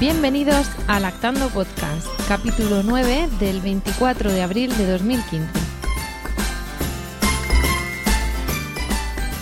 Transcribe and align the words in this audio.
Bienvenidos 0.00 0.66
a 0.88 0.98
Lactando 0.98 1.50
Podcast, 1.50 2.06
capítulo 2.26 2.82
9 2.82 3.28
del 3.38 3.60
24 3.60 4.32
de 4.32 4.40
abril 4.40 4.74
de 4.78 4.90
2015. 4.92 5.46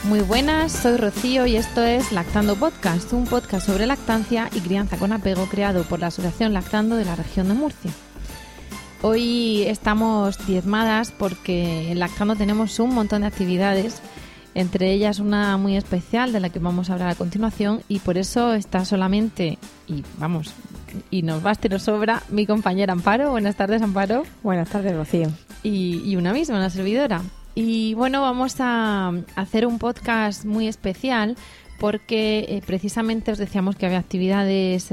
Muy 0.03 0.19
buenas, 0.19 0.73
soy 0.73 0.97
Rocío 0.97 1.47
y 1.47 1.55
esto 1.55 1.85
es 1.85 2.11
Lactando 2.11 2.57
Podcast, 2.57 3.13
un 3.13 3.27
podcast 3.27 3.67
sobre 3.67 3.87
lactancia 3.87 4.51
y 4.53 4.59
crianza 4.59 4.99
con 4.99 5.13
apego 5.13 5.47
creado 5.47 5.85
por 5.85 6.01
la 6.01 6.09
Asociación 6.09 6.53
Lactando 6.53 6.97
de 6.97 7.05
la 7.05 7.15
región 7.15 7.47
de 7.47 7.55
Murcia. 7.55 7.93
Hoy 9.03 9.63
estamos 9.63 10.45
diezmadas 10.45 11.13
porque 11.13 11.93
en 11.93 12.01
Lactando 12.01 12.35
tenemos 12.35 12.81
un 12.81 12.97
montón 12.97 13.21
de 13.21 13.29
actividades 13.29 14.03
entre 14.59 14.93
ellas 14.93 15.21
una 15.21 15.57
muy 15.57 15.77
especial 15.77 16.33
de 16.33 16.41
la 16.41 16.51
que 16.51 16.59
vamos 16.59 16.91
a 16.91 16.95
hablar 16.95 17.11
a 17.11 17.15
continuación 17.15 17.81
y 17.89 18.01
por 18.01 18.19
eso 18.19 18.55
está 18.55 18.85
solamente, 18.85 19.57
y 19.87 20.03
vamos, 20.19 20.53
y 21.13 21.23
nos 21.23 21.45
basta 21.45 21.69
y 21.69 21.71
nos 21.71 21.85
sobra, 21.85 22.25
mi 22.29 22.45
compañera 22.45 22.93
Amparo. 22.93 23.31
Buenas 23.31 23.55
tardes, 23.55 23.83
Amparo. 23.83 24.25
Buenas 24.43 24.69
tardes, 24.69 24.97
Rocío. 24.97 25.29
Y, 25.63 26.03
y 26.05 26.17
una 26.17 26.33
misma, 26.33 26.57
una 26.57 26.71
servidora. 26.71 27.23
Y 27.55 27.95
bueno, 27.95 28.21
vamos 28.23 28.57
a 28.59 29.13
hacer 29.37 29.65
un 29.65 29.79
podcast 29.79 30.45
muy 30.45 30.67
especial 30.67 31.37
porque 31.79 32.41
eh, 32.49 32.63
precisamente 32.67 33.31
os 33.31 33.39
decíamos 33.39 33.77
que 33.77 33.87
había 33.87 33.99
actividades 33.99 34.91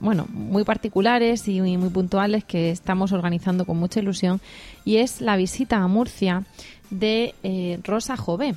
bueno, 0.00 0.26
muy 0.28 0.64
particulares 0.64 1.46
y 1.46 1.60
muy, 1.60 1.76
muy, 1.76 1.90
puntuales 1.90 2.42
que 2.42 2.70
estamos 2.70 3.12
organizando 3.12 3.64
con 3.64 3.76
mucha 3.76 4.00
ilusión 4.00 4.40
y 4.84 4.96
es 4.96 5.20
la 5.20 5.36
visita 5.36 5.76
a 5.76 5.86
Murcia 5.86 6.42
de 6.90 7.36
eh, 7.44 7.78
Rosa 7.84 8.16
Jové. 8.16 8.56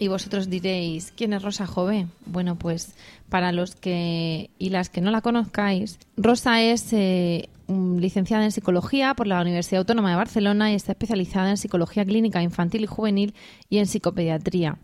Y 0.00 0.08
vosotros 0.08 0.48
diréis, 0.48 1.12
¿quién 1.14 1.34
es 1.34 1.42
Rosa 1.42 1.66
Jové? 1.66 2.06
Bueno, 2.24 2.56
pues 2.56 2.94
para 3.28 3.52
los 3.52 3.76
que 3.76 4.48
y 4.58 4.70
las 4.70 4.88
que 4.88 5.02
no 5.02 5.10
la 5.10 5.20
conozcáis, 5.20 5.98
Rosa 6.16 6.62
es 6.62 6.90
eh, 6.94 7.50
licenciada 7.68 8.44
en 8.44 8.50
psicología 8.50 9.12
por 9.14 9.26
la 9.26 9.42
Universidad 9.42 9.80
Autónoma 9.80 10.08
de 10.08 10.16
Barcelona 10.16 10.72
y 10.72 10.74
está 10.74 10.92
especializada 10.92 11.50
en 11.50 11.58
psicología 11.58 12.06
clínica 12.06 12.42
infantil 12.42 12.84
y 12.84 12.86
juvenil 12.86 13.34
y 13.68 13.76
en 13.76 13.86
psicopediatría. 13.86 14.78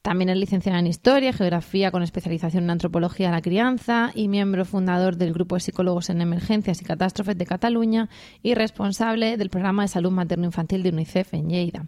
También 0.00 0.30
es 0.30 0.38
licenciada 0.38 0.78
en 0.78 0.86
Historia, 0.86 1.34
Geografía 1.34 1.90
con 1.90 2.02
especialización 2.02 2.64
en 2.64 2.70
Antropología 2.70 3.26
de 3.26 3.34
la 3.34 3.42
Crianza 3.42 4.12
y 4.14 4.28
miembro 4.28 4.64
fundador 4.64 5.18
del 5.18 5.34
Grupo 5.34 5.56
de 5.56 5.60
Psicólogos 5.60 6.08
en 6.08 6.22
Emergencias 6.22 6.80
y 6.80 6.86
Catástrofes 6.86 7.36
de 7.36 7.44
Cataluña 7.44 8.08
y 8.42 8.54
responsable 8.54 9.36
del 9.36 9.50
Programa 9.50 9.82
de 9.82 9.88
Salud 9.88 10.10
Materno-Infantil 10.10 10.82
de 10.82 10.88
UNICEF 10.88 11.34
en 11.34 11.50
Lleida. 11.50 11.84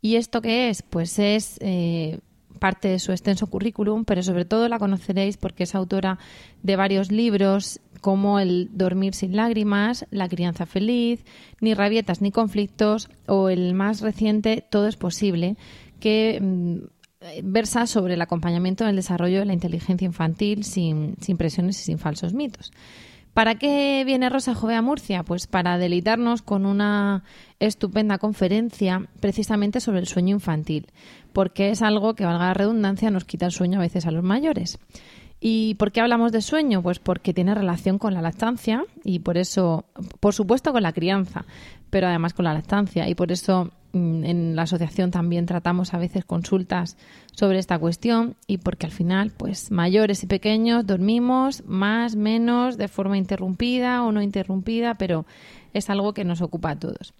¿Y 0.00 0.16
esto 0.16 0.40
qué 0.40 0.68
es? 0.68 0.82
Pues 0.82 1.18
es 1.18 1.58
eh, 1.60 2.20
parte 2.58 2.88
de 2.88 2.98
su 2.98 3.12
extenso 3.12 3.48
currículum, 3.48 4.04
pero 4.04 4.22
sobre 4.22 4.44
todo 4.44 4.68
la 4.68 4.78
conoceréis 4.78 5.36
porque 5.36 5.64
es 5.64 5.74
autora 5.74 6.18
de 6.62 6.76
varios 6.76 7.10
libros 7.10 7.80
como 8.00 8.38
El 8.38 8.70
Dormir 8.72 9.14
sin 9.14 9.34
lágrimas, 9.34 10.06
La 10.10 10.28
crianza 10.28 10.66
feliz, 10.66 11.24
Ni 11.60 11.74
rabietas 11.74 12.20
ni 12.20 12.30
conflictos 12.30 13.08
o 13.26 13.48
el 13.48 13.74
más 13.74 14.00
reciente 14.00 14.64
Todo 14.68 14.86
es 14.86 14.96
posible, 14.96 15.56
que 15.98 16.38
mm, 16.40 16.76
versa 17.42 17.86
sobre 17.86 18.14
el 18.14 18.22
acompañamiento 18.22 18.84
en 18.84 18.90
el 18.90 18.96
desarrollo 18.96 19.40
de 19.40 19.46
la 19.46 19.52
inteligencia 19.52 20.06
infantil 20.06 20.64
sin, 20.64 21.16
sin 21.20 21.36
presiones 21.36 21.80
y 21.80 21.84
sin 21.84 21.98
falsos 21.98 22.34
mitos. 22.34 22.72
¿Para 23.38 23.54
qué 23.54 24.02
viene 24.04 24.30
Rosa 24.30 24.52
Jove 24.52 24.74
a 24.74 24.82
Murcia? 24.82 25.22
Pues 25.22 25.46
para 25.46 25.78
deleitarnos 25.78 26.42
con 26.42 26.66
una 26.66 27.22
estupenda 27.60 28.18
conferencia 28.18 29.06
precisamente 29.20 29.78
sobre 29.78 30.00
el 30.00 30.08
sueño 30.08 30.34
infantil, 30.34 30.88
porque 31.32 31.70
es 31.70 31.80
algo 31.80 32.14
que, 32.14 32.24
valga 32.24 32.46
la 32.46 32.54
redundancia, 32.54 33.12
nos 33.12 33.24
quita 33.24 33.46
el 33.46 33.52
sueño 33.52 33.78
a 33.78 33.82
veces 33.82 34.06
a 34.06 34.10
los 34.10 34.24
mayores. 34.24 34.80
¿Y 35.38 35.76
por 35.76 35.92
qué 35.92 36.00
hablamos 36.00 36.32
de 36.32 36.42
sueño? 36.42 36.82
Pues 36.82 36.98
porque 36.98 37.32
tiene 37.32 37.54
relación 37.54 37.98
con 37.98 38.12
la 38.12 38.22
lactancia 38.22 38.84
y 39.04 39.20
por 39.20 39.38
eso, 39.38 39.84
por 40.18 40.34
supuesto 40.34 40.72
con 40.72 40.82
la 40.82 40.92
crianza, 40.92 41.44
pero 41.90 42.08
además 42.08 42.34
con 42.34 42.44
la 42.44 42.54
lactancia 42.54 43.08
y 43.08 43.14
por 43.14 43.30
eso 43.30 43.70
en 43.92 44.54
la 44.54 44.62
asociación 44.62 45.10
también 45.10 45.46
tratamos 45.46 45.94
a 45.94 45.98
veces 45.98 46.24
consultas 46.24 46.96
sobre 47.32 47.58
esta 47.58 47.78
cuestión 47.78 48.36
y 48.46 48.58
porque 48.58 48.86
al 48.86 48.92
final, 48.92 49.32
pues 49.36 49.70
mayores 49.70 50.22
y 50.22 50.26
pequeños 50.26 50.86
dormimos 50.86 51.64
más, 51.66 52.16
menos, 52.16 52.76
de 52.76 52.88
forma 52.88 53.16
interrumpida 53.16 54.02
o 54.02 54.12
no 54.12 54.22
interrumpida, 54.22 54.94
pero 54.94 55.24
es 55.72 55.88
algo 55.90 56.12
que 56.12 56.24
nos 56.24 56.42
ocupa 56.42 56.70
a 56.70 56.78
todos. 56.78 57.14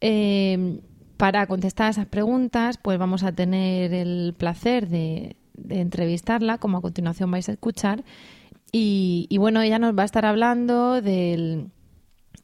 Eh, 0.00 0.80
para 1.16 1.46
contestar 1.46 1.90
esas 1.90 2.06
preguntas, 2.06 2.78
pues 2.78 2.98
vamos 2.98 3.22
a 3.22 3.32
tener 3.32 3.92
el 3.92 4.34
placer 4.36 4.88
de, 4.88 5.36
entrevistarla, 5.68 6.58
como 6.58 6.78
a 6.78 6.82
continuación 6.82 7.30
vais 7.30 7.48
a 7.48 7.52
escuchar. 7.52 8.04
Y 8.72 9.34
bueno, 9.38 9.62
ella 9.62 9.78
nos 9.78 9.96
va 9.96 10.02
a 10.02 10.04
estar 10.04 10.26
hablando 10.26 11.00
del 11.00 11.70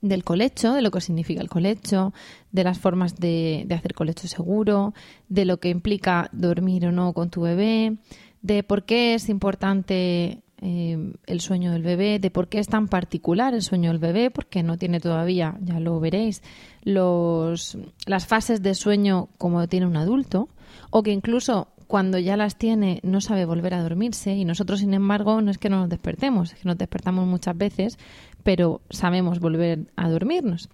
del 0.03 0.25
colecho, 0.25 0.75
de 0.75 0.83
lo 0.83 0.91
que 0.91 1.01
significa 1.01 1.41
el 1.41 1.49
colecho, 1.49 2.13
de 2.51 2.65
las 2.65 2.79
formas 2.79 3.17
de, 3.17 3.67
hacer 3.71 3.95
colecho 3.95 4.29
seguro, 4.29 4.93
de 5.29 5.47
lo 5.47 5.59
que 5.59 5.71
implica 5.71 6.29
dormir 6.33 6.87
o 6.87 6.93
no 6.93 7.15
con 7.15 7.31
tu 7.31 7.41
bebé, 7.41 7.97
de 8.43 8.65
por 8.65 8.85
qué 8.85 9.15
es 9.15 9.29
importante 9.29 10.43
eh, 10.61 11.13
el 11.27 11.41
sueño 11.41 11.73
del 11.73 11.83
bebé, 11.83 12.19
de 12.19 12.31
por 12.31 12.49
qué 12.49 12.59
es 12.59 12.67
tan 12.67 12.89
particular 12.89 13.55
el 13.55 13.63
sueño 13.63 13.91
del 13.91 14.01
bebé, 14.01 14.31
porque 14.31 14.65
no 14.65 14.77
tiene 14.77 14.99
todavía, 14.99 15.57
ya 15.63 15.79
lo 15.79 15.99
veréis, 16.01 16.43
los, 16.83 17.79
las 18.05 18.27
fases 18.27 18.61
de 18.61 18.75
sueño 18.75 19.29
como 19.39 19.67
tiene 19.69 19.87
un 19.87 19.97
adulto, 19.97 20.49
o 20.91 21.05
que 21.05 21.13
incluso 21.13 21.69
cuando 21.93 22.19
ya 22.19 22.39
las 22.39 22.57
tiene 22.57 23.01
no 23.03 23.21
sabe 23.21 23.45
volver 23.45 23.75
a 23.75 23.83
dormirse 23.83 24.35
y 24.35 24.47
nosotros, 24.47 24.81
sin 24.81 24.95
embargo, 24.95 25.43
no 25.43 25.51
es 25.51 25.59
que 25.59 25.69
no 25.69 25.81
nos 25.81 25.91
despertemos, 25.91 26.55
es 26.55 26.61
que 26.61 26.67
nos 26.67 26.79
despertamos 26.79 27.27
muchas 27.27 27.55
veces, 27.55 27.99
pero 28.43 28.81
sabemos 28.91 29.41
volver 29.41 29.87
a 29.97 30.09
dormirnos. 30.09 30.69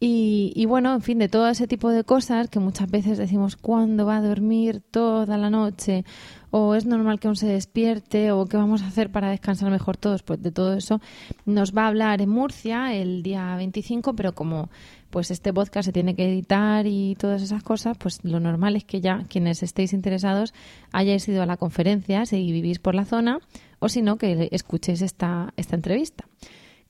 Y, 0.00 0.64
bueno, 0.66 0.94
en 0.94 1.02
fin, 1.02 1.18
de 1.18 1.28
todo 1.28 1.48
ese 1.48 1.66
tipo 1.66 1.90
de 1.90 2.04
cosas 2.04 2.48
que 2.48 2.60
muchas 2.60 2.88
veces 2.88 3.18
decimos, 3.18 3.56
¿cuándo 3.56 4.06
va 4.06 4.18
a 4.18 4.22
dormir 4.22 4.80
toda 4.92 5.36
la 5.36 5.50
noche? 5.50 6.04
¿O 6.52 6.76
es 6.76 6.86
normal 6.86 7.18
que 7.18 7.26
aún 7.26 7.34
se 7.34 7.48
despierte? 7.48 8.30
¿O 8.30 8.46
qué 8.46 8.56
vamos 8.56 8.82
a 8.82 8.86
hacer 8.86 9.10
para 9.10 9.30
descansar 9.30 9.72
mejor 9.72 9.96
todos? 9.96 10.22
Pues 10.22 10.40
de 10.40 10.52
todo 10.52 10.74
eso 10.74 11.00
nos 11.46 11.76
va 11.76 11.82
a 11.82 11.88
hablar 11.88 12.22
en 12.22 12.28
Murcia 12.28 12.94
el 12.94 13.24
día 13.24 13.56
25, 13.56 14.14
pero 14.14 14.36
como 14.36 14.70
pues 15.10 15.32
este 15.32 15.52
podcast 15.52 15.86
se 15.86 15.92
tiene 15.92 16.14
que 16.14 16.26
editar 16.26 16.86
y 16.86 17.16
todas 17.16 17.42
esas 17.42 17.64
cosas, 17.64 17.98
pues 17.98 18.24
lo 18.24 18.38
normal 18.38 18.76
es 18.76 18.84
que 18.84 19.00
ya 19.00 19.24
quienes 19.28 19.64
estéis 19.64 19.92
interesados 19.92 20.54
hayáis 20.92 21.26
ido 21.28 21.42
a 21.42 21.46
la 21.46 21.56
conferencia 21.56 22.24
si 22.24 22.52
vivís 22.52 22.78
por 22.78 22.94
la 22.94 23.04
zona 23.04 23.40
o 23.80 23.88
si 23.88 24.02
no, 24.02 24.16
que 24.16 24.48
escuchéis 24.52 25.02
esta, 25.02 25.52
esta 25.56 25.74
entrevista. 25.74 26.24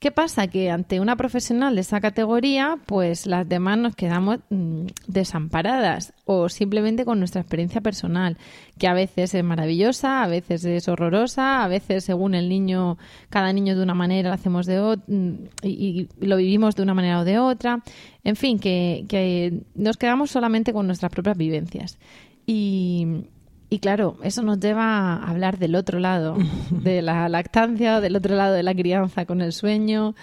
¿Qué 0.01 0.13
pasa? 0.13 0.47
Que 0.47 0.71
ante 0.71 1.01
una 1.01 1.17
profesional 1.17 1.75
de 1.75 1.81
esa 1.81 2.01
categoría, 2.01 2.79
pues 2.87 3.27
las 3.27 3.49
demás 3.49 3.79
nos 3.79 3.97
quedamos 3.97 4.39
mm, 4.49 4.87
desamparadas 5.09 6.13
o 6.25 6.49
simplemente 6.49 7.05
con 7.05 7.19
nuestra 7.19 7.41
experiencia 7.41 7.81
personal, 7.81 8.39
que 8.79 8.87
a 8.87 8.95
veces 8.95 9.35
es 9.35 9.43
maravillosa, 9.43 10.23
a 10.23 10.29
veces 10.29 10.65
es 10.65 10.87
horrorosa, 10.87 11.65
a 11.65 11.69
veces 11.69 12.05
según 12.05 12.37
el 12.37 12.49
niño, 12.49 12.97
cada 13.29 13.53
niño 13.53 13.77
de 13.77 13.83
una 13.83 13.95
manera 13.95 14.29
lo 14.29 14.35
hacemos 14.37 14.67
de 14.67 14.79
otra 14.79 15.05
mm, 15.09 15.35
y, 15.65 16.09
y, 16.21 16.27
lo 16.27 16.37
vivimos 16.37 16.77
de 16.77 16.83
una 16.85 16.95
manera 16.95 17.19
o 17.19 17.25
de 17.25 17.41
otra. 17.41 17.83
En 18.23 18.37
fin, 18.37 18.61
que, 18.61 19.05
que 19.09 19.63
nos 19.75 19.97
quedamos 19.97 20.31
solamente 20.31 20.73
con 20.73 20.87
nuestras 20.87 21.11
propias 21.11 21.37
vivencias. 21.37 21.99
Y, 22.47 23.25
y 23.71 23.81
claro, 23.81 24.17
eso 24.23 24.43
nos 24.43 24.61
lleva 24.61 25.15
a 25.15 25.31
hablar 25.31 25.59
del 25.59 25.75
otro 25.75 25.99
lado, 25.99 26.37
de 26.71 27.03
la 27.03 27.29
lactancia, 27.29 28.01
del 28.01 28.17
otro 28.17 28.35
lado 28.35 28.55
de 28.55 28.63
la 28.63 28.75
crianza 28.75 29.27
con 29.27 29.41
el 29.41 29.53
sueño, 29.53 30.15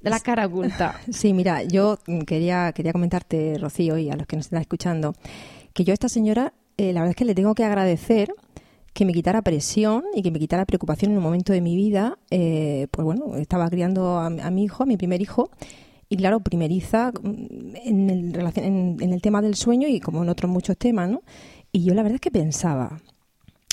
de 0.00 0.10
la 0.10 0.20
cara 0.20 0.46
oculta. 0.46 1.00
Sí, 1.10 1.32
mira, 1.32 1.62
yo 1.62 1.98
quería, 2.26 2.72
quería 2.72 2.92
comentarte, 2.92 3.56
Rocío, 3.58 3.96
y 3.96 4.10
a 4.10 4.16
los 4.16 4.26
que 4.26 4.36
nos 4.36 4.46
están 4.46 4.60
escuchando, 4.60 5.14
que 5.72 5.84
yo 5.84 5.92
a 5.92 5.94
esta 5.94 6.08
señora, 6.08 6.52
eh, 6.76 6.92
la 6.92 7.00
verdad 7.00 7.10
es 7.10 7.16
que 7.16 7.24
le 7.24 7.34
tengo 7.34 7.54
que 7.54 7.64
agradecer 7.64 8.34
que 8.92 9.06
me 9.06 9.14
quitara 9.14 9.40
presión 9.40 10.04
y 10.14 10.22
que 10.22 10.30
me 10.30 10.38
quitara 10.38 10.66
preocupación 10.66 11.12
en 11.12 11.16
un 11.16 11.22
momento 11.22 11.54
de 11.54 11.62
mi 11.62 11.76
vida. 11.76 12.18
Eh, 12.30 12.88
pues 12.90 13.04
bueno, 13.06 13.36
estaba 13.36 13.70
criando 13.70 14.18
a, 14.18 14.28
mi 14.28 14.64
hijo, 14.64 14.82
a 14.82 14.86
mi 14.86 14.98
primer 14.98 15.22
hijo, 15.22 15.50
y 16.10 16.16
claro, 16.18 16.40
primeriza 16.40 17.10
mm, 17.10 17.76
en 17.84 18.10
el, 18.10 18.52
en, 18.56 18.96
en 19.00 19.12
el 19.14 19.22
tema 19.22 19.40
del 19.40 19.54
sueño 19.54 19.88
y 19.88 19.98
como 20.00 20.22
en 20.22 20.28
otros 20.28 20.50
muchos 20.50 20.76
temas, 20.76 21.08
¿no? 21.08 21.22
Y 21.72 21.84
yo 21.84 21.94
la 21.94 22.02
verdad 22.02 22.16
es 22.16 22.20
que 22.20 22.30
pensaba, 22.30 23.00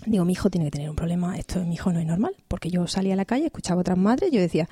digo, 0.06 0.24
mi 0.24 0.34
hijo 0.34 0.50
tiene 0.50 0.66
que 0.68 0.72
tener 0.72 0.90
un 0.90 0.96
problema, 0.96 1.38
esto 1.38 1.60
mi 1.66 1.74
hijo 1.74 1.92
no 1.92 2.00
es 2.00 2.06
normal, 2.06 2.34
porque 2.48 2.69
yo 2.69 2.88
salía 2.88 3.13
a 3.13 3.18
la 3.18 3.25
calle, 3.25 3.48
escuchaba 3.48 3.80
a 3.80 3.81
otras 3.81 3.98
madres, 3.98 4.31
yo 4.31 4.40
decía, 4.40 4.69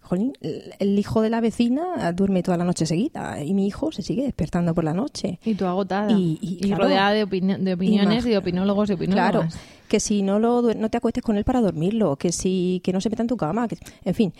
jolín, 0.00 0.32
el 0.40 0.98
hijo 0.98 1.20
de 1.20 1.30
la 1.30 1.40
vecina 1.40 2.12
duerme 2.12 2.42
toda 2.42 2.56
la 2.56 2.64
noche 2.64 2.86
seguida 2.86 3.42
y 3.42 3.52
mi 3.52 3.66
hijo 3.66 3.92
se 3.92 4.02
sigue 4.02 4.22
despertando 4.22 4.74
por 4.74 4.84
la 4.84 4.94
noche. 4.94 5.38
Y 5.44 5.54
tú 5.54 5.66
agotada. 5.66 6.10
Y, 6.12 6.72
rodeada 6.74 7.10
de, 7.10 7.26
de 7.26 7.72
opiniones 7.74 8.24
y, 8.24 8.30
de 8.30 8.38
opinólogos 8.38 8.88
y 8.90 8.94
opinólogos. 8.94 9.30
Claro, 9.30 9.48
que 9.88 10.00
si 10.00 10.22
no, 10.22 10.38
lo, 10.38 10.62
no 10.74 10.88
te 10.88 10.96
acuestes 10.96 11.22
con 11.22 11.36
él 11.36 11.44
para 11.44 11.60
dormirlo, 11.60 12.16
que 12.16 12.32
si 12.32 12.80
que 12.82 12.92
no 12.92 13.00
se 13.00 13.10
meta 13.10 13.22
en 13.22 13.28
tu 13.28 13.36
cama, 13.36 13.68
que, 13.68 13.76
en 14.04 14.14
fin, 14.14 14.32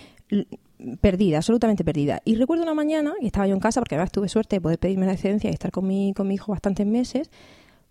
perdida, 1.01 1.39
absolutamente 1.39 1.85
perdida. 1.85 2.21
Y 2.25 2.37
recuerdo 2.37 2.63
una 2.63 2.75
mañana, 2.75 3.13
que 3.21 3.27
estaba 3.27 3.47
yo 3.47 3.55
en 3.55 3.61
casa, 3.61 3.81
porque 3.81 3.95
además 3.95 4.13
tuve 4.13 4.29
suerte 4.29 4.57
de 4.57 4.61
poder 4.61 4.79
pedirme 4.79 5.07
la 5.07 5.13
excedencia 5.13 5.51
y 5.51 5.53
estar 5.53 5.71
con 5.71 5.87
mi, 5.87 6.13
con 6.15 6.27
mi 6.27 6.35
hijo 6.35 6.53
bastantes 6.53 6.87
meses, 6.87 7.31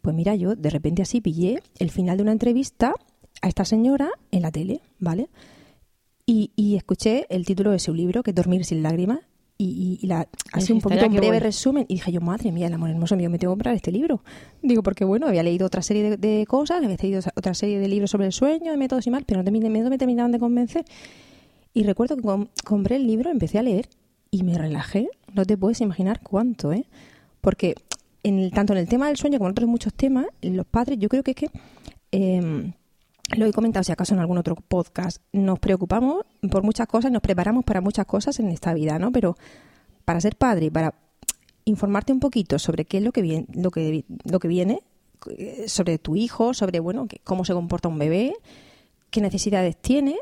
pues 0.04 0.14
mira, 0.14 0.36
yo 0.36 0.56
de 0.56 0.70
repente 0.70 1.02
así 1.02 1.22
pillé 1.22 1.64
el 1.80 1.90
final 1.90 2.18
de 2.18 2.24
una 2.24 2.34
entrevista 2.34 2.94
a 3.42 3.48
esta 3.48 3.64
señora 3.64 4.10
en 4.32 4.42
la 4.42 4.52
tele, 4.52 4.82
¿vale? 5.00 5.30
Y, 6.26 6.52
escuché 6.76 7.26
el 7.30 7.46
título 7.46 7.72
de 7.72 7.80
su 7.80 7.94
libro, 7.94 8.22
que 8.22 8.32
es 8.32 8.36
Dormir 8.36 8.66
sin 8.66 8.84
lágrimas, 8.84 9.20
y, 9.58 10.00
y, 10.02 10.08
la, 10.08 10.28
así 10.52 10.74
un 10.74 10.82
poquito 10.82 11.06
un 11.06 11.14
breve 11.14 11.40
resumen, 11.40 11.86
y 11.88 11.96
dije 11.96 12.12
yo, 12.12 12.20
madre 12.20 12.52
mía, 12.52 12.68
el 12.68 12.74
amor 12.74 12.90
hermoso 12.90 13.16
mío, 13.16 13.30
me 13.30 13.40
tengo 13.40 13.54
que 13.54 13.58
comprar 13.58 13.76
este 13.76 13.94
libro. 13.94 14.24
Digo, 14.62 14.84
porque 14.84 15.06
bueno, 15.06 15.28
había 15.28 15.42
leído 15.42 15.66
otra 15.68 15.82
serie 15.82 16.18
de, 16.18 16.46
cosas, 16.48 16.84
había 16.84 16.98
leído 16.98 17.22
otra 17.36 17.54
serie 17.54 17.80
de 17.80 17.88
libros 17.88 18.12
sobre 18.12 18.26
el 18.26 18.34
sueño, 18.34 18.72
de 18.72 18.78
métodos 18.78 19.08
y 19.08 19.10
mal, 19.10 19.24
pero 19.26 19.42
no, 19.42 19.52
me, 19.52 19.60
no 19.60 19.90
me 19.90 19.98
terminaban 19.98 20.34
de 20.34 20.40
convencer. 20.40 20.84
Y 21.74 21.84
recuerdo 21.84 22.18
que 22.18 22.48
compré 22.66 22.98
el 22.98 23.08
libro, 23.08 23.32
empecé 23.32 23.58
a 23.58 23.64
leer 23.64 23.88
y 24.32 24.44
me 24.44 24.58
relajé. 24.58 25.08
No 25.34 25.46
te 25.46 25.56
puedes 25.58 25.80
imaginar 25.80 26.20
cuánto, 26.22 26.74
¿eh? 26.74 26.86
Porque 27.40 27.76
en 28.24 28.40
el, 28.40 28.52
tanto 28.52 28.74
en 28.74 28.80
el 28.80 28.88
tema 28.88 29.08
del 29.08 29.18
sueño 29.18 29.38
como 29.38 29.50
en 29.50 29.52
otros 29.52 29.70
muchos 29.70 29.94
temas, 29.94 30.26
los 30.42 30.66
padres, 30.66 30.98
yo 31.00 31.10
creo 31.10 31.24
que 31.24 31.32
es 31.32 31.38
que, 31.38 31.50
eh, 32.12 32.74
lo 33.36 33.46
he 33.46 33.54
comentado 33.54 33.84
si 33.84 33.92
acaso 33.92 34.14
en 34.14 34.20
algún 34.20 34.38
otro 34.38 34.56
podcast, 34.56 35.22
nos 35.32 35.60
preocupamos 35.60 36.26
por 36.52 36.64
muchas 36.64 36.88
cosas, 36.88 37.12
nos 37.12 37.22
preparamos 37.22 37.64
para 37.64 37.82
muchas 37.82 38.06
cosas 38.06 38.40
en 38.40 38.50
esta 38.50 38.74
vida, 38.74 39.00
¿no? 39.00 39.12
Pero 39.12 39.38
para 40.06 40.20
ser 40.22 40.36
padre, 40.36 40.70
para 40.72 40.94
informarte 41.66 42.12
un 42.12 42.20
poquito 42.20 42.60
sobre 42.60 42.86
qué 42.86 42.98
es 42.98 43.04
lo 43.04 43.12
que 43.12 43.22
viene, 43.22 43.48
lo 43.54 43.72
que, 43.72 44.06
lo 44.26 44.40
que 44.40 44.48
viene 44.48 44.82
eh, 45.38 45.66
sobre 45.68 45.98
tu 45.98 46.16
hijo, 46.16 46.54
sobre 46.54 46.80
bueno, 46.80 47.08
cómo 47.24 47.46
se 47.46 47.54
comporta 47.54 47.88
un 47.88 47.98
bebé, 47.98 48.34
qué 49.10 49.22
necesidades 49.22 49.78
tiene, 49.78 50.18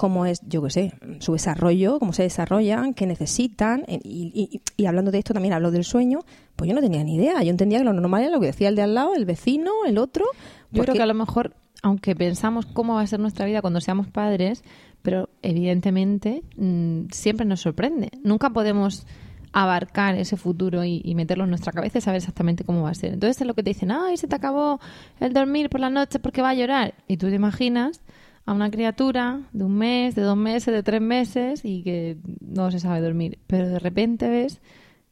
cómo 0.00 0.24
es, 0.24 0.40
yo 0.48 0.62
qué 0.62 0.70
sé, 0.70 0.94
su 1.18 1.34
desarrollo, 1.34 1.98
cómo 1.98 2.14
se 2.14 2.22
desarrollan, 2.22 2.94
qué 2.94 3.06
necesitan. 3.06 3.84
Eh, 3.86 4.00
y, 4.02 4.62
hablando 4.86 5.10
de 5.10 5.18
esto 5.18 5.34
también 5.34 5.52
hablo 5.52 5.70
del 5.70 5.84
sueño, 5.84 6.20
pues 6.56 6.70
yo 6.70 6.74
no 6.74 6.80
tenía 6.80 7.04
ni 7.04 7.16
idea. 7.16 7.42
Yo 7.42 7.50
entendía 7.50 7.80
que 7.80 7.84
lo 7.84 7.92
normal 7.92 8.22
era 8.22 8.30
lo 8.30 8.40
que 8.40 8.46
decía 8.46 8.70
el 8.70 8.76
de 8.76 8.80
al 8.80 8.94
lado, 8.94 9.14
el 9.14 9.26
vecino, 9.26 9.70
el 9.86 9.98
otro. 9.98 10.24
Yo 10.70 10.84
creo 10.84 10.94
que 10.94 11.02
a 11.02 11.06
lo 11.06 11.12
mejor, 11.12 11.54
aunque 11.82 12.16
pensamos 12.16 12.64
cómo 12.64 12.94
va 12.94 13.02
a 13.02 13.06
ser 13.06 13.20
nuestra 13.20 13.44
vida 13.44 13.60
cuando 13.60 13.82
seamos 13.82 14.08
padres, 14.08 14.64
pero 15.02 15.28
evidentemente 15.42 16.44
mm, 16.56 17.10
siempre 17.10 17.44
nos 17.44 17.60
sorprende. 17.60 18.08
Nunca 18.24 18.48
podemos 18.48 19.06
abarcar 19.52 20.14
ese 20.14 20.38
futuro 20.38 20.82
y, 20.82 21.14
meterlo 21.14 21.44
en 21.44 21.50
nuestra 21.50 21.72
cabeza 21.72 21.98
y 21.98 22.00
saber 22.00 22.20
exactamente 22.20 22.64
cómo 22.64 22.84
va 22.84 22.90
a 22.90 22.94
ser. 22.94 23.12
Entonces 23.12 23.38
es 23.38 23.46
lo 23.46 23.52
que 23.52 23.62
te 23.62 23.68
dicen, 23.68 23.90
ay, 23.90 24.16
se 24.16 24.28
te 24.28 24.34
acabó 24.34 24.80
el 25.18 25.34
dormir 25.34 25.68
por 25.68 25.80
la 25.80 25.90
noche 25.90 26.20
porque 26.20 26.40
va 26.40 26.48
a 26.48 26.54
llorar. 26.54 26.94
Y 27.06 27.18
tú 27.18 27.28
te 27.28 27.34
imaginas 27.34 28.00
a 28.46 28.52
una 28.52 28.70
criatura 28.70 29.48
de 29.52 29.64
un 29.64 29.76
mes, 29.76 30.14
de 30.14 30.22
dos 30.22 30.36
meses, 30.36 30.74
de 30.74 30.82
tres 30.82 31.00
meses 31.00 31.60
y 31.64 31.82
que 31.82 32.18
no 32.40 32.70
se 32.70 32.80
sabe 32.80 33.00
dormir. 33.00 33.38
Pero 33.46 33.68
de 33.68 33.78
repente 33.78 34.28
ves 34.28 34.60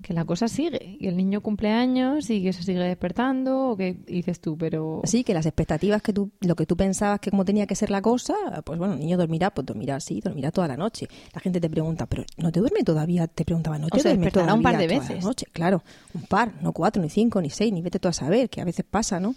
que 0.02 0.14
la 0.14 0.24
cosa 0.24 0.46
sigue, 0.46 0.96
que 1.00 1.08
el 1.08 1.16
niño 1.16 1.40
cumple 1.40 1.70
años 1.72 2.30
y 2.30 2.42
que 2.42 2.52
se 2.52 2.62
sigue 2.62 2.78
despertando, 2.78 3.70
o 3.70 3.76
que 3.76 3.94
dices 4.06 4.40
tú, 4.40 4.56
pero... 4.56 5.00
Sí, 5.04 5.24
que 5.24 5.34
las 5.34 5.44
expectativas 5.44 6.02
que 6.02 6.12
tú, 6.12 6.30
lo 6.40 6.54
que 6.54 6.66
tú 6.66 6.76
pensabas 6.76 7.18
que 7.18 7.30
como 7.30 7.44
tenía 7.44 7.66
que 7.66 7.74
ser 7.74 7.90
la 7.90 8.00
cosa, 8.00 8.34
pues 8.64 8.78
bueno, 8.78 8.94
el 8.94 9.00
niño 9.00 9.16
dormirá, 9.16 9.50
pues 9.50 9.66
dormirá 9.66 9.96
así, 9.96 10.20
dormirá 10.20 10.52
toda 10.52 10.68
la 10.68 10.76
noche. 10.76 11.08
La 11.34 11.40
gente 11.40 11.60
te 11.60 11.68
pregunta, 11.68 12.06
pero 12.06 12.24
¿no 12.36 12.52
te 12.52 12.60
duerme 12.60 12.84
todavía? 12.84 13.26
Te 13.26 13.44
preguntaba, 13.44 13.78
¿no 13.78 13.88
te 13.88 13.98
o 13.98 14.02
duerme 14.02 14.30
todavía 14.30 14.54
un 14.54 14.62
par 14.62 14.78
de 14.78 14.86
veces? 14.86 15.24
Noche? 15.24 15.46
Claro, 15.52 15.82
un 16.14 16.22
par, 16.22 16.52
no 16.62 16.72
cuatro, 16.72 17.02
ni 17.02 17.08
cinco, 17.08 17.42
ni 17.42 17.50
seis, 17.50 17.72
ni 17.72 17.82
vete 17.82 17.98
tú 17.98 18.06
a 18.06 18.12
saber, 18.12 18.48
que 18.48 18.60
a 18.60 18.64
veces 18.64 18.86
pasa, 18.88 19.18
¿no? 19.18 19.34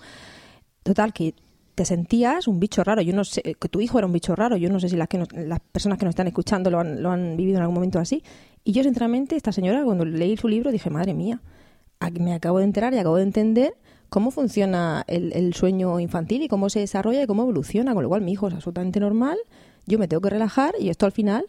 Total, 0.84 1.12
que 1.12 1.34
te 1.76 1.86
sentías 1.86 2.48
un 2.48 2.60
bicho 2.60 2.84
raro. 2.84 3.02
Yo 3.02 3.14
no 3.14 3.24
sé, 3.24 3.42
que 3.42 3.70
tu 3.70 3.82
hijo 3.82 3.98
era 3.98 4.08
un 4.08 4.14
bicho 4.14 4.36
raro. 4.36 4.58
Yo 4.58 4.70
no 4.70 4.80
sé 4.80 4.90
si 4.90 4.96
las, 4.96 5.08
que 5.08 5.18
las 5.18 5.60
personas 5.60 5.98
que 5.98 6.06
nos 6.06 6.12
están 6.12 6.28
escuchando 6.28 6.70
lo 6.70 6.80
han, 6.80 7.02
lo 7.02 7.12
han 7.12 7.38
vivido 7.38 7.58
en 7.58 7.62
algún 7.62 7.76
momento 7.76 8.00
así. 8.00 8.24
Y 8.64 8.74
yo, 8.74 8.84
sinceramente, 8.84 9.36
esta 9.36 9.52
señora, 9.52 9.84
cuando 9.84 10.06
leí 10.06 10.38
su 10.38 10.48
libro, 10.48 10.72
dije, 10.72 10.90
madre 10.90 11.14
mía, 11.14 11.42
me 12.20 12.34
acabo 12.34 12.60
de 12.60 12.66
enterar 12.66 12.94
y 12.94 12.98
acabo 12.98 13.18
de 13.18 13.24
entender 13.24 13.74
cómo 14.10 14.32
funciona 14.32 15.04
el, 15.08 15.34
el, 15.34 15.54
sueño 15.54 16.00
infantil 16.00 16.44
y 16.44 16.48
cómo 16.48 16.70
se 16.70 16.80
desarrolla 16.80 17.24
y 17.24 17.28
cómo 17.28 17.44
evoluciona. 17.44 17.94
Con 17.94 18.04
lo 18.04 18.10
cual, 18.10 18.22
mi 18.22 18.34
hijo 18.34 18.48
es 18.48 18.54
absolutamente 18.54 19.00
normal. 19.00 19.38
Yo 19.86 19.98
me 19.98 20.08
tengo 20.08 20.22
que 20.22 20.30
relajar 20.30 20.74
y 20.80 20.90
esto 20.90 21.06
al 21.06 21.12
final 21.12 21.46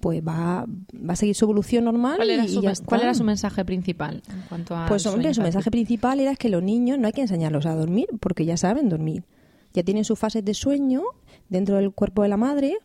pues 0.00 0.26
va, 0.26 0.64
va 0.66 1.12
a 1.12 1.16
seguir 1.16 1.34
su 1.34 1.44
evolución 1.44 1.84
normal. 1.84 2.16
¿Cuál 2.16 2.30
era, 2.30 2.44
y, 2.44 2.48
su, 2.48 2.62
¿cuál 2.86 3.02
era 3.02 3.14
su 3.14 3.22
mensaje 3.22 3.64
principal 3.64 4.22
en 4.28 4.40
cuanto 4.48 4.74
a 4.74 4.86
Pues 4.86 5.06
hombre, 5.06 5.32
su 5.34 5.42
mensaje 5.42 5.70
principal 5.70 6.20
era 6.20 6.34
que 6.36 6.48
los 6.48 6.62
niños 6.62 6.98
no 6.98 7.06
hay 7.06 7.12
que 7.12 7.20
enseñarlos 7.20 7.66
a 7.66 7.74
dormir 7.74 8.08
porque 8.18 8.44
ya 8.44 8.56
saben 8.56 8.88
dormir 8.88 9.24
ya 9.72 9.82
tienen 9.82 10.04
sus 10.04 10.18
fases 10.18 10.44
de 10.44 10.54
sueño 10.54 11.02
dentro 11.48 11.76
del 11.76 11.92
cuerpo 11.92 12.22
de 12.22 12.28
la 12.28 12.36
madre 12.36 12.78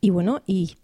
y 0.00 0.10
bueno, 0.10 0.42
y 0.46 0.74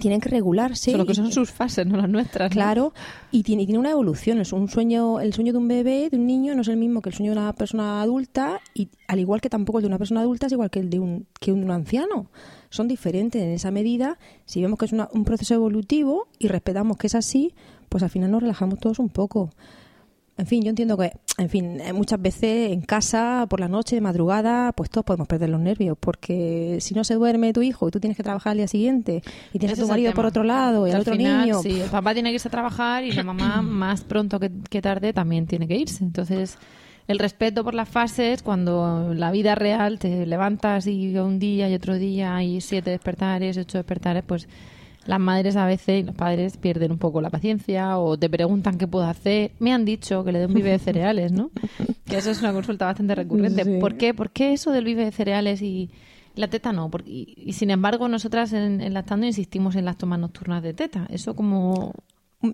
tienen 0.00 0.20
que 0.20 0.30
regularse. 0.30 0.92
Solo 0.92 1.04
que 1.04 1.14
son 1.14 1.30
sus 1.30 1.50
fases, 1.50 1.86
no 1.86 1.96
las 1.96 2.08
nuestras. 2.08 2.50
Claro, 2.50 2.94
y, 3.30 3.42
tiene, 3.42 3.66
tiene 3.66 3.78
una 3.78 3.90
evolución. 3.90 4.38
Es 4.40 4.52
un 4.52 4.68
sueño, 4.68 5.20
el 5.20 5.34
sueño 5.34 5.52
de 5.52 5.58
un 5.58 5.68
bebé, 5.68 6.08
de 6.10 6.16
un 6.16 6.26
niño, 6.26 6.54
no 6.54 6.62
es 6.62 6.68
el 6.68 6.78
mismo 6.78 7.02
que 7.02 7.10
el 7.10 7.14
sueño 7.14 7.32
de 7.32 7.38
una 7.38 7.52
persona 7.52 8.00
adulta, 8.00 8.60
y 8.72 8.88
al 9.08 9.20
igual 9.20 9.40
que 9.40 9.50
tampoco 9.50 9.78
el 9.78 9.82
de 9.82 9.88
una 9.88 9.98
persona 9.98 10.22
adulta 10.22 10.46
es 10.46 10.52
igual 10.52 10.70
que 10.70 10.80
el 10.80 10.88
de 10.88 10.98
un, 10.98 11.26
que 11.38 11.52
un 11.52 11.70
anciano. 11.70 12.30
Son 12.70 12.88
diferentes 12.88 13.42
en 13.42 13.50
esa 13.50 13.70
medida. 13.70 14.18
Si 14.46 14.62
vemos 14.62 14.78
que 14.78 14.86
es 14.86 14.92
un 14.92 15.24
proceso 15.24 15.54
evolutivo 15.54 16.28
y 16.38 16.48
respetamos 16.48 16.96
que 16.96 17.06
es 17.06 17.14
así, 17.14 17.54
pues 17.88 18.02
al 18.02 18.10
final 18.10 18.30
nos 18.30 18.42
relajamos 18.42 18.80
todos 18.80 18.98
un 18.98 19.10
poco. 19.10 19.50
En 20.36 20.46
fin, 20.46 20.62
yo 20.62 20.70
entiendo 20.70 20.96
que, 20.96 21.12
en 21.38 21.48
fin, 21.48 21.80
eh, 21.80 21.92
muchas 21.92 22.20
veces 22.20 22.72
en 22.72 22.80
casa, 22.80 23.46
por 23.48 23.60
la 23.60 23.68
noche, 23.68 23.94
de 23.94 24.00
madrugada, 24.00 24.72
pues 24.72 24.90
todos 24.90 25.04
podemos 25.04 25.28
perder 25.28 25.48
los 25.48 25.60
nervios, 25.60 25.96
porque 25.98 26.78
si 26.80 26.92
no 26.94 27.04
se 27.04 27.14
duerme 27.14 27.52
tu 27.52 27.62
hijo 27.62 27.86
y 27.86 27.90
tú 27.92 28.00
tienes 28.00 28.16
que 28.16 28.24
trabajar 28.24 28.52
al 28.52 28.56
día 28.56 28.66
siguiente 28.66 29.22
y 29.52 29.58
tienes 29.60 29.78
a 29.78 29.82
tu 29.82 29.88
marido 29.88 30.12
por 30.12 30.26
otro 30.26 30.42
lado 30.42 30.88
y 30.88 30.90
al 30.90 31.02
otro 31.02 31.14
niño. 31.14 31.62
Sí, 31.62 31.80
el 31.80 31.90
papá 31.90 32.14
tiene 32.14 32.30
que 32.30 32.34
irse 32.34 32.48
a 32.48 32.50
trabajar 32.50 33.04
y 33.04 33.12
la 33.12 33.22
mamá 33.24 33.62
más 33.62 34.02
pronto 34.02 34.40
que, 34.40 34.50
que 34.68 34.82
tarde 34.82 35.12
también 35.12 35.46
tiene 35.46 35.68
que 35.68 35.76
irse. 35.76 36.02
Entonces, 36.02 36.58
el 37.06 37.18
respeto 37.20 37.62
por 37.62 37.74
las 37.74 37.88
fases, 37.88 38.42
cuando 38.42 39.14
la 39.14 39.30
vida 39.30 39.54
real 39.54 39.98
te 39.98 40.26
levantas 40.26 40.86
y 40.86 41.16
un 41.16 41.38
día 41.38 41.68
y 41.68 41.74
otro 41.74 41.94
día 41.94 42.34
hay 42.34 42.60
siete 42.60 42.90
despertares, 42.90 43.56
ocho 43.56 43.78
despertares, 43.78 44.24
pues 44.26 44.48
las 45.06 45.20
madres 45.20 45.56
a 45.56 45.66
veces 45.66 46.00
y 46.00 46.02
los 46.02 46.14
padres 46.14 46.56
pierden 46.56 46.92
un 46.92 46.98
poco 46.98 47.20
la 47.20 47.30
paciencia 47.30 47.98
o 47.98 48.16
te 48.16 48.30
preguntan 48.30 48.78
qué 48.78 48.86
puedo 48.86 49.06
hacer. 49.06 49.52
Me 49.58 49.72
han 49.72 49.84
dicho 49.84 50.24
que 50.24 50.32
le 50.32 50.38
dé 50.38 50.46
un 50.46 50.54
vive 50.54 50.70
de 50.70 50.78
cereales, 50.78 51.32
¿no? 51.32 51.50
que 52.06 52.16
eso 52.16 52.30
es 52.30 52.40
una 52.40 52.52
consulta 52.52 52.86
bastante 52.86 53.14
recurrente. 53.14 53.64
¿Por 53.80 53.96
qué? 53.96 54.14
¿Por 54.14 54.30
qué 54.30 54.52
eso 54.52 54.70
del 54.70 54.84
vive 54.84 55.04
de 55.04 55.12
cereales 55.12 55.62
y 55.62 55.90
la 56.34 56.48
teta 56.48 56.72
no? 56.72 56.90
Porque, 56.90 57.10
y, 57.10 57.52
sin 57.52 57.70
embargo, 57.70 58.08
nosotras 58.08 58.52
en, 58.52 58.80
en 58.80 58.94
lactando 58.94 59.26
insistimos 59.26 59.76
en 59.76 59.84
las 59.84 59.98
tomas 59.98 60.18
nocturnas 60.18 60.62
de 60.62 60.74
teta. 60.74 61.06
Eso 61.10 61.34
como... 61.34 61.92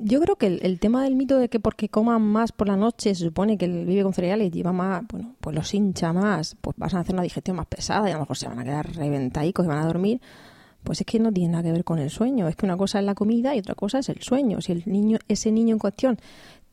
Yo 0.03 0.21
creo 0.21 0.37
que 0.37 0.47
el, 0.47 0.79
tema 0.79 1.03
del 1.03 1.17
mito 1.17 1.37
de 1.37 1.49
que 1.49 1.59
porque 1.59 1.89
coman 1.89 2.23
más 2.23 2.53
por 2.53 2.69
la 2.69 2.77
noche 2.77 3.13
se 3.13 3.25
supone 3.25 3.59
que 3.59 3.65
el 3.65 3.87
vive 3.87 4.05
con 4.05 4.13
cereales 4.13 4.53
lleva 4.53 4.73
más, 4.73 5.03
bueno, 5.11 5.35
pues 5.41 5.57
los 5.57 5.75
hincha 5.75 6.13
más, 6.13 6.57
pues 6.61 6.77
van 6.77 6.95
a 6.95 7.01
hacer 7.01 7.13
una 7.13 7.25
digestión 7.25 7.57
más 7.57 7.67
pesada 7.67 8.09
y 8.09 8.13
a 8.13 8.15
lo 8.15 8.21
mejor 8.21 8.37
se 8.37 8.47
van 8.47 8.61
a 8.61 8.63
quedar 8.63 8.95
reventaicos 8.95 9.65
y 9.65 9.69
van 9.69 9.79
a 9.79 9.87
dormir 9.87 10.21
pues 10.85 11.01
es 11.01 11.07
que 11.07 11.19
no 11.19 11.33
tiene 11.33 11.53
nada 11.53 11.65
que 11.65 11.73
ver 11.73 11.85
con 11.85 11.99
el 11.99 12.11
sueño. 12.11 12.49
Es 12.49 12.57
que 12.57 12.67
una 12.67 12.77
cosa 12.77 12.99
es 12.99 13.05
la 13.05 13.15
comida 13.15 13.55
y 13.55 13.59
otra 13.59 13.75
cosa 13.75 13.99
es 13.99 14.09
el 14.09 14.21
sueño. 14.23 14.61
Si 14.61 14.73
el 14.73 14.83
niño, 14.87 15.19
ese 15.29 15.53
niño 15.53 15.75
en 15.75 15.79
cuestión 15.79 16.19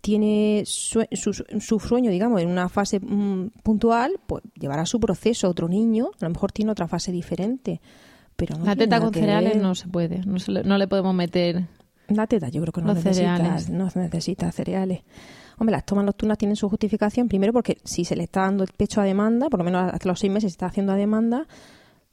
tiene 0.01 0.63
su, 0.65 1.03
su, 1.13 1.79
sueño, 1.79 2.11
digamos, 2.11 2.41
en 2.41 2.49
una 2.49 2.69
fase 2.69 2.99
mm, 2.99 3.49
puntual, 3.63 4.19
pues 4.25 4.43
llevará 4.59 4.85
su 4.85 4.99
proceso. 4.99 5.49
Otro 5.49 5.67
niño, 5.67 6.11
a 6.21 6.25
lo 6.25 6.29
mejor 6.29 6.51
tiene 6.51 6.71
otra 6.71 6.87
fase 6.87 7.11
diferente. 7.11 7.81
Pero 8.35 8.57
la 8.63 8.75
teta 8.75 8.99
con 8.99 9.13
cereales 9.13 9.59
no 9.59 9.73
se 9.73 9.87
puede, 9.87 10.19
no, 10.19 10.37
le, 10.47 10.63
no 10.63 10.77
le 10.77 10.87
podemos 10.87 11.13
meter. 11.13 11.65
La 12.07 12.27
teta, 12.27 12.49
yo 12.49 12.61
creo 12.61 12.71
que 12.71 12.81
no 12.81 12.93
necesita, 12.93 13.57
no 13.71 13.89
necesita 13.95 14.51
cereales. 14.51 15.01
Hombre, 15.57 15.75
las 15.75 15.85
tomas 15.85 16.05
nocturnas 16.05 16.37
tienen 16.37 16.55
su 16.55 16.69
justificación, 16.69 17.27
primero 17.27 17.51
porque 17.51 17.79
si 17.83 18.05
se 18.05 18.15
le 18.15 18.23
está 18.23 18.41
dando 18.41 18.63
el 18.63 18.69
pecho 18.77 19.01
a 19.01 19.03
demanda, 19.03 19.49
por 19.49 19.59
lo 19.59 19.63
menos 19.63 19.91
hasta 19.91 20.07
los 20.07 20.19
seis 20.19 20.31
meses 20.31 20.51
se 20.51 20.55
está 20.55 20.67
haciendo 20.67 20.93
a 20.93 20.95
demanda, 20.95 21.47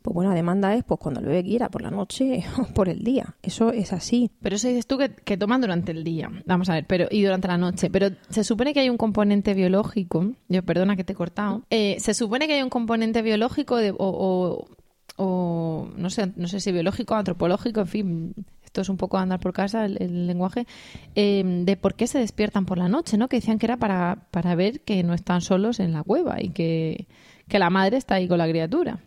pues 0.05 0.13
bueno, 0.13 0.33
la 0.33 0.37
demanda 0.37 0.75
es 0.75 0.85
pues 0.85 1.01
cuando 1.01 1.21
el 1.21 1.27
bebé 1.27 1.43
quiera, 1.43 1.71
por 1.71 1.81
la 1.81 1.91
noche 1.91 2.45
o 2.59 2.67
por 2.75 2.91
el 2.91 3.03
día. 3.03 3.37
Eso 3.43 3.73
es 3.73 3.95
así. 3.95 4.31
Pero 4.43 4.57
eso 4.57 4.69
dices 4.69 4.87
tú 4.87 4.99
que, 4.99 5.37
toman 5.39 5.63
durante 5.63 5.93
el 5.93 6.05
día. 6.05 6.31
Vamos 6.45 6.69
a 6.69 6.75
ver, 6.75 6.85
pero 6.87 7.07
y 7.11 7.23
durante 7.23 7.49
la 7.49 7.57
noche. 7.57 7.89
Pero 7.89 8.11
se 8.29 8.45
supone 8.45 8.75
que 8.75 8.81
hay 8.81 8.91
un 8.91 8.99
componente 8.99 9.55
biológico. 9.55 10.33
Yo 10.51 10.63
perdona 10.63 10.95
que 10.95 11.05
te 11.05 11.15
he 11.15 11.17
cortado. 11.17 11.63
Eh, 11.71 11.97
se 12.01 12.13
supone 12.13 12.47
que 12.47 12.53
hay 12.53 12.63
un 12.63 12.69
componente 12.69 13.23
biológico 13.23 13.79
de, 13.79 13.95
o, 13.97 15.89
no 15.97 16.11
sé, 16.11 16.33
no 16.37 16.49
sé 16.49 16.61
si 16.61 16.71
biológico, 16.71 17.15
antropológico, 17.15 17.81
en 17.81 17.87
fin, 17.87 18.35
esto 18.63 18.83
es 18.83 18.91
un 18.91 18.99
poco 18.99 19.17
andar 19.17 19.41
por 19.41 19.55
casa, 19.55 19.87
el, 19.87 20.27
lenguaje, 20.27 20.67
eh, 21.15 21.63
de 21.65 21.77
por 21.79 21.95
qué 21.95 22.07
se 22.09 22.19
despiertan 22.19 22.67
por 22.67 22.77
la 22.77 22.91
noche, 22.91 23.17
¿no? 23.17 23.29
Que 23.29 23.37
decían 23.37 23.59
que 23.59 23.65
era 23.65 23.79
para, 23.79 24.27
para 24.31 24.55
ver 24.55 24.81
que 24.81 25.03
no 25.03 25.15
están 25.15 25.41
solos 25.41 25.81
en 25.81 25.95
la 25.95 26.03
cueva 26.03 26.43
y 26.43 26.51
que, 26.51 27.07
que 27.49 27.59
la 27.59 27.71
madre 27.71 27.97
está 27.97 28.17
ahí 28.17 28.29
con 28.29 28.37
la 28.37 28.47
criatura. 28.47 29.01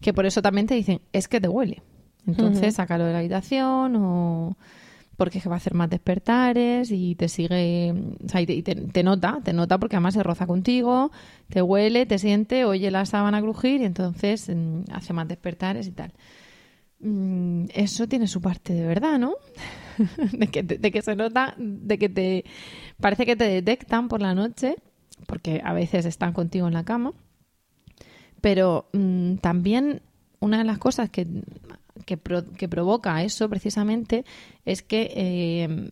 Que 0.00 0.12
por 0.14 0.26
eso 0.26 0.42
también 0.42 0.66
te 0.66 0.74
dicen, 0.74 1.00
es 1.12 1.28
que 1.28 1.40
te 1.40 1.48
huele. 1.48 1.82
Entonces, 2.26 2.74
sácalo 2.74 3.04
de 3.04 3.12
la 3.12 3.18
habitación 3.18 3.96
o 3.96 4.56
porque 5.20 5.38
va 5.46 5.56
a 5.56 5.58
hacer 5.58 5.74
más 5.74 5.90
despertares 5.90 6.90
y 6.90 7.14
te 7.14 7.28
sigue, 7.28 7.92
o 8.24 8.26
sea, 8.26 8.40
y 8.40 8.62
te, 8.62 9.02
nota, 9.02 9.40
te 9.44 9.52
nota 9.52 9.76
porque 9.76 9.96
además 9.96 10.14
se 10.14 10.22
roza 10.22 10.46
contigo, 10.46 11.10
te 11.50 11.60
huele, 11.60 12.06
te 12.06 12.18
siente, 12.18 12.64
oye 12.64 12.90
la 12.90 13.04
sábana 13.04 13.42
crujir 13.42 13.82
y 13.82 13.84
entonces 13.84 14.48
mm, 14.48 14.84
hace 14.90 15.12
más 15.12 15.28
despertares 15.28 15.86
y 15.88 15.90
tal. 15.90 16.14
Mm, 17.00 17.66
eso 17.74 18.08
tiene 18.08 18.28
su 18.28 18.40
parte 18.40 18.72
de 18.72 18.86
verdad, 18.86 19.18
¿no? 19.18 19.34
de, 20.32 20.46
que 20.46 20.62
de 20.62 20.90
que 20.90 21.02
se 21.02 21.14
nota, 21.14 21.54
de 21.58 21.98
que 21.98 22.08
te 22.08 22.44
parece 22.98 23.26
que 23.26 23.36
te 23.36 23.44
detectan 23.44 24.08
por 24.08 24.22
la 24.22 24.34
noche, 24.34 24.76
porque 25.26 25.60
a 25.62 25.74
veces 25.74 26.06
están 26.06 26.32
contigo 26.32 26.66
en 26.66 26.72
la 26.72 26.84
cama, 26.84 27.12
pero 28.40 28.88
mm, 28.92 29.36
también 29.36 30.02
una 30.40 30.58
de 30.58 30.64
las 30.64 30.78
cosas 30.78 31.10
que 31.10 31.26
que, 32.04 32.68
provoca 32.68 33.22
eso 33.22 33.48
precisamente 33.48 34.24
es 34.64 34.82
que, 34.82 35.12
eh, 35.14 35.90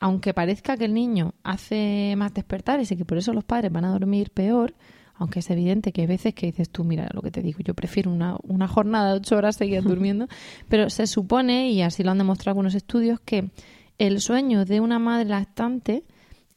aunque 0.00 0.34
parezca 0.34 0.76
que 0.76 0.84
el 0.84 0.94
niño 0.94 1.34
hace 1.42 2.14
más 2.16 2.34
despertares 2.34 2.90
y 2.90 2.96
que 2.96 3.04
por 3.04 3.18
eso 3.18 3.32
los 3.32 3.44
padres 3.44 3.72
van 3.72 3.84
a 3.84 3.92
dormir 3.92 4.30
peor, 4.30 4.74
aunque 5.14 5.40
es 5.40 5.50
evidente 5.50 5.92
que 5.92 6.02
hay 6.02 6.06
veces 6.06 6.34
que 6.34 6.46
dices 6.46 6.70
tú, 6.70 6.84
mira 6.84 7.08
lo 7.12 7.22
que 7.22 7.30
te 7.30 7.42
digo, 7.42 7.58
yo 7.60 7.74
prefiero 7.74 8.10
una, 8.10 8.36
una 8.42 8.68
jornada 8.68 9.10
de 9.10 9.18
ocho 9.18 9.36
horas 9.36 9.56
seguir 9.56 9.82
durmiendo, 9.84 10.28
pero 10.68 10.90
se 10.90 11.06
supone, 11.06 11.70
y 11.70 11.82
así 11.82 12.02
lo 12.02 12.12
han 12.12 12.18
demostrado 12.18 12.52
algunos 12.52 12.74
estudios, 12.74 13.20
que 13.20 13.50
el 13.98 14.20
sueño 14.20 14.64
de 14.64 14.80
una 14.80 14.98
madre 14.98 15.28
lactante 15.28 16.04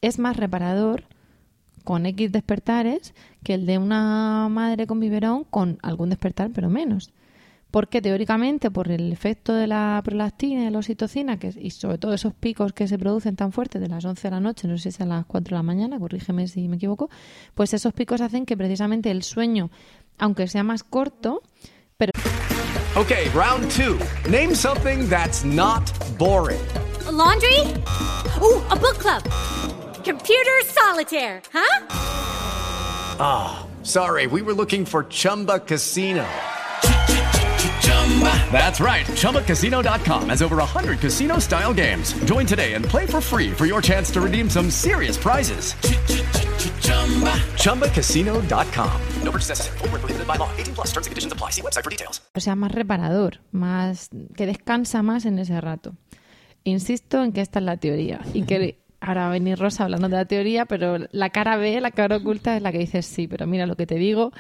es 0.02 0.20
más 0.20 0.38
reparador 0.38 1.06
con 1.82 2.06
X 2.06 2.32
despertares 2.32 3.14
que 3.44 3.56
el 3.56 3.66
de 3.66 3.78
una 3.78 4.48
madre 4.50 4.88
con 4.88 5.00
biberón 5.00 5.44
con 5.44 5.78
algún 5.82 6.10
despertar, 6.10 6.52
pero 6.54 6.70
menos 6.70 7.12
porque 7.72 8.02
teóricamente 8.02 8.70
por 8.70 8.92
el 8.92 9.12
efecto 9.12 9.54
de 9.54 9.66
la 9.66 10.00
prolactina 10.04 10.62
y 10.62 10.66
de 10.66 10.72
la 10.72 10.80
oxitocina 10.80 11.40
que, 11.40 11.54
y 11.58 11.72
sobre 11.72 11.98
todo 11.98 12.14
esos 12.14 12.34
picos 12.34 12.74
que 12.74 12.88
se 12.88 13.00
producen 13.00 13.38
tan 13.38 13.54
fuertes 13.54 13.82
de 13.82 13.88
las 13.88 14.04
11 14.04 14.28
de 14.28 14.32
la 14.32 14.42
noche, 14.42 14.68
no 14.68 14.78
sé 14.78 14.84
si 14.84 14.90
es 14.90 15.02
a 15.02 15.06
las 15.06 15.26
4 15.26 15.56
de 15.56 15.56
la 15.58 15.64
mañana, 15.64 15.98
corrígeme 15.98 16.48
si 16.48 16.68
me 16.68 16.76
equivoco, 16.76 17.10
pues 17.56 17.74
esos 17.74 17.94
picos 17.94 18.20
hacen 18.20 18.46
que 18.46 18.58
precisamente 18.58 19.10
el 19.10 19.24
sueño, 19.24 19.72
aunque 20.20 20.48
sea 20.48 20.64
más 20.64 20.84
corto, 20.84 21.42
pero... 21.98 22.12
Ok, 22.98 23.12
round 23.34 23.72
two. 23.72 23.98
Name 24.30 24.54
something 24.54 25.08
that's 25.08 25.46
not 25.46 25.90
boring. 26.18 26.60
laundry? 27.10 27.74
Uh, 28.42 28.60
a 28.70 28.76
book 28.76 28.98
club. 28.98 29.81
Computer 30.04 30.60
solitaire, 30.66 31.42
huh? 31.54 31.88
Ah, 33.20 33.68
sorry, 33.84 34.28
we 34.28 34.42
were 34.42 34.54
looking 34.54 34.86
for 34.86 35.06
Chumba 35.06 35.60
Casino. 35.60 36.26
That's 38.52 38.80
right. 38.82 39.06
ChumbaCasino.com 39.06 40.30
has 40.30 40.42
over 40.42 40.58
100 40.58 41.00
casino 41.00 41.40
style 41.40 41.74
games. 41.74 42.14
Join 42.26 42.46
today 42.46 42.74
and 42.74 42.84
play 42.84 43.06
for 43.06 43.22
free 43.22 43.52
for 43.52 43.66
your 43.66 43.82
chance 43.82 44.12
to 44.12 44.22
redeem 44.22 44.50
some 44.50 44.70
serious 44.70 45.18
prizes. 45.18 45.74
ChumbaCasino.com. 47.56 49.02
No 49.24 49.32
purchase 49.32 49.50
necessary. 49.50 49.78
Full 49.80 49.90
prohibited 49.90 50.28
by 50.28 50.36
law. 50.36 50.50
18 50.58 50.76
plus 50.76 50.88
terms 50.88 51.08
and 51.08 51.12
conditions 51.12 51.34
apply. 51.34 51.52
See 51.52 51.62
website 51.62 51.84
for 51.84 51.90
details. 51.90 52.22
O 52.36 52.40
sea, 52.40 52.56
más 52.56 52.72
reparador, 52.72 53.40
más 53.52 54.10
que 54.36 54.46
descansa 54.46 55.02
más 55.04 55.26
en 55.26 55.40
ese 55.40 55.60
rato. 55.62 55.96
Insisto 56.64 57.24
en 57.24 57.32
que 57.32 57.42
esta 57.42 57.58
es 57.60 57.66
la 57.66 57.78
teoría 57.78 58.22
y 58.34 58.44
que 58.44 58.78
ahora 59.02 59.24
va 59.24 59.28
a 59.28 59.32
venir 59.32 59.60
Rosa 59.60 59.84
hablando 59.84 60.08
de 60.08 60.16
la 60.16 60.26
teoría, 60.26 60.66
pero 60.66 60.98
la 61.12 61.30
cara 61.32 61.58
B, 61.58 61.82
la 61.82 61.92
cara 61.92 62.18
oculta 62.18 62.56
es 62.56 62.62
la 62.62 62.72
que 62.72 62.78
dice 62.78 63.02
sí, 63.02 63.28
pero 63.28 63.46
mira 63.48 63.66
lo 63.66 63.76
que 63.76 63.86
te 63.86 63.96
digo 63.96 64.32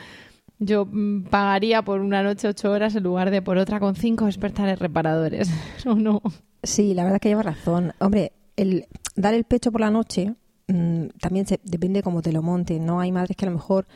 yo 0.62 0.86
mm, 0.86 1.24
pagaría 1.24 1.82
por 1.82 2.00
una 2.00 2.24
noche 2.24 2.48
ocho 2.48 2.72
horas 2.72 2.96
en 2.96 3.04
lugar 3.04 3.32
de 3.32 3.42
por 3.42 3.58
otra 3.58 3.80
con 3.80 3.96
cinco 3.96 4.26
despertares 4.26 4.80
reparadores. 4.80 5.50
¿O 5.86 5.96
no? 5.96 6.22
Sí, 6.64 6.94
la 6.94 7.04
verdad 7.04 7.16
es 7.16 7.22
que 7.22 7.30
lleva 7.30 7.44
razón. 7.44 7.94
Hombre, 8.00 8.32
el 8.56 8.86
dar 9.16 9.34
el 9.34 9.44
pecho 9.44 9.72
por 9.72 9.82
la 9.82 9.90
noche 9.90 10.36
mm, 10.68 11.08
también 11.20 11.48
se, 11.48 11.60
depende 11.64 12.00
de 12.00 12.04
cómo 12.04 12.22
te 12.22 12.32
lo 12.32 12.44
monte. 12.44 12.80
No 12.80 13.02
hay 13.02 13.12
madres 13.12 13.36
que 13.36 13.46
a 13.46 13.50
lo 13.50 13.56
mejor, 13.56 13.88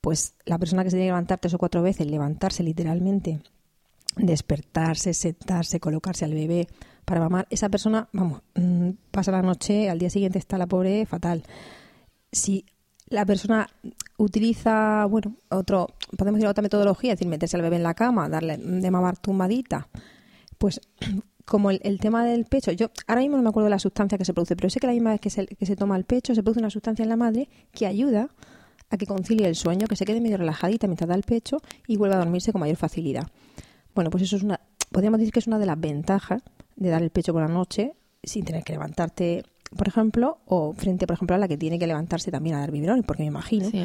pues 0.00 0.34
la 0.44 0.58
persona 0.58 0.82
que 0.82 0.90
se 0.90 0.96
tiene 0.96 1.06
que 1.06 1.12
levantar 1.12 1.38
tres 1.38 1.54
o 1.54 1.58
cuatro 1.58 1.82
veces, 1.82 2.08
levantarse 2.08 2.64
literalmente, 2.64 3.38
despertarse, 4.16 5.14
sentarse, 5.14 5.78
colocarse 5.78 6.24
al 6.24 6.34
bebé 6.34 6.66
para 7.08 7.22
mamar, 7.22 7.46
esa 7.48 7.70
persona, 7.70 8.06
vamos, 8.12 8.42
mm, 8.54 8.90
pasa 9.10 9.32
la 9.32 9.40
noche, 9.40 9.88
al 9.88 9.98
día 9.98 10.10
siguiente 10.10 10.38
está 10.38 10.58
la 10.58 10.66
pobre 10.66 11.06
fatal. 11.06 11.42
Si 12.30 12.66
la 13.08 13.24
persona 13.24 13.66
utiliza, 14.18 15.06
bueno, 15.06 15.34
otro, 15.48 15.88
podemos 16.18 16.38
decir 16.38 16.50
otra 16.50 16.60
metodología, 16.60 17.14
es 17.14 17.18
decir, 17.18 17.30
meterse 17.30 17.56
al 17.56 17.62
bebé 17.62 17.76
en 17.76 17.82
la 17.82 17.94
cama, 17.94 18.28
darle 18.28 18.58
de 18.58 18.90
mamar 18.90 19.16
tumbadita, 19.16 19.88
pues 20.58 20.82
como 21.46 21.70
el, 21.70 21.98
tema 21.98 22.26
del 22.26 22.44
pecho, 22.44 22.72
yo 22.72 22.90
ahora 23.06 23.22
mismo 23.22 23.38
no 23.38 23.42
me 23.42 23.48
acuerdo 23.48 23.64
de 23.64 23.70
la 23.70 23.78
sustancia 23.78 24.18
que 24.18 24.26
se 24.26 24.34
produce, 24.34 24.54
pero 24.54 24.68
sé 24.68 24.78
que 24.78 24.86
la 24.86 24.92
misma 24.92 25.12
vez 25.12 25.20
que 25.22 25.30
se, 25.30 25.46
que 25.46 25.64
se 25.64 25.76
toma 25.76 25.96
el 25.96 26.04
pecho 26.04 26.34
se 26.34 26.42
produce 26.42 26.60
una 26.60 26.68
sustancia 26.68 27.04
en 27.04 27.08
la 27.08 27.16
madre 27.16 27.48
que 27.72 27.86
ayuda 27.86 28.28
a 28.90 28.98
que 28.98 29.06
concilie 29.06 29.48
el 29.48 29.54
sueño, 29.54 29.86
que 29.86 29.96
se 29.96 30.04
quede 30.04 30.20
medio 30.20 30.36
relajadita 30.36 30.86
mientras 30.86 31.08
da 31.08 31.14
el 31.14 31.22
pecho 31.22 31.62
y 31.86 31.96
vuelva 31.96 32.16
a 32.16 32.18
dormirse 32.18 32.52
con 32.52 32.60
mayor 32.60 32.76
facilidad. 32.76 33.26
Bueno, 33.94 34.10
pues 34.10 34.24
eso 34.24 34.36
es 34.36 34.42
una, 34.42 34.60
podríamos 34.92 35.20
decir 35.20 35.32
que 35.32 35.38
es 35.38 35.46
una 35.46 35.58
de 35.58 35.64
las 35.64 35.80
ventajas 35.80 36.42
de 36.78 36.90
dar 36.90 37.02
el 37.02 37.10
pecho 37.10 37.32
por 37.32 37.42
la 37.42 37.48
noche 37.48 37.94
sin 38.22 38.44
tener 38.44 38.64
que 38.64 38.72
levantarte 38.72 39.44
por 39.76 39.86
ejemplo, 39.86 40.38
o 40.46 40.72
frente, 40.72 41.06
por 41.06 41.14
ejemplo, 41.14 41.36
a 41.36 41.38
la 41.38 41.46
que 41.46 41.58
tiene 41.58 41.78
que 41.78 41.86
levantarse 41.86 42.30
también 42.30 42.56
a 42.56 42.60
dar 42.60 42.70
biberones, 42.70 43.04
porque 43.04 43.22
me 43.22 43.26
imagino 43.26 43.70
que, 43.70 43.80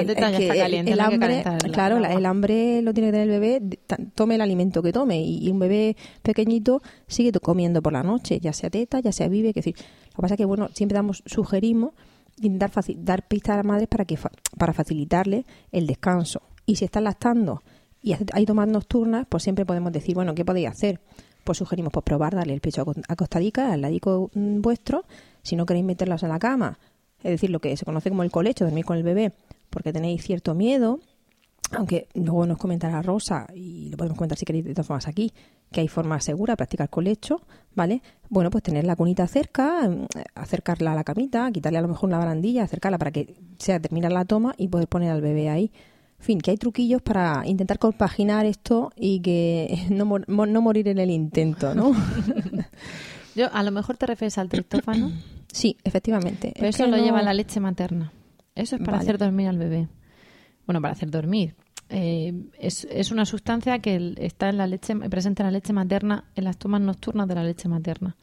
el, 0.00 1.00
hambre, 1.00 1.44
claro, 1.72 1.98
el 1.98 2.26
hambre 2.26 2.82
lo 2.82 2.92
tiene 2.92 3.08
que 3.08 3.12
tener 3.12 3.30
el 3.30 3.40
bebé, 3.40 3.78
tome 4.14 4.34
el 4.34 4.40
alimento 4.40 4.82
que 4.82 4.92
tome, 4.92 5.22
y, 5.22 5.48
un 5.50 5.60
bebé 5.60 5.96
pequeñito 6.22 6.82
sigue 7.06 7.30
comiendo 7.32 7.82
por 7.82 7.92
la 7.92 8.02
noche, 8.02 8.40
ya 8.40 8.52
sea 8.52 8.68
teta, 8.68 8.98
ya 8.98 9.12
sea 9.12 9.28
vive, 9.28 9.52
que 9.52 9.60
decir, 9.60 9.76
lo 9.76 10.16
que 10.16 10.22
pasa 10.22 10.34
es 10.34 10.38
que, 10.38 10.44
bueno, 10.44 10.70
siempre 10.74 10.96
damos, 10.96 11.22
sugerimos 11.24 11.92
dar, 12.36 12.72
dar 12.96 13.28
pistas 13.28 13.54
a 13.54 13.56
las 13.58 13.66
madres 13.66 13.88
para, 13.88 14.04
que, 14.04 14.18
para 14.58 14.72
facilitarle 14.72 15.46
el 15.70 15.86
descanso. 15.86 16.42
Y 16.66 16.76
si 16.76 16.84
están 16.84 17.04
lactando 17.04 17.62
y 18.02 18.14
hay 18.32 18.44
tomas 18.44 18.68
nocturnas, 18.68 19.26
pues 19.28 19.44
siempre 19.44 19.64
podemos 19.64 19.92
decir, 19.92 20.14
bueno, 20.14 20.34
¿qué 20.34 20.44
podéis 20.44 20.68
hacer? 20.68 21.00
Pues 21.48 21.56
sugerimos 21.56 21.90
pues 21.94 22.04
probar 22.04 22.34
darle 22.34 22.52
el 22.52 22.60
pecho 22.60 22.84
acostadica 23.08 23.72
al 23.72 23.80
ladico 23.80 24.30
mm, 24.34 24.60
vuestro, 24.60 25.06
si 25.40 25.56
no 25.56 25.64
queréis 25.64 25.86
meterlas 25.86 26.22
en 26.22 26.28
la 26.28 26.38
cama, 26.38 26.78
es 27.22 27.30
decir, 27.30 27.48
lo 27.48 27.58
que 27.58 27.74
se 27.74 27.86
conoce 27.86 28.10
como 28.10 28.22
el 28.22 28.30
colecho, 28.30 28.66
dormir 28.66 28.84
con 28.84 28.98
el 28.98 29.02
bebé, 29.02 29.32
porque 29.70 29.90
tenéis 29.90 30.22
cierto 30.22 30.54
miedo, 30.54 31.00
aunque 31.72 32.06
luego 32.12 32.44
nos 32.44 32.58
comentará 32.58 33.00
Rosa, 33.00 33.46
y 33.54 33.88
lo 33.88 33.96
podemos 33.96 34.18
comentar 34.18 34.36
si 34.36 34.44
queréis 34.44 34.66
de 34.66 34.74
todas 34.74 34.88
formas 34.88 35.08
aquí, 35.08 35.32
que 35.72 35.80
hay 35.80 35.88
forma 35.88 36.20
segura 36.20 36.52
de 36.52 36.58
practicar 36.58 36.90
colecho, 36.90 37.40
¿vale? 37.74 38.02
Bueno, 38.28 38.50
pues 38.50 38.62
tener 38.62 38.84
la 38.84 38.94
cunita 38.94 39.26
cerca, 39.26 39.88
mm, 39.88 40.04
acercarla 40.34 40.92
a 40.92 40.96
la 40.96 41.04
camita, 41.04 41.50
quitarle 41.50 41.78
a 41.78 41.82
lo 41.82 41.88
mejor 41.88 42.10
una 42.10 42.18
barandilla, 42.18 42.64
acercarla 42.64 42.98
para 42.98 43.10
que 43.10 43.36
sea 43.56 43.80
terminar 43.80 44.12
la 44.12 44.26
toma 44.26 44.54
y 44.58 44.68
poder 44.68 44.86
poner 44.86 45.12
al 45.12 45.22
bebé 45.22 45.48
ahí. 45.48 45.72
En 46.18 46.24
fin, 46.24 46.40
que 46.40 46.50
hay 46.50 46.56
truquillos 46.56 47.00
para 47.00 47.46
intentar 47.46 47.78
compaginar 47.78 48.44
esto 48.44 48.90
y 48.96 49.20
que 49.20 49.86
no, 49.90 50.18
no 50.26 50.62
morir 50.62 50.88
en 50.88 50.98
el 50.98 51.10
intento, 51.10 51.74
¿no? 51.74 51.92
Yo, 53.34 53.52
a 53.52 53.62
lo 53.62 53.70
mejor 53.70 53.96
te 53.96 54.06
refieres 54.06 54.36
al 54.38 54.48
triptófano. 54.48 55.12
Sí, 55.52 55.76
efectivamente. 55.84 56.52
Pero 56.54 56.68
eso 56.68 56.86
lo 56.86 56.96
lleva 56.96 57.22
la 57.22 57.32
leche 57.32 57.60
materna. 57.60 58.12
Eso 58.54 58.76
es 58.76 58.82
para 58.82 58.98
hacer 58.98 59.16
dormir 59.16 59.48
al 59.48 59.58
bebé. 59.58 59.88
Bueno, 60.66 60.80
para 60.80 60.92
hacer 60.92 61.10
dormir. 61.10 61.54
Eh, 61.88 62.34
es, 62.58 62.86
es, 62.90 63.12
una 63.12 63.24
sustancia 63.24 63.78
que 63.78 64.14
está 64.18 64.48
en 64.48 64.58
la 64.58 64.66
leche, 64.66 64.94
presente 64.96 65.42
en 65.42 65.46
la 65.46 65.52
leche 65.52 65.72
materna, 65.72 66.24
en 66.34 66.44
las 66.44 66.58
tomas 66.58 66.80
nocturnas 66.80 67.28
de 67.28 67.34
la 67.36 67.44
leche 67.44 67.68
materna. 67.68 68.16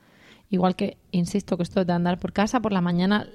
Igual 0.50 0.76
que, 0.76 0.98
insisto, 1.12 1.58
que 1.58 1.64
esto 1.64 1.84
de 1.84 1.94
andar 1.94 2.20
por 2.20 2.34
casa, 2.34 2.60
por 2.60 2.74
la 2.74 2.82
mañana 2.82 3.28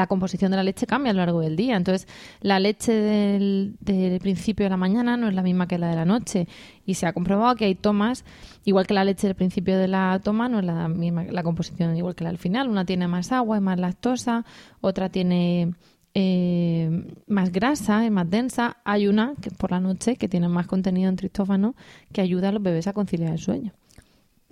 la 0.00 0.06
composición 0.06 0.50
de 0.50 0.56
la 0.56 0.62
leche 0.62 0.86
cambia 0.86 1.10
a 1.10 1.14
lo 1.14 1.18
largo 1.18 1.40
del 1.40 1.56
día. 1.56 1.76
Entonces, 1.76 2.08
la 2.40 2.58
leche 2.58 2.92
del, 2.92 3.76
principio 4.22 4.64
de 4.64 4.70
la 4.70 4.78
mañana 4.78 5.18
no 5.18 5.28
es 5.28 5.34
la 5.34 5.42
misma 5.42 5.68
que 5.68 5.76
la 5.76 5.88
de 5.88 5.96
la 5.96 6.06
noche. 6.06 6.48
Y 6.86 6.94
se 6.94 7.06
ha 7.06 7.12
comprobado 7.12 7.54
que 7.54 7.66
hay 7.66 7.74
tomas, 7.74 8.24
igual 8.64 8.86
que 8.86 8.94
la 8.94 9.04
leche 9.04 9.26
del 9.26 9.36
principio 9.36 9.76
de 9.76 9.88
la 9.88 10.18
toma, 10.24 10.48
no 10.48 10.60
es 10.60 10.64
la 10.64 10.88
misma 10.88 11.24
la 11.24 11.42
composición 11.42 11.94
igual 11.98 12.14
que 12.14 12.24
la 12.24 12.30
del 12.30 12.38
final. 12.38 12.68
Una 12.68 12.86
tiene 12.86 13.08
más 13.08 13.30
agua, 13.30 13.56
es 13.58 13.62
más 13.62 13.78
lactosa, 13.78 14.46
otra 14.80 15.10
tiene 15.10 15.74
eh, 16.14 17.06
más 17.26 17.52
grasa, 17.52 18.06
es 18.06 18.10
más 18.10 18.28
densa. 18.30 18.78
Hay 18.84 19.06
una 19.06 19.34
que 19.42 19.50
por 19.50 19.70
la 19.70 19.80
noche 19.80 20.16
que 20.16 20.28
tiene 20.28 20.48
más 20.48 20.66
contenido 20.66 21.10
en 21.10 21.16
tristófano 21.16 21.74
que 22.10 22.22
ayuda 22.22 22.48
a 22.48 22.52
los 22.52 22.62
bebés 22.62 22.86
a 22.86 22.94
conciliar 22.94 23.32
el 23.32 23.38
sueño. 23.38 23.74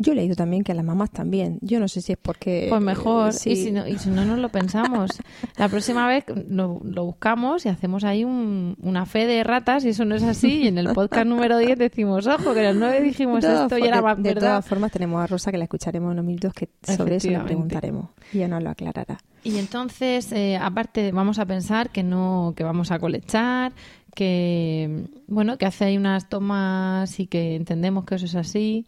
Yo 0.00 0.12
he 0.12 0.14
leído 0.14 0.36
también 0.36 0.62
que 0.62 0.70
a 0.72 0.74
las 0.76 0.84
mamás 0.84 1.10
también. 1.10 1.58
Yo 1.60 1.80
no 1.80 1.88
sé 1.88 2.00
si 2.00 2.12
es 2.12 2.18
porque... 2.22 2.66
Pues 2.70 2.80
mejor, 2.80 3.30
eh, 3.30 3.32
sí. 3.32 3.50
y, 3.50 3.56
si 3.56 3.72
no, 3.72 3.86
y 3.88 3.98
si 3.98 4.10
no 4.10 4.24
nos 4.24 4.38
lo 4.38 4.48
pensamos. 4.48 5.10
La 5.56 5.68
próxima 5.68 6.06
vez 6.06 6.24
lo, 6.48 6.80
lo 6.84 7.04
buscamos 7.04 7.66
y 7.66 7.68
hacemos 7.68 8.04
ahí 8.04 8.22
un- 8.24 8.76
una 8.80 9.06
fe 9.06 9.26
de 9.26 9.42
ratas 9.42 9.84
y 9.84 9.88
eso 9.88 10.04
no 10.04 10.14
es 10.14 10.22
así. 10.22 10.62
Y 10.62 10.68
en 10.68 10.78
el 10.78 10.92
podcast 10.92 11.26
número 11.26 11.58
10 11.58 11.76
decimos, 11.78 12.26
ojo, 12.28 12.54
que 12.54 12.60
en 12.60 12.66
el 12.66 12.78
9 12.78 13.02
dijimos 13.02 13.40
todas 13.40 13.62
esto 13.62 13.76
y 13.78 13.82
era 13.88 13.96
de- 13.96 14.02
más 14.02 14.22
de 14.22 14.34
todas 14.36 14.64
formas 14.64 14.92
tenemos 14.92 15.20
a 15.20 15.26
Rosa 15.26 15.50
que 15.50 15.58
la 15.58 15.64
escucharemos 15.64 16.08
en 16.08 16.12
unos 16.12 16.24
minutos 16.24 16.52
que 16.52 16.68
sobre 16.82 17.16
eso 17.16 17.28
le 17.30 17.40
preguntaremos 17.40 18.10
y 18.32 18.38
ella 18.38 18.48
nos 18.48 18.62
lo 18.62 18.70
aclarará. 18.70 19.18
Y 19.42 19.58
entonces, 19.58 20.30
eh, 20.32 20.56
aparte, 20.60 21.10
vamos 21.12 21.38
a 21.40 21.46
pensar 21.46 21.90
que 21.90 22.02
no, 22.04 22.52
que 22.56 22.62
vamos 22.64 22.90
a 22.92 22.98
colechar, 23.00 23.72
que 24.14 25.06
bueno, 25.26 25.58
que 25.58 25.66
hace 25.66 25.84
ahí 25.86 25.96
unas 25.96 26.28
tomas 26.28 27.18
y 27.20 27.26
que 27.26 27.54
entendemos 27.56 28.04
que 28.04 28.16
eso 28.16 28.26
es 28.26 28.34
así, 28.34 28.86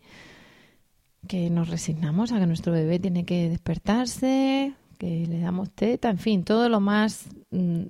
que 1.29 1.51
nos 1.51 1.69
resignamos 1.69 2.33
a 2.33 2.39
que 2.39 2.47
nuestro 2.47 2.73
bebé 2.73 2.99
tiene 2.99 3.25
que 3.25 3.49
despertarse, 3.49 4.75
que 4.99 5.27
le 5.27 5.41
damos 5.41 5.71
teta, 5.71 6.11
en 6.11 6.19
fin, 6.19 6.45
todo 6.45 6.69
lo 6.69 6.81
más, 6.81 7.29
mm, 7.51 7.83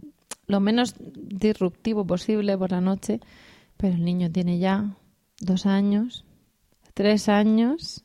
lo 0.46 0.60
menos 0.60 0.94
disruptivo 0.98 2.06
posible 2.06 2.56
por 2.58 2.70
la 2.70 2.80
noche. 2.80 3.20
Pero 3.76 3.94
el 3.94 4.04
niño 4.04 4.30
tiene 4.30 4.58
ya 4.58 4.96
dos 5.40 5.66
años, 5.66 6.24
tres 6.94 7.28
años. 7.28 8.04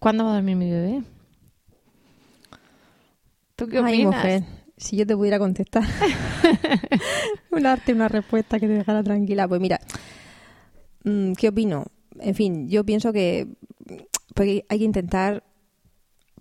¿Cuándo 0.00 0.24
va 0.24 0.32
a 0.32 0.34
dormir 0.34 0.56
mi 0.56 0.70
bebé? 0.70 1.02
¿Tú 3.54 3.68
qué 3.68 3.78
Ay, 3.78 4.04
opinas? 4.04 4.16
mujer, 4.16 4.44
si 4.76 4.96
yo 4.96 5.06
te 5.06 5.16
pudiera 5.16 5.38
contestar, 5.38 5.84
un 7.50 7.62
darte 7.62 7.92
una 7.92 8.08
respuesta 8.08 8.58
que 8.58 8.66
te 8.66 8.74
dejara 8.74 9.02
tranquila. 9.02 9.48
Pues 9.48 9.60
mira, 9.60 9.80
mm, 11.04 11.32
¿qué 11.32 11.48
opino? 11.48 11.86
En 12.20 12.34
fin, 12.34 12.68
yo 12.68 12.84
pienso 12.84 13.12
que 13.12 13.48
pues, 14.34 14.62
hay 14.68 14.78
que 14.78 14.84
intentar, 14.84 15.42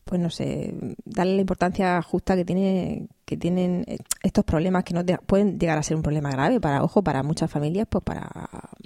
pues 0.04 0.22
no 0.22 0.30
sé, 0.30 0.74
darle 1.06 1.36
la 1.36 1.42
importancia 1.42 2.02
justa 2.02 2.36
que 2.36 2.46
tiene 2.46 3.08
que 3.26 3.38
tienen 3.38 3.84
estos 4.22 4.46
problemas 4.46 4.84
que 4.84 4.94
no 4.94 5.04
pueden 5.26 5.58
llegar 5.58 5.80
a 5.80 5.84
ser 5.84 5.98
un 5.98 6.04
problema 6.04 6.30
grave 6.30 6.60
para, 6.62 6.84
ojo, 6.84 7.04
para 7.04 7.24
muchas 7.24 7.50
familias, 7.50 7.88
pues 7.90 8.04
para... 8.04 8.30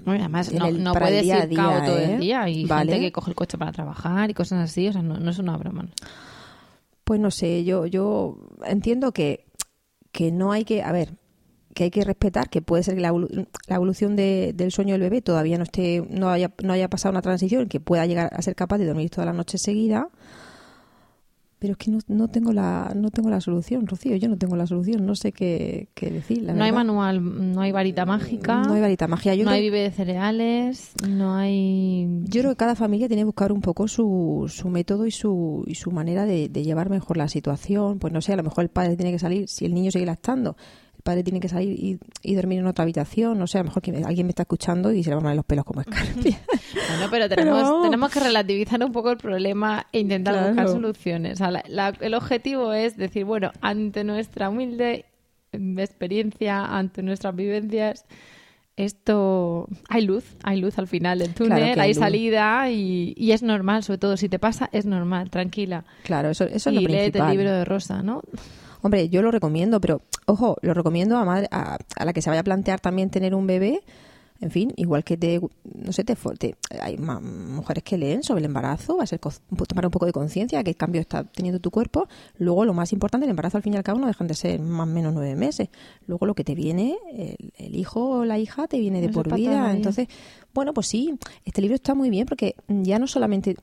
Bueno, 0.06 0.22
además, 0.22 0.54
no, 0.54 0.66
el- 0.68 0.82
no 0.82 0.94
para 0.94 1.08
el 1.08 1.12
puedes 1.12 1.24
día 1.26 1.44
ir 1.44 1.50
día, 1.50 1.84
todo 1.86 1.98
¿eh? 2.00 2.14
el 2.14 2.20
día 2.22 2.48
y 2.48 2.66
Vale. 2.66 2.94
gente 2.94 3.06
que 3.06 3.12
coge 3.12 3.32
el 3.32 3.36
coche 3.36 3.58
para 3.58 3.74
trabajar 3.74 4.30
y 4.30 4.34
cosas 4.34 4.60
así. 4.70 4.88
O 4.88 4.94
sea, 4.94 5.02
no, 5.02 5.20
no 5.20 5.30
es 5.30 5.40
una 5.40 5.58
broma. 5.58 5.84
¿no? 5.84 5.90
Pues 7.04 7.20
no 7.20 7.32
sé, 7.32 7.66
yo, 7.66 7.86
yo 7.86 8.38
entiendo 8.66 9.12
que, 9.12 9.46
que 10.14 10.32
no 10.32 10.54
hay 10.54 10.64
que, 10.64 10.84
a 10.84 10.94
ver, 10.94 11.16
que 11.80 11.86
hay 11.86 11.92
que 11.92 12.04
respetar 12.04 12.50
que 12.50 12.62
puede 12.62 12.84
ser 12.84 12.96
que 12.96 13.00
la, 13.02 13.10
evolu- 13.14 13.48
la 13.68 13.76
evolución 13.78 14.18
de- 14.18 14.52
del 14.54 14.70
sueño 14.70 14.96
del 14.96 15.02
bebé 15.04 15.22
todavía 15.22 15.58
no 15.58 15.64
esté, 15.64 16.06
no 16.10 16.28
haya, 16.30 16.52
no 16.62 16.74
haya 16.74 16.90
pasado 16.90 17.12
una 17.14 17.22
transición, 17.22 17.70
que 17.70 17.80
pueda 17.80 18.06
llegar 18.06 18.30
a 18.34 18.42
ser 18.42 18.54
capaz 18.54 18.80
de 18.80 18.86
dormir 18.86 19.10
toda 19.10 19.26
la 19.26 19.32
noche 19.32 19.58
seguida. 19.58 20.10
Pero 21.58 21.74
es 21.74 21.78
que 21.78 21.92
no, 21.92 22.00
no 22.08 22.30
tengo 22.30 22.54
la, 22.54 22.92
no 22.96 23.12
tengo 23.12 23.30
la 23.30 23.42
solución, 23.42 23.86
Rocío, 23.86 24.16
yo 24.16 24.28
no 24.30 24.38
tengo 24.38 24.56
la 24.56 24.66
solución, 24.66 25.06
no 25.06 25.14
sé 25.16 25.34
qué, 25.34 25.90
qué 25.94 26.10
decir. 26.10 26.44
la 26.44 26.54
No 26.54 26.64
hay 26.64 26.72
manual, 26.72 27.54
no 27.54 27.60
hay 27.62 27.72
varita 27.74 28.06
mágica. 28.06 28.62
No 28.64 28.74
hay 28.74 28.82
varita 28.82 29.08
magia. 29.10 29.36
Yo 29.36 29.44
no 29.44 29.50
creo- 29.52 29.56
hay 29.58 29.62
vive 29.62 29.80
de 29.82 29.92
cereales, 29.92 30.92
no 31.08 31.36
hay... 31.36 32.08
Yo 32.26 32.42
creo 32.42 32.52
que 32.52 32.58
cada 32.58 32.76
familia 32.76 33.08
tiene 33.08 33.22
que 33.22 33.26
buscar 33.26 33.52
un 33.52 33.60
poco 33.60 33.88
su, 33.90 34.46
su 34.48 34.70
método 34.70 35.06
y 35.06 35.12
su, 35.12 35.64
y 35.68 35.76
su 35.76 35.92
manera 35.92 36.26
de, 36.26 36.48
de 36.50 36.64
llevar 36.64 36.90
mejor 36.90 37.18
la 37.18 37.28
situación. 37.30 38.00
Pues 38.00 38.14
no 38.14 38.22
sé, 38.22 38.34
a 38.34 38.38
lo 38.38 38.44
mejor 38.44 38.64
el 38.64 38.70
padre 38.70 38.96
tiene 38.96 39.12
que 39.12 39.20
salir, 39.20 39.50
si 39.50 39.66
el 39.66 39.74
niño 39.74 39.92
sigue 39.92 40.06
lactando, 40.06 40.56
el 41.00 41.04
padre 41.04 41.24
tiene 41.24 41.40
que 41.40 41.48
salir 41.48 41.72
y, 41.72 41.98
y 42.22 42.36
dormir 42.36 42.60
en 42.60 42.68
otra 42.68 42.84
habitación. 42.84 43.40
No 43.40 43.48
sé, 43.48 43.58
a 43.58 43.62
lo 43.62 43.68
mejor 43.70 43.82
que 43.82 43.92
me- 43.94 44.04
alguien 44.04 44.28
me 44.28 44.32
está 44.32 44.44
escuchando 44.44 44.92
y 44.92 45.02
se 45.02 45.10
le 45.10 45.16
van 45.16 45.22
a 45.22 45.26
poner 45.28 45.36
los 45.38 45.46
pelos 45.46 45.66
como 45.66 45.82
escarpia. 45.82 46.40
Bueno, 46.90 47.08
pero 47.10 47.30
tenemos, 47.30 47.62
Pero- 47.64 47.82
tenemos 47.82 48.12
que 48.12 48.20
relativizar 48.20 48.84
un 48.84 48.92
poco 48.92 49.10
el 49.12 49.18
problema 49.18 49.88
e 49.92 50.00
intentar 50.00 50.34
Claro. 50.36 50.48
buscar 50.50 50.68
soluciones. 50.70 51.34
O 51.34 51.38
sea, 51.38 51.52
la- 51.52 51.64
la- 51.68 51.94
el 52.00 52.14
objetivo 52.14 52.74
es 52.74 52.98
decir, 52.98 53.26
bueno, 53.26 53.52
ante 53.62 54.04
nuestra 54.04 54.50
humilde 54.50 55.06
experiencia, 55.54 56.64
ante 56.66 57.02
nuestras 57.02 57.36
vivencias, 57.36 58.06
esto 58.76 59.68
hay 59.90 60.06
luz, 60.06 60.36
hay 60.44 60.60
luz 60.62 60.78
al 60.80 60.88
final 60.88 61.20
del 61.20 61.34
túnel, 61.34 61.74
Claro 61.74 61.82
hay 61.82 61.94
salida 61.94 62.70
y, 62.70 63.14
y 63.18 63.32
es 63.34 63.44
normal, 63.44 63.84
sobre 63.84 63.98
todo 63.98 64.16
si 64.18 64.30
te 64.30 64.40
pasa, 64.40 64.70
es 64.72 64.86
normal, 64.86 65.30
tranquila. 65.30 65.86
claro, 66.04 66.30
eso, 66.30 66.46
eso 66.46 66.70
es 66.70 66.76
y 66.76 66.80
lo 66.80 66.88
léete 66.88 67.04
principal. 67.12 67.32
el 67.32 67.38
libro 67.38 67.52
de 67.54 67.66
Rosa, 67.66 68.02
¿no? 68.04 68.22
Hombre, 68.82 69.10
yo 69.10 69.22
lo 69.22 69.32
recomiendo, 69.32 69.80
pero 69.82 70.02
ojo, 70.26 70.58
lo 70.62 70.74
recomiendo 70.74 71.18
a, 71.18 71.26
madre, 71.26 71.48
a, 71.52 71.78
a 71.96 72.06
la 72.06 72.14
que 72.14 72.22
se 72.22 72.30
vaya 72.30 72.42
a 72.42 72.44
plantear 72.46 72.80
también 72.80 73.10
tener 73.10 73.36
un 73.36 73.46
bebé. 73.48 73.82
En 74.42 74.52
fin, 74.52 74.72
igual 74.78 75.04
que 75.04 75.18
te, 75.18 75.42
no 75.76 75.92
sé, 75.92 76.06
te, 76.06 76.16
te- 76.16 76.56
hay 76.82 76.98
mujeres 76.98 77.84
que 77.84 77.98
leen 77.98 78.24
sobre 78.24 78.40
el 78.40 78.46
embarazo, 78.46 78.96
va 78.96 79.04
a 79.04 79.06
ser 79.06 79.20
tomar 79.20 79.86
un 79.86 79.92
poco 79.92 80.06
de 80.06 80.14
conciencia 80.14 80.60
de 80.60 80.64
qué 80.64 80.76
cambio 80.76 81.02
está 81.02 81.26
teniendo 81.26 81.60
tu 81.60 81.72
cuerpo. 81.72 82.08
Luego, 82.38 82.64
lo 82.64 82.74
más 82.74 82.94
importante, 82.94 83.26
el 83.26 83.32
embarazo 83.32 83.58
al 83.58 83.64
fin 83.64 83.74
y 83.74 83.76
al 83.76 83.84
cabo 83.84 84.00
no 84.00 84.08
dejan 84.08 84.28
de 84.28 84.36
ser 84.36 84.62
más 84.62 84.88
o 84.88 84.92
menos 84.94 85.14
nueve 85.14 85.36
meses. 85.36 85.68
Luego, 86.08 86.26
lo 86.26 86.36
que 86.36 86.46
te 86.46 86.56
viene, 86.56 86.98
el, 87.12 87.52
el 87.58 87.76
hijo 87.76 88.12
o 88.20 88.24
la 88.24 88.40
hija 88.40 88.66
te 88.70 88.80
viene 88.80 89.02
de 89.02 89.08
Eso 89.08 89.14
por 89.16 89.36
vida. 89.36 89.52
Entonces, 89.76 90.08
bueno, 90.54 90.74
pues 90.74 90.88
sí, 90.88 91.20
este 91.44 91.62
libro 91.62 91.76
está 91.76 91.94
muy 91.94 92.10
bien 92.10 92.26
porque 92.26 92.56
ya 92.70 92.98
no 92.98 93.08
solamente 93.08 93.58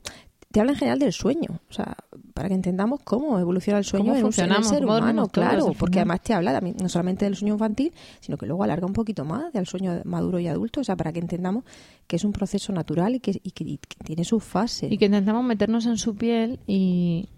te 0.57 0.61
habla 0.61 0.71
en 0.71 0.77
general 0.79 0.97
del 0.97 1.13
sueño, 1.13 1.59
o 1.69 1.71
sea, 1.73 1.95
para 2.33 2.49
que 2.49 2.55
entendamos 2.55 3.01
cómo 3.03 3.37
evoluciona 3.37 3.77
el 3.77 3.85
sueño 3.85 4.05
en 4.19 4.25
un, 4.25 4.33
ser- 4.33 4.45
en 4.77 4.83
humano, 5.01 5.21
claro, 5.29 5.65
porque 5.77 5.99
además 5.99 6.21
te 6.21 6.33
habla 6.33 6.51
también 6.51 6.75
no 6.81 6.89
solamente 6.89 7.25
del 7.25 7.35
sueño 7.35 7.53
infantil, 7.53 7.93
sino 8.21 8.37
que 8.37 8.47
luego 8.47 8.63
alarga 8.63 8.87
un 8.87 8.93
poquito 8.93 9.23
más 9.23 9.53
del 9.53 9.67
sueño 9.67 10.01
maduro 10.05 10.39
y 10.39 10.47
adulto, 10.47 10.81
o 10.81 10.83
sea, 10.83 10.95
para 10.95 11.13
que 11.13 11.19
entendamos 11.19 11.63
que 12.07 12.15
es 12.15 12.23
un 12.23 12.31
proceso 12.31 12.73
natural 12.73 13.13
y 13.13 13.19
que, 13.19 13.39
y 13.43 13.51
que, 13.51 13.63
y 13.65 13.77
que 13.77 14.03
tiene 14.03 14.23
sus 14.23 14.43
fases. 14.43 14.91
Y 14.91 14.97
que 14.97 15.05
intentamos 15.05 15.43
meternos 15.45 15.85
en 15.85 15.97
su 15.97 16.15
piel 16.15 16.59
y, 16.65 17.29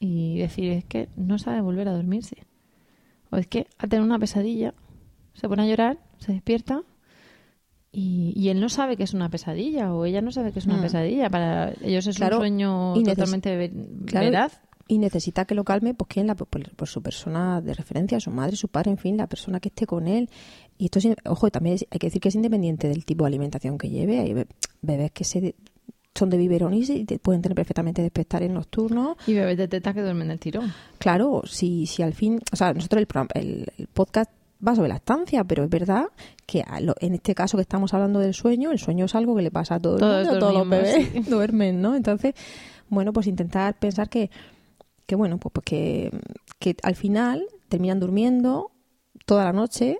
y 0.00 0.38
decir, 0.38 0.70
es 0.72 0.84
que 0.84 1.08
no 1.14 1.38
sabe 1.38 1.60
volver 1.60 1.86
a 1.88 1.92
dormirse. 1.92 2.38
O 3.30 3.36
es 3.36 3.46
que 3.46 3.68
ha 3.78 3.86
tenido 3.86 4.04
una 4.04 4.18
pesadilla, 4.18 4.74
se 5.34 5.48
pone 5.48 5.62
a 5.62 5.66
llorar, 5.66 5.98
se 6.18 6.32
despierta 6.32 6.82
y, 7.94 8.32
y 8.36 8.48
él 8.48 8.60
no 8.60 8.68
sabe 8.68 8.96
que 8.96 9.04
es 9.04 9.14
una 9.14 9.28
pesadilla 9.30 9.94
o 9.94 10.04
ella 10.04 10.20
no 10.20 10.32
sabe 10.32 10.52
que 10.52 10.58
es 10.58 10.66
una 10.66 10.76
Mm. 10.78 10.82
pesadilla. 10.82 11.30
Para 11.30 11.72
ellos 11.82 12.06
es 12.06 12.16
Claro, 12.16 12.36
un 12.36 12.40
sueño 12.42 12.96
y 12.96 13.04
totalmente 13.04 13.56
ve- 13.56 13.72
Claro, 14.06 14.26
veraz. 14.26 14.60
Y 14.86 14.98
necesita 14.98 15.46
que 15.46 15.54
lo 15.54 15.64
calme, 15.64 15.94
pues 15.94 16.08
quién, 16.08 16.26
la, 16.26 16.34
por, 16.34 16.48
por 16.48 16.88
su 16.88 17.00
persona 17.02 17.62
de 17.62 17.72
referencia, 17.72 18.20
su 18.20 18.30
madre, 18.30 18.56
su 18.56 18.68
padre, 18.68 18.90
en 18.90 18.98
fin, 18.98 19.16
la 19.16 19.26
persona 19.26 19.58
que 19.60 19.68
esté 19.68 19.86
con 19.86 20.06
él. 20.08 20.28
Y 20.76 20.86
esto, 20.86 20.98
es, 20.98 21.08
ojo, 21.24 21.48
también 21.50 21.76
es- 21.76 21.86
hay 21.90 21.98
que 21.98 22.08
decir 22.08 22.20
que 22.20 22.28
es 22.28 22.34
independiente 22.34 22.88
del 22.88 23.04
tipo 23.06 23.24
de 23.24 23.28
alimentación 23.28 23.78
que 23.78 23.88
lleve. 23.88 24.18
Hay 24.20 24.34
be- 24.34 24.46
bebés 24.82 25.12
que 25.12 25.24
se 25.24 25.54
son 26.16 26.30
de 26.30 26.36
biberón 26.36 26.74
y 26.74 26.84
se- 26.84 27.04
pueden 27.20 27.42
tener 27.42 27.56
perfectamente 27.56 28.00
despertares 28.02 28.50
nocturnos. 28.50 29.16
Y 29.26 29.32
bebés 29.34 29.56
de 29.56 29.66
teta 29.68 29.92
que 29.94 30.00
duermen 30.02 30.28
del 30.28 30.38
tirón. 30.38 30.72
Claro, 30.98 31.42
si, 31.46 31.86
si 31.86 32.02
al 32.02 32.12
fin, 32.12 32.40
o 32.52 32.56
sea, 32.56 32.72
nosotros 32.72 33.02
el, 33.34 33.40
el, 33.42 33.66
el 33.78 33.86
podcast 33.88 34.30
va 34.66 34.74
sobre 34.74 34.88
la 34.88 34.96
estancia, 34.96 35.44
pero 35.44 35.64
es 35.64 35.70
verdad 35.70 36.06
que 36.46 36.62
a 36.66 36.80
lo- 36.80 36.94
en 37.00 37.14
este 37.14 37.34
caso 37.34 37.56
que 37.56 37.62
estamos 37.62 37.92
hablando 37.94 38.18
del 38.20 38.34
sueño, 38.34 38.70
el 38.72 38.78
sueño 38.78 39.04
es 39.06 39.14
algo 39.14 39.34
que 39.36 39.42
le 39.42 39.50
pasa 39.50 39.76
a 39.76 39.80
todo 39.80 39.94
el 39.94 40.00
Todos 40.00 40.24
mundo, 40.24 40.36
a 40.36 40.38
todos 40.40 40.52
los 40.54 40.68
bebés 40.68 41.28
duermen, 41.30 41.80
¿no? 41.82 41.94
Entonces, 41.96 42.34
bueno, 42.88 43.12
pues 43.12 43.26
intentar 43.26 43.78
pensar 43.78 44.08
que, 44.08 44.30
que 45.06 45.14
bueno, 45.16 45.38
pues, 45.38 45.52
pues 45.52 45.64
que, 45.64 46.10
que 46.58 46.76
al 46.82 46.94
final 46.96 47.44
terminan 47.68 48.00
durmiendo 48.00 48.70
toda 49.26 49.44
la 49.44 49.52
noche, 49.52 49.98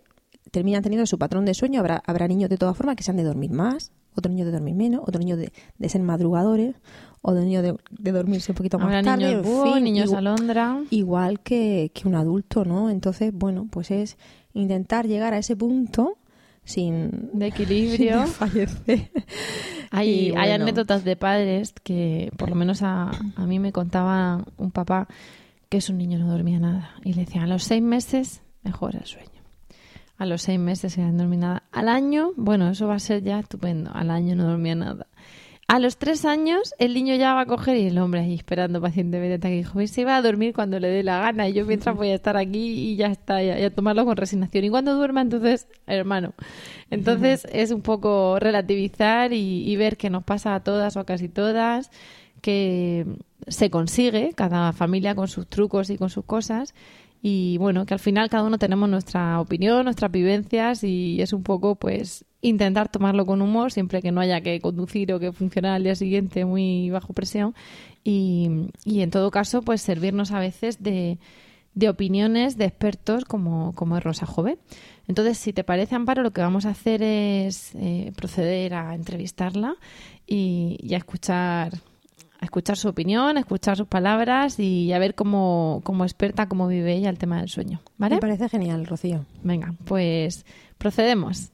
terminan 0.50 0.82
teniendo 0.82 1.06
su 1.06 1.18
patrón 1.18 1.44
de 1.44 1.54
sueño, 1.54 1.80
habrá, 1.80 2.02
habrá 2.06 2.28
niños 2.28 2.50
de 2.50 2.56
todas 2.58 2.76
formas 2.76 2.96
que 2.96 3.02
se 3.02 3.10
han 3.10 3.16
de 3.16 3.24
dormir 3.24 3.50
más, 3.50 3.90
otros 4.16 4.32
niños 4.32 4.46
de 4.46 4.52
dormir 4.52 4.74
menos, 4.74 5.02
otros 5.02 5.20
niños 5.24 5.38
de, 5.38 5.52
de 5.78 5.88
ser 5.88 6.02
madrugadores, 6.02 6.74
o 7.22 7.32
de 7.32 7.44
niños 7.44 7.62
de, 7.62 7.76
de 7.90 8.12
dormirse 8.12 8.52
un 8.52 8.56
poquito 8.56 8.78
más 8.78 9.02
tarde, 9.04 9.26
niños 9.28 9.44
búho, 9.46 9.72
fin, 9.74 9.84
niños 9.84 10.10
igu- 10.10 10.16
alondra. 10.18 10.80
igual 10.90 11.40
que, 11.40 11.90
que 11.94 12.06
un 12.06 12.14
adulto, 12.14 12.64
¿no? 12.64 12.90
Entonces, 12.90 13.32
bueno, 13.34 13.66
pues 13.70 13.90
es 13.90 14.16
intentar 14.52 15.06
llegar 15.06 15.32
a 15.34 15.38
ese 15.38 15.56
punto 15.56 16.18
sin, 16.64 17.30
De 17.32 17.46
equilibrio. 17.46 18.26
fallecer. 18.26 19.10
Hay, 19.90 20.32
anécdotas 20.34 21.04
de 21.04 21.16
padres 21.16 21.72
que, 21.82 22.30
por 22.36 22.48
lo 22.50 22.54
menos 22.56 22.82
a, 22.82 23.10
a 23.36 23.46
mí 23.46 23.58
me 23.58 23.72
contaba 23.72 24.44
un 24.58 24.70
papá 24.70 25.06
que 25.68 25.80
su 25.80 25.92
niño 25.92 26.18
no 26.18 26.30
dormía 26.30 26.58
nada. 26.58 26.90
Y 27.04 27.14
le 27.14 27.24
decían, 27.24 27.44
a 27.44 27.46
los 27.46 27.64
seis 27.64 27.82
meses 27.82 28.42
mejora 28.62 28.98
el 29.00 29.06
sueño. 29.06 29.28
A 30.16 30.26
los 30.26 30.42
seis 30.42 30.58
meses 30.58 30.96
dormía 30.96 31.38
nada. 31.38 31.62
Al 31.72 31.88
año, 31.88 32.32
bueno, 32.36 32.68
eso 32.70 32.86
va 32.86 32.94
a 32.94 33.00
ser 33.00 33.22
ya 33.22 33.38
estupendo. 33.40 33.90
Al 33.92 34.10
año 34.10 34.36
no 34.36 34.44
dormía 34.44 34.74
nada. 34.74 35.06
A 35.66 35.78
los 35.78 35.96
tres 35.96 36.26
años, 36.26 36.74
el 36.78 36.92
niño 36.92 37.14
ya 37.14 37.32
va 37.32 37.40
a 37.40 37.46
coger 37.46 37.78
y 37.78 37.86
el 37.86 37.98
hombre 37.98 38.20
ahí 38.20 38.34
esperando 38.34 38.82
pacientemente 38.82 39.34
hasta 39.36 39.48
que 39.48 39.56
dijo, 39.56 39.72
"Pues 39.72 39.90
se 39.90 40.04
va 40.04 40.16
a 40.16 40.22
dormir 40.22 40.52
cuando 40.52 40.78
le 40.78 40.88
dé 40.88 41.02
la 41.02 41.20
gana. 41.20 41.48
Y 41.48 41.54
yo 41.54 41.64
mientras 41.64 41.96
voy 41.96 42.10
a 42.10 42.14
estar 42.14 42.36
aquí 42.36 42.92
y 42.92 42.96
ya 42.96 43.06
está, 43.06 43.42
y 43.42 43.48
a, 43.48 43.58
y 43.58 43.64
a 43.64 43.74
tomarlo 43.74 44.04
con 44.04 44.16
resignación. 44.16 44.64
Y 44.64 44.70
cuando 44.70 44.94
duerma, 44.94 45.22
entonces, 45.22 45.66
hermano. 45.86 46.34
Entonces 46.90 47.46
es 47.50 47.70
un 47.70 47.80
poco 47.80 48.38
relativizar 48.38 49.32
y, 49.32 49.68
y 49.68 49.76
ver 49.76 49.96
que 49.96 50.10
nos 50.10 50.22
pasa 50.22 50.54
a 50.54 50.62
todas 50.62 50.96
o 50.96 51.00
a 51.00 51.06
casi 51.06 51.28
todas, 51.30 51.90
que 52.42 53.06
se 53.48 53.70
consigue, 53.70 54.32
cada 54.34 54.72
familia 54.74 55.14
con 55.14 55.28
sus 55.28 55.46
trucos 55.46 55.88
y 55.88 55.96
con 55.96 56.10
sus 56.10 56.26
cosas. 56.26 56.74
Y 57.26 57.56
bueno, 57.56 57.86
que 57.86 57.94
al 57.94 58.00
final 58.00 58.28
cada 58.28 58.44
uno 58.44 58.58
tenemos 58.58 58.86
nuestra 58.86 59.40
opinión, 59.40 59.84
nuestras 59.84 60.12
vivencias 60.12 60.84
y 60.84 61.22
es 61.22 61.32
un 61.32 61.42
poco 61.42 61.74
pues 61.74 62.26
intentar 62.42 62.90
tomarlo 62.90 63.24
con 63.24 63.40
humor, 63.40 63.72
siempre 63.72 64.02
que 64.02 64.12
no 64.12 64.20
haya 64.20 64.42
que 64.42 64.60
conducir 64.60 65.10
o 65.10 65.18
que 65.18 65.32
funcionar 65.32 65.72
al 65.72 65.84
día 65.84 65.94
siguiente 65.94 66.44
muy 66.44 66.90
bajo 66.90 67.14
presión. 67.14 67.54
Y, 68.04 68.68
y 68.84 69.00
en 69.00 69.08
todo 69.10 69.30
caso, 69.30 69.62
pues 69.62 69.80
servirnos 69.80 70.32
a 70.32 70.38
veces 70.38 70.82
de, 70.82 71.16
de 71.72 71.88
opiniones 71.88 72.58
de 72.58 72.66
expertos 72.66 73.24
como, 73.24 73.74
como 73.74 73.96
es 73.96 74.04
Rosa 74.04 74.26
Jove. 74.26 74.58
Entonces, 75.08 75.38
si 75.38 75.54
te 75.54 75.64
parece, 75.64 75.94
Amparo, 75.94 76.22
lo 76.22 76.32
que 76.32 76.42
vamos 76.42 76.66
a 76.66 76.72
hacer 76.72 77.02
es 77.02 77.74
eh, 77.76 78.12
proceder 78.16 78.74
a 78.74 78.94
entrevistarla 78.94 79.76
y, 80.26 80.76
y 80.78 80.92
a 80.92 80.98
escuchar 80.98 81.72
a 82.44 82.46
escuchar 82.46 82.76
su 82.76 82.88
opinión, 82.88 83.36
a 83.36 83.40
escuchar 83.40 83.76
sus 83.76 83.88
palabras 83.88 84.60
y 84.60 84.92
a 84.92 84.98
ver 84.98 85.14
cómo, 85.14 85.80
como 85.82 86.04
experta 86.04 86.46
cómo 86.46 86.68
vive 86.68 86.94
ella 86.94 87.08
el 87.08 87.18
tema 87.18 87.40
del 87.40 87.48
sueño. 87.48 87.80
¿Vale? 87.96 88.16
Me 88.16 88.20
parece 88.20 88.48
genial, 88.48 88.86
Rocío. 88.86 89.24
Venga, 89.42 89.74
pues 89.84 90.44
procedemos. 90.78 91.50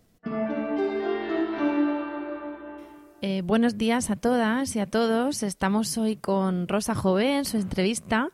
Eh, 3.23 3.43
buenos 3.45 3.79
días 3.79 4.11
a 4.11 4.17
todas 4.17 4.75
y 4.75 4.81
a 4.81 4.87
todos. 4.87 5.43
Estamos 5.43 5.97
hoy 5.97 6.17
con 6.17 6.67
Rosa 6.67 6.95
Jové 6.95 7.37
en 7.37 7.45
su 7.45 7.59
entrevista. 7.59 8.31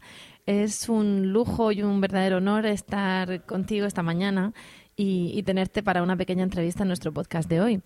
Es 0.47 0.89
un 0.89 1.33
lujo 1.33 1.73
y 1.73 1.83
un 1.83 2.01
verdadero 2.01 2.39
honor 2.39 2.65
estar 2.67 3.45
contigo 3.45 3.87
esta 3.87 4.03
mañana 4.03 4.55
y, 4.97 5.33
y 5.35 5.43
tenerte 5.43 5.83
para 5.83 6.03
una 6.03 6.17
pequeña 6.17 6.45
entrevista 6.45 6.85
en 6.85 6.89
nuestro 6.89 7.13
podcast 7.13 7.51
de 7.51 7.61
hoy. 7.61 7.83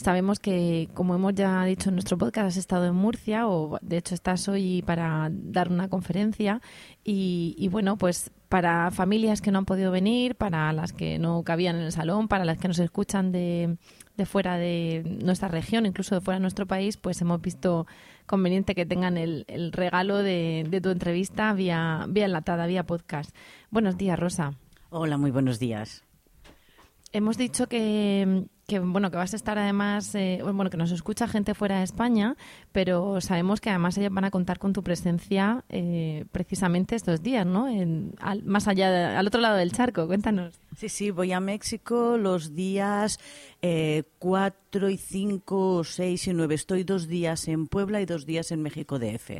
Sabemos 0.00 0.38
que, 0.38 0.88
como 0.94 1.14
hemos 1.14 1.34
ya 1.34 1.62
dicho 1.66 1.90
en 1.90 1.96
nuestro 1.96 2.16
podcast, 2.16 2.46
has 2.46 2.56
estado 2.56 2.86
en 2.86 2.94
Murcia 2.94 3.46
o 3.46 3.78
de 3.82 3.98
hecho 3.98 4.14
estás 4.14 4.48
hoy 4.48 4.80
para 4.80 5.28
dar 5.30 5.70
una 5.70 5.88
conferencia 5.88 6.62
y, 7.04 7.54
y, 7.58 7.68
bueno, 7.68 7.98
pues 7.98 8.30
para 8.48 8.90
familias 8.92 9.42
que 9.42 9.50
no 9.50 9.58
han 9.58 9.66
podido 9.66 9.90
venir, 9.92 10.36
para 10.36 10.72
las 10.72 10.94
que 10.94 11.18
no 11.18 11.42
cabían 11.42 11.76
en 11.76 11.82
el 11.82 11.92
salón, 11.92 12.28
para 12.28 12.46
las 12.46 12.56
que 12.56 12.68
nos 12.68 12.78
escuchan 12.78 13.30
de, 13.30 13.76
de 14.16 14.24
fuera 14.24 14.56
de 14.56 15.02
nuestra 15.22 15.48
región, 15.48 15.84
incluso 15.84 16.14
de 16.14 16.22
fuera 16.22 16.38
de 16.38 16.42
nuestro 16.42 16.64
país, 16.64 16.96
pues 16.96 17.20
hemos 17.20 17.42
visto 17.42 17.86
conveniente 18.24 18.74
que 18.74 18.86
tengan 18.86 19.18
el, 19.18 19.44
regalo 19.70 20.16
de, 20.16 20.66
de, 20.66 20.80
tu 20.80 20.88
entrevista 20.88 21.52
vía, 21.52 22.06
vía 22.08 22.24
enlatada, 22.24 22.66
vía 22.66 22.86
podcast. 22.86 23.36
Buenos 23.70 23.98
días, 23.98 24.18
Rosa. 24.18 24.54
Hola, 24.88 25.18
muy 25.18 25.30
buenos 25.30 25.58
días. 25.58 26.04
Hemos 27.12 27.36
dicho 27.36 27.66
que, 27.66 28.46
bueno 28.84 29.10
que 29.10 29.16
vas 29.16 29.32
a 29.32 29.36
estar 29.36 29.58
además 29.58 30.14
eh, 30.14 30.40
bueno 30.44 30.70
que 30.70 30.76
nos 30.76 30.92
escucha 30.92 31.26
gente 31.26 31.54
fuera 31.54 31.78
de 31.78 31.84
España 31.84 32.36
pero 32.70 33.20
sabemos 33.20 33.60
que 33.60 33.68
además 33.68 33.98
ellos 33.98 34.12
van 34.12 34.26
a 34.26 34.30
contar 34.30 34.60
con 34.60 34.72
tu 34.72 34.84
presencia 34.84 35.64
eh, 35.70 36.24
precisamente 36.30 36.94
estos 36.94 37.20
días 37.20 37.44
no 37.44 37.66
en, 37.66 38.14
al, 38.20 38.44
más 38.44 38.68
allá 38.68 38.92
de, 38.92 39.04
al 39.16 39.26
otro 39.26 39.40
lado 39.40 39.56
del 39.56 39.72
charco 39.72 40.06
cuéntanos. 40.06 40.60
Sí 40.76 40.88
sí 40.88 41.10
voy 41.10 41.32
a 41.32 41.40
México 41.40 42.16
los 42.16 42.54
días 42.54 43.18
eh, 43.60 44.04
4 44.20 44.88
y 44.88 44.96
5 44.96 45.82
6 45.82 46.28
y 46.28 46.32
9 46.32 46.54
estoy 46.54 46.84
dos 46.84 47.08
días 47.08 47.48
en 47.48 47.66
Puebla 47.66 48.00
y 48.00 48.06
dos 48.06 48.24
días 48.24 48.52
en 48.52 48.62
México 48.62 49.00
DF 49.00 49.30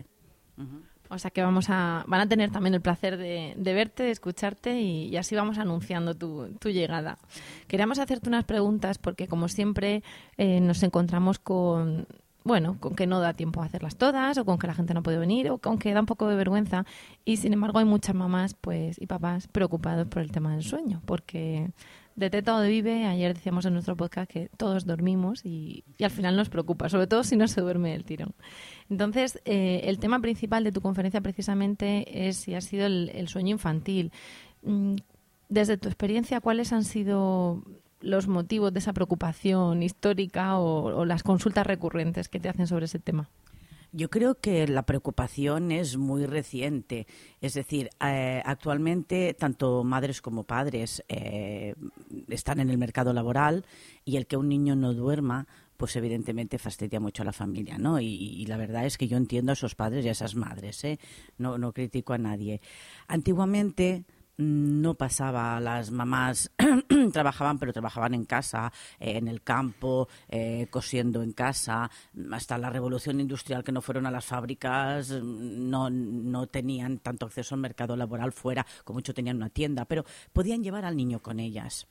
uh 0.59 0.63
-huh. 0.63 0.90
O 1.11 1.19
sea 1.19 1.31
que 1.31 1.43
vamos 1.43 1.67
a, 1.69 2.05
van 2.07 2.21
a 2.21 2.29
tener 2.29 2.51
también 2.51 2.75
el 2.75 2.81
placer 2.81 3.17
de, 3.17 3.55
de 3.57 3.75
verte, 3.75 4.05
de 4.05 4.13
escucharte 4.13 4.81
y, 4.81 5.17
así 5.17 5.35
vamos 5.35 5.59
anunciando 5.59 6.15
tu, 6.15 6.49
tu, 6.61 6.71
llegada. 6.71 7.19
Queríamos 7.67 7.99
hacerte 7.99 8.29
unas 8.29 8.45
preguntas 8.45 8.99
porque 8.99 9.27
como 9.27 9.49
siempre 9.49 10.05
eh, 10.39 10.61
nos 10.61 10.83
encontramos 10.85 11.41
con, 11.41 12.07
bueno, 12.45 12.77
con 12.79 12.95
que 12.95 13.07
no 13.07 13.21
da 13.21 13.35
tiempo 13.35 13.61
a 13.61 13.67
hacerlas 13.67 13.97
todas 13.97 14.39
o 14.39 14.45
con 14.45 14.59
que 14.59 14.69
la 14.69 14.75
gente 14.75 14.95
no 14.95 15.03
puede 15.03 15.19
venir 15.19 15.51
o 15.51 15.59
con 15.59 15.79
que 15.79 15.93
da 15.93 16.01
un 16.01 16.07
poco 16.07 16.29
de 16.29 16.37
vergüenza 16.37 16.87
y 17.25 17.37
sin 17.39 17.53
embargo 17.53 17.81
hay 17.81 17.85
muchas 17.85 18.15
mamás 18.15 18.55
pues 18.55 19.01
y 19.01 19.07
papás 19.07 19.49
preocupados 19.49 20.07
por 20.07 20.23
el 20.23 20.31
tema 20.31 20.53
del 20.53 20.63
sueño 20.63 21.03
porque 21.07 21.71
de 22.21 22.31
teta 22.31 22.55
o 22.55 22.61
de 22.61 22.69
vive, 22.69 23.07
ayer 23.07 23.35
decíamos 23.35 23.65
en 23.65 23.73
nuestro 23.73 23.97
podcast 23.97 24.31
que 24.31 24.51
todos 24.57 24.85
dormimos 24.85 25.45
y, 25.45 25.85
y, 25.99 26.05
al 26.05 26.11
final 26.11 26.37
nos 26.37 26.51
preocupa, 26.51 26.89
sobre 26.89 27.07
todo 27.07 27.25
si 27.25 27.37
no 27.37 27.49
se 27.49 27.61
duerme 27.63 27.95
el 27.95 28.05
tirón. 28.05 28.35
Entonces, 28.91 29.41
eh, 29.47 29.81
el 29.85 29.99
tema 29.99 30.21
principal 30.21 30.63
de 30.63 30.71
tu 30.71 30.83
conferencia 30.83 31.21
precisamente 31.21 32.29
es 32.29 32.37
si 32.37 32.55
ha 32.55 32.61
sido 32.61 32.87
el, 32.87 33.27
sueño 33.29 33.53
infantil. 33.53 34.13
Mm, 34.63 34.97
desde 35.49 35.79
tu 35.79 35.89
experiencia, 35.89 36.41
¿cuáles 36.41 36.73
han 36.73 36.85
sido 36.85 37.65
los 38.01 38.29
motivos 38.29 38.73
de 38.73 38.79
esa 38.81 38.93
preocupación 38.93 39.83
histórica 39.83 40.59
o 40.59 41.05
las 41.05 41.23
consultas 41.23 41.67
recurrentes 41.67 42.29
que 42.29 42.39
te 42.39 42.49
hacen 42.49 42.67
sobre 42.67 42.85
ese 42.85 42.99
tema? 42.99 43.31
Yo 43.93 44.09
creo 44.09 44.37
que 44.37 44.69
la 44.69 44.85
preocupación 44.87 45.73
es 45.73 45.97
muy 45.97 46.27
reciente. 46.27 47.07
Es 47.41 47.55
decir, 47.55 47.91
eh, 48.01 48.41
actualmente 48.45 49.35
tanto 49.35 49.83
madres 49.83 50.23
como 50.23 50.45
padres 50.45 51.03
eh, 51.09 51.75
están 52.29 52.61
en 52.61 52.71
el 52.71 52.79
mercado 52.79 53.13
laboral 53.13 53.65
y 54.05 54.17
el 54.17 54.27
que 54.27 54.37
un 54.37 54.49
niño 54.49 54.77
no 54.77 54.95
duerma 54.95 55.47
pues 55.77 55.97
evidentemente 55.97 56.59
fastidia 56.59 57.01
mucho 57.01 57.23
a 57.23 57.25
la 57.25 57.33
familia, 57.33 57.79
¿no? 57.79 57.99
Y, 58.01 58.07
y, 58.07 58.45
la 58.45 58.59
verdad 58.59 58.85
es 58.85 58.99
que 58.99 59.09
yo 59.09 59.17
entiendo 59.17 59.51
a 59.51 59.55
esos 59.55 59.75
padres 59.75 60.05
y 60.05 60.11
a 60.11 60.13
esas 60.13 60.35
madres, 60.35 60.85
¿eh? 60.85 60.99
No, 61.39 61.57
no 61.57 61.73
critico 61.73 62.13
a 62.13 62.19
nadie. 62.19 62.61
Antiguamente 63.09 64.05
no 64.41 64.95
pasaba. 64.95 65.61
Las 65.61 65.91
mamás 65.91 66.51
trabajaban, 67.13 67.59
pero 67.59 67.73
trabajaban 67.73 68.15
en 68.15 68.25
casa, 68.25 68.73
eh, 68.99 69.19
en 69.19 69.29
el 69.29 69.43
campo, 69.43 70.09
eh, 70.29 70.67
cosiendo 70.71 71.23
en 71.23 71.33
casa. 71.33 71.91
Hasta 72.33 72.59
la 72.59 72.71
revolución 72.71 73.21
industrial, 73.21 73.63
que 73.63 73.73
no 73.73 73.83
fueron 73.83 74.07
a 74.07 74.11
las 74.11 74.25
fábricas, 74.25 75.11
no, 75.11 75.91
no 75.91 76.47
tenían 76.47 76.99
tanto 76.99 77.27
acceso 77.27 77.55
al 77.55 77.61
mercado 77.61 77.97
laboral 77.97 78.33
fuera, 78.33 78.67
como 78.85 78.99
mucho 78.99 79.15
tenían 79.15 79.37
una 79.37 79.51
tienda, 79.51 79.85
pero 79.85 80.05
podían 80.33 80.63
llevar 80.63 80.85
al 80.85 80.97
niño 80.97 81.21
con 81.21 81.41
ellas. 81.41 81.87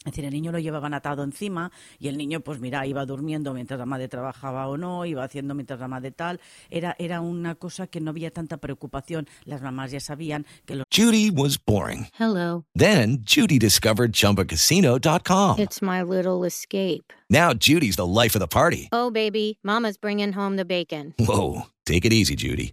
Es 0.00 0.12
decir, 0.12 0.24
el 0.24 0.32
niño 0.32 0.50
lo 0.50 0.58
llevaban 0.58 0.94
atado 0.94 1.22
encima 1.22 1.70
y 1.98 2.08
el 2.08 2.16
niño, 2.16 2.40
pues 2.40 2.58
mira, 2.58 2.86
iba 2.86 3.04
durmiendo 3.04 3.52
mientras 3.52 3.78
la 3.78 3.84
madre 3.84 4.08
trabajaba 4.08 4.66
o 4.66 4.78
no, 4.78 5.04
iba 5.04 5.22
haciendo 5.22 5.54
mientras 5.54 5.78
la 5.78 5.88
madre 5.88 6.10
tal. 6.10 6.40
Era, 6.70 6.96
era 6.98 7.20
una 7.20 7.54
cosa 7.54 7.86
que 7.86 8.00
no 8.00 8.10
había 8.10 8.30
tanta 8.30 8.56
preocupación. 8.56 9.28
Las 9.44 9.60
mamás 9.60 9.90
ya 9.90 10.00
sabían 10.00 10.46
que 10.64 10.76
lo... 10.76 10.84
Judy 10.90 11.30
was 11.30 11.58
boring. 11.62 12.06
Hello. 12.18 12.64
Then 12.74 13.18
Judy 13.26 13.58
discovered 13.58 14.12
ChumbaCasino.com. 14.12 15.58
It's 15.58 15.82
my 15.82 16.02
little 16.02 16.46
escape. 16.46 17.12
Now 17.28 17.52
Judy's 17.52 17.96
the 17.96 18.06
life 18.06 18.34
of 18.34 18.40
the 18.40 18.48
party. 18.48 18.88
Oh, 18.92 19.10
baby, 19.10 19.58
mama's 19.62 19.98
bringing 19.98 20.32
home 20.32 20.56
the 20.56 20.64
bacon. 20.64 21.12
Whoa, 21.18 21.66
take 21.84 22.06
it 22.06 22.12
easy, 22.14 22.36
Judy. 22.36 22.72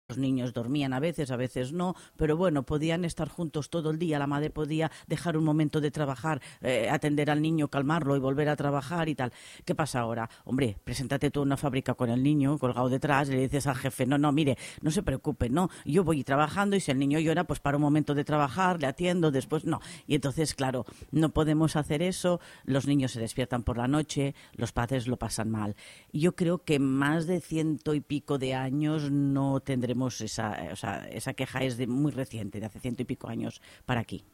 Los 0.11 0.17
niños 0.17 0.51
dormían 0.51 0.91
a 0.91 0.99
veces, 0.99 1.31
a 1.31 1.37
veces 1.37 1.71
no, 1.71 1.95
pero 2.17 2.35
bueno, 2.35 2.63
podían 2.63 3.05
estar 3.05 3.29
juntos 3.29 3.69
todo 3.69 3.91
el 3.91 3.97
día. 3.97 4.19
La 4.19 4.27
madre 4.27 4.49
podía 4.49 4.91
dejar 5.07 5.37
un 5.37 5.45
momento 5.45 5.79
de 5.79 5.89
trabajar, 5.89 6.41
eh, 6.59 6.89
atender 6.89 7.31
al 7.31 7.41
niño, 7.41 7.69
calmarlo 7.69 8.17
y 8.17 8.19
volver 8.19 8.49
a 8.49 8.57
trabajar 8.57 9.07
y 9.07 9.15
tal. 9.15 9.31
¿Qué 9.63 9.73
pasa 9.73 10.01
ahora? 10.01 10.29
Hombre, 10.43 10.75
preséntate 10.83 11.31
tú 11.31 11.39
a 11.39 11.43
una 11.43 11.55
fábrica 11.55 11.93
con 11.93 12.09
el 12.09 12.21
niño 12.21 12.57
colgado 12.57 12.89
detrás 12.89 13.29
le 13.29 13.39
dices 13.39 13.67
al 13.67 13.75
jefe, 13.75 14.05
no, 14.05 14.17
no, 14.17 14.33
mire, 14.33 14.57
no 14.81 14.91
se 14.91 15.01
preocupe, 15.01 15.49
no, 15.49 15.69
yo 15.85 16.03
voy 16.03 16.25
trabajando 16.25 16.75
y 16.75 16.81
si 16.81 16.91
el 16.91 16.99
niño 16.99 17.19
llora, 17.19 17.45
pues 17.45 17.61
para 17.61 17.77
un 17.77 17.83
momento 17.83 18.13
de 18.13 18.25
trabajar, 18.25 18.81
le 18.81 18.87
atiendo, 18.87 19.31
después 19.31 19.63
no. 19.63 19.79
Y 20.07 20.15
entonces, 20.15 20.53
claro, 20.55 20.85
no 21.11 21.29
podemos 21.29 21.77
hacer 21.77 22.01
eso, 22.01 22.41
los 22.65 22.85
niños 22.85 23.13
se 23.13 23.21
despiertan 23.21 23.63
por 23.63 23.77
la 23.77 23.87
noche, 23.87 24.35
los 24.55 24.73
padres 24.73 25.07
lo 25.07 25.15
pasan 25.15 25.49
mal. 25.49 25.75
Yo 26.11 26.35
creo 26.35 26.63
que 26.63 26.79
más 26.79 27.27
de 27.27 27.39
ciento 27.39 27.93
y 27.93 28.01
pico 28.01 28.37
de 28.37 28.55
años 28.55 29.09
no 29.09 29.61
tendremos 29.61 30.00
esa, 30.07 30.57
o 30.71 30.75
sea, 30.75 31.07
esa 31.09 31.33
queja 31.33 31.63
es 31.63 31.77
de 31.77 31.87
muy 31.87 32.11
reciente, 32.11 32.59
de 32.59 32.65
hace 32.65 32.79
ciento 32.79 33.03
y 33.03 33.05
pico 33.05 33.29
años 33.29 33.61
para 33.85 34.01
aquí. 34.01 34.25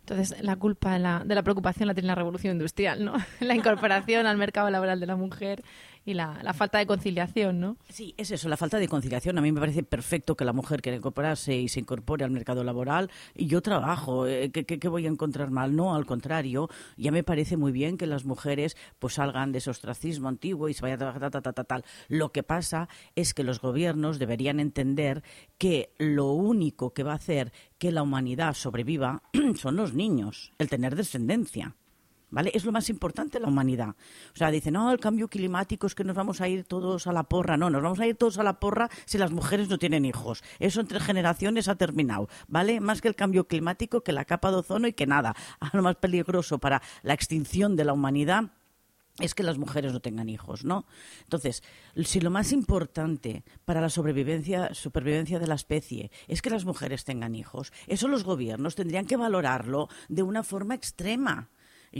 Entonces, 0.00 0.40
la 0.40 0.54
culpa 0.54 0.92
de 0.92 1.00
la, 1.00 1.24
de 1.24 1.34
la 1.34 1.42
preocupación 1.42 1.88
la 1.88 1.94
tiene 1.94 2.06
la 2.06 2.14
revolución 2.14 2.52
industrial, 2.52 3.04
¿no? 3.04 3.14
La 3.40 3.56
incorporación 3.56 4.26
al 4.26 4.36
mercado 4.36 4.70
laboral 4.70 5.00
de 5.00 5.06
la 5.06 5.16
mujer 5.16 5.64
y 6.06 6.14
la, 6.14 6.38
la 6.42 6.54
falta 6.54 6.78
de 6.78 6.86
conciliación, 6.86 7.58
¿no? 7.58 7.76
Sí, 7.88 8.14
es 8.16 8.30
eso, 8.30 8.48
la 8.48 8.56
falta 8.56 8.78
de 8.78 8.86
conciliación. 8.86 9.36
A 9.38 9.40
mí 9.40 9.50
me 9.50 9.58
parece 9.58 9.82
perfecto 9.82 10.36
que 10.36 10.44
la 10.44 10.52
mujer 10.52 10.80
quiera 10.80 10.96
incorporarse 10.96 11.56
y 11.56 11.68
se 11.68 11.80
incorpore 11.80 12.24
al 12.24 12.30
mercado 12.30 12.62
laboral 12.62 13.10
y 13.34 13.46
yo 13.46 13.60
trabajo. 13.60 14.26
eh, 14.28 14.50
¿Qué, 14.52 14.88
voy 14.88 15.04
a 15.06 15.08
encontrar 15.08 15.50
mal? 15.50 15.74
No, 15.74 15.96
al 15.96 16.06
contrario, 16.06 16.70
ya 16.96 17.10
me 17.10 17.24
parece 17.24 17.56
muy 17.56 17.72
bien 17.72 17.98
que 17.98 18.06
las 18.06 18.24
mujeres 18.24 18.76
pues 19.00 19.14
salgan 19.14 19.50
de 19.50 19.58
ese 19.58 19.70
ostracismo 19.70 20.28
antiguo 20.28 20.68
y 20.68 20.74
se 20.74 20.82
vayan 20.82 20.96
a 20.96 20.98
trabajar, 20.98 21.20
ta, 21.22 21.30
ta, 21.30 21.40
ta, 21.42 21.52
ta, 21.52 21.64
tal. 21.64 21.84
Lo 22.08 22.30
que 22.30 22.44
pasa 22.44 22.88
es 23.16 23.34
que 23.34 23.42
los 23.42 23.60
gobiernos 23.60 24.20
deberían 24.20 24.60
entender 24.60 25.24
que 25.58 25.92
lo 25.98 26.30
único 26.30 26.94
que 26.94 27.02
va 27.02 27.12
a 27.12 27.16
hacer 27.16 27.52
que 27.78 27.90
la 27.90 28.04
humanidad 28.04 28.54
sobreviva 28.54 29.24
son 29.56 29.74
los 29.74 29.92
niños, 29.92 30.52
el 30.58 30.68
tener 30.68 30.94
descendencia. 30.94 31.74
¿Vale? 32.28 32.50
Es 32.54 32.64
lo 32.64 32.72
más 32.72 32.90
importante 32.90 33.38
de 33.38 33.42
la 33.42 33.48
humanidad. 33.48 33.90
O 34.34 34.36
sea, 34.36 34.50
dicen, 34.50 34.74
no, 34.74 34.90
el 34.90 34.98
cambio 34.98 35.28
climático 35.28 35.86
es 35.86 35.94
que 35.94 36.02
nos 36.02 36.16
vamos 36.16 36.40
a 36.40 36.48
ir 36.48 36.64
todos 36.64 37.06
a 37.06 37.12
la 37.12 37.22
porra. 37.22 37.56
No, 37.56 37.70
nos 37.70 37.82
vamos 37.82 38.00
a 38.00 38.06
ir 38.06 38.16
todos 38.16 38.38
a 38.38 38.42
la 38.42 38.58
porra 38.58 38.90
si 39.04 39.16
las 39.16 39.30
mujeres 39.30 39.68
no 39.68 39.78
tienen 39.78 40.04
hijos. 40.04 40.42
Eso 40.58 40.80
entre 40.80 40.98
generaciones 40.98 41.68
ha 41.68 41.76
terminado, 41.76 42.28
¿vale? 42.48 42.80
Más 42.80 43.00
que 43.00 43.08
el 43.08 43.14
cambio 43.14 43.46
climático, 43.46 44.02
que 44.02 44.12
la 44.12 44.24
capa 44.24 44.50
de 44.50 44.56
ozono 44.56 44.88
y 44.88 44.92
que 44.92 45.06
nada. 45.06 45.36
Lo 45.72 45.82
más 45.82 45.96
peligroso 45.96 46.58
para 46.58 46.82
la 47.02 47.14
extinción 47.14 47.76
de 47.76 47.84
la 47.84 47.92
humanidad 47.92 48.50
es 49.20 49.34
que 49.34 49.42
las 49.42 49.56
mujeres 49.56 49.92
no 49.92 50.00
tengan 50.00 50.28
hijos, 50.28 50.64
¿no? 50.64 50.84
Entonces, 51.22 51.62
si 52.04 52.20
lo 52.20 52.30
más 52.30 52.52
importante 52.52 53.44
para 53.64 53.80
la 53.80 53.88
sobrevivencia, 53.88 54.74
supervivencia 54.74 55.38
de 55.38 55.46
la 55.46 55.54
especie 55.54 56.10
es 56.28 56.42
que 56.42 56.50
las 56.50 56.66
mujeres 56.66 57.04
tengan 57.04 57.34
hijos, 57.34 57.72
eso 57.86 58.08
los 58.08 58.24
gobiernos 58.24 58.74
tendrían 58.74 59.06
que 59.06 59.16
valorarlo 59.16 59.88
de 60.08 60.22
una 60.22 60.42
forma 60.42 60.74
extrema. 60.74 61.48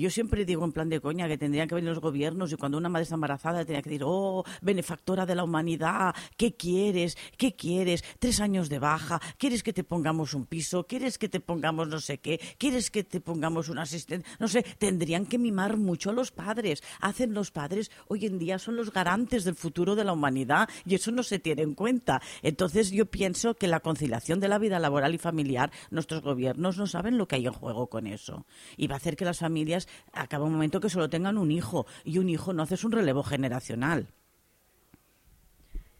Yo 0.01 0.11
siempre 0.11 0.45
digo 0.45 0.63
en 0.63 0.73
plan 0.73 0.91
de 0.91 1.01
coña 1.01 1.27
que 1.27 1.39
tendrían 1.39 1.69
que 1.69 1.75
venir 1.75 1.89
los 1.89 2.01
gobiernos 2.01 2.53
y 2.53 2.57
cuando 2.57 2.77
una 2.77 2.91
madre 2.91 3.05
está 3.05 3.15
embarazada 3.15 3.61
tendría 3.61 3.81
que 3.81 3.89
decir, 3.89 4.03
oh, 4.05 4.45
benefactora 4.61 5.25
de 5.25 5.35
la 5.35 5.43
humanidad, 5.43 6.15
¿qué 6.37 6.55
quieres? 6.55 7.17
¿Qué 7.39 7.57
quieres? 7.57 8.05
Tres 8.19 8.41
años 8.41 8.69
de 8.69 8.79
baja, 8.79 9.21
¿quieres 9.39 9.63
que 9.63 9.73
te 9.73 9.85
pongamos 9.85 10.35
un 10.35 10.45
piso? 10.45 10.87
¿Quieres 10.87 11.17
que 11.17 11.31
te 11.31 11.41
pongamos 11.41 11.89
no 11.89 11.99
sé 11.99 12.19
qué? 12.19 12.39
¿Quieres 12.59 12.91
que 12.91 13.05
te 13.05 13.23
pongamos 13.23 13.71
un 13.71 13.79
asistente? 13.79 14.29
No 14.39 14.49
sé, 14.49 14.65
tendrían 14.79 15.25
que 15.25 15.39
mimar 15.39 15.79
mucho 15.79 16.11
a 16.11 16.13
los 16.13 16.31
padres. 16.31 16.83
Hacen 17.01 17.33
los 17.33 17.51
padres, 17.51 17.91
hoy 18.07 18.27
en 18.27 18.39
día 18.39 18.59
son 18.59 18.77
los 18.77 18.93
garantes 18.93 19.45
del 19.45 19.55
futuro 19.55 19.95
de 19.95 20.05
la 20.05 20.13
humanidad 20.13 20.69
y 20.85 20.95
eso 20.97 21.11
no 21.11 21.23
se 21.23 21.39
tiene 21.39 21.63
en 21.63 21.75
cuenta. 21.75 22.21
Entonces 22.43 22.91
yo 22.91 23.07
pienso 23.07 23.55
que 23.55 23.67
la 23.67 23.81
conciliación 23.81 24.41
de 24.41 24.49
la 24.49 24.59
vida 24.59 24.79
laboral 24.79 25.15
y 25.15 25.19
familiar, 25.19 25.71
nuestros 25.91 26.21
gobiernos 26.21 26.77
no 26.77 26.87
saben 26.87 27.17
lo 27.17 27.27
que 27.27 27.37
hay 27.37 27.47
en 27.47 27.55
juego 27.55 27.87
con 27.87 28.07
eso. 28.07 28.45
Y 28.77 28.89
va 28.89 28.97
a 28.97 28.99
hacer 28.99 29.17
que 29.17 29.25
las 29.25 29.39
familias 29.39 29.86
acaba 30.13 30.45
un 30.45 30.53
momento 30.53 30.81
que 30.81 30.91
solo 30.91 31.09
tengan 31.09 31.39
un 31.39 31.51
hijo 31.51 31.87
y 32.05 32.19
un 32.19 32.29
hijo 32.29 32.53
no 32.53 32.63
haces 32.63 32.85
un 32.85 32.93
relevo 32.93 33.23
generacional. 33.23 34.09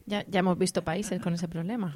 Ya, 0.05 0.25
ya 0.25 0.39
hemos 0.39 0.57
visto 0.57 0.83
países 0.83 1.21
con 1.21 1.33
ese 1.33 1.49
problema. 1.49 1.93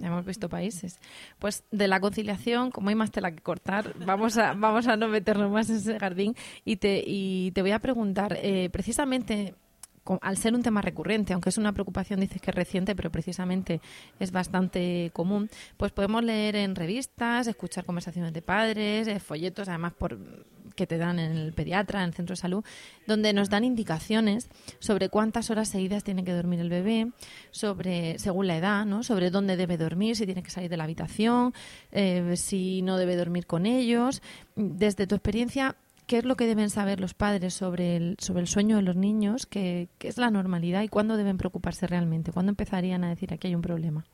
Ya 0.00 0.08
hemos 0.08 0.24
visto 0.24 0.48
países. 0.48 0.98
Pues 1.38 1.64
de 1.70 1.86
la 1.86 2.00
conciliación, 2.00 2.70
como 2.70 2.88
hay 2.88 2.96
más 2.96 3.12
tela 3.12 3.30
que 3.30 3.40
cortar, 3.40 3.94
vamos 4.04 4.36
a, 4.36 4.52
vamos 4.54 4.88
a 4.88 4.96
no 4.96 5.06
meternos 5.06 5.50
más 5.50 5.70
en 5.70 5.76
ese 5.76 5.98
jardín. 5.98 6.34
Y 6.64 6.76
te, 6.76 7.04
y 7.06 7.52
te 7.52 7.62
voy 7.62 7.70
a 7.70 7.78
preguntar, 7.78 8.36
eh, 8.42 8.68
precisamente, 8.70 9.54
al 10.20 10.36
ser 10.38 10.54
un 10.54 10.62
tema 10.62 10.82
recurrente, 10.82 11.32
aunque 11.32 11.50
es 11.50 11.58
una 11.58 11.72
preocupación, 11.72 12.20
dices 12.20 12.40
que 12.40 12.50
es 12.50 12.54
reciente, 12.54 12.96
pero 12.96 13.10
precisamente 13.10 13.80
es 14.18 14.32
bastante 14.32 15.10
común, 15.12 15.50
pues 15.76 15.92
podemos 15.92 16.24
leer 16.24 16.56
en 16.56 16.74
revistas, 16.74 17.46
escuchar 17.46 17.84
conversaciones 17.84 18.32
de 18.32 18.42
padres, 18.42 19.06
eh, 19.06 19.20
folletos, 19.20 19.68
además 19.68 19.92
por 19.92 20.18
que 20.74 20.86
te 20.86 20.98
dan 20.98 21.18
en 21.18 21.32
el 21.32 21.52
pediatra, 21.52 22.02
en 22.02 22.08
el 22.08 22.14
centro 22.14 22.34
de 22.34 22.40
salud, 22.40 22.64
donde 23.06 23.32
nos 23.32 23.50
dan 23.50 23.64
indicaciones 23.64 24.48
sobre 24.78 25.08
cuántas 25.08 25.50
horas 25.50 25.68
seguidas 25.68 26.04
tiene 26.04 26.24
que 26.24 26.32
dormir 26.32 26.60
el 26.60 26.68
bebé, 26.68 27.10
sobre 27.50 28.18
según 28.18 28.46
la 28.46 28.56
edad, 28.56 28.86
¿no? 28.86 29.02
sobre 29.02 29.30
dónde 29.30 29.56
debe 29.56 29.76
dormir, 29.76 30.16
si 30.16 30.26
tiene 30.26 30.42
que 30.42 30.50
salir 30.50 30.70
de 30.70 30.76
la 30.76 30.84
habitación, 30.84 31.54
eh, 31.92 32.34
si 32.36 32.82
no 32.82 32.96
debe 32.96 33.16
dormir 33.16 33.46
con 33.46 33.66
ellos. 33.66 34.22
Desde 34.56 35.06
tu 35.06 35.14
experiencia, 35.14 35.76
¿qué 36.06 36.18
es 36.18 36.24
lo 36.24 36.36
que 36.36 36.46
deben 36.46 36.70
saber 36.70 37.00
los 37.00 37.14
padres 37.14 37.54
sobre 37.54 37.96
el, 37.96 38.16
sobre 38.18 38.40
el 38.40 38.48
sueño 38.48 38.76
de 38.76 38.82
los 38.82 38.96
niños? 38.96 39.46
¿Qué, 39.46 39.88
qué 39.98 40.08
es 40.08 40.18
la 40.18 40.30
normalidad 40.30 40.82
y 40.82 40.88
cuándo 40.88 41.16
deben 41.16 41.38
preocuparse 41.38 41.86
realmente? 41.86 42.32
¿Cuándo 42.32 42.50
empezarían 42.50 43.04
a 43.04 43.10
decir 43.10 43.32
aquí 43.32 43.48
hay 43.48 43.54
un 43.54 43.62
problema? 43.62 44.04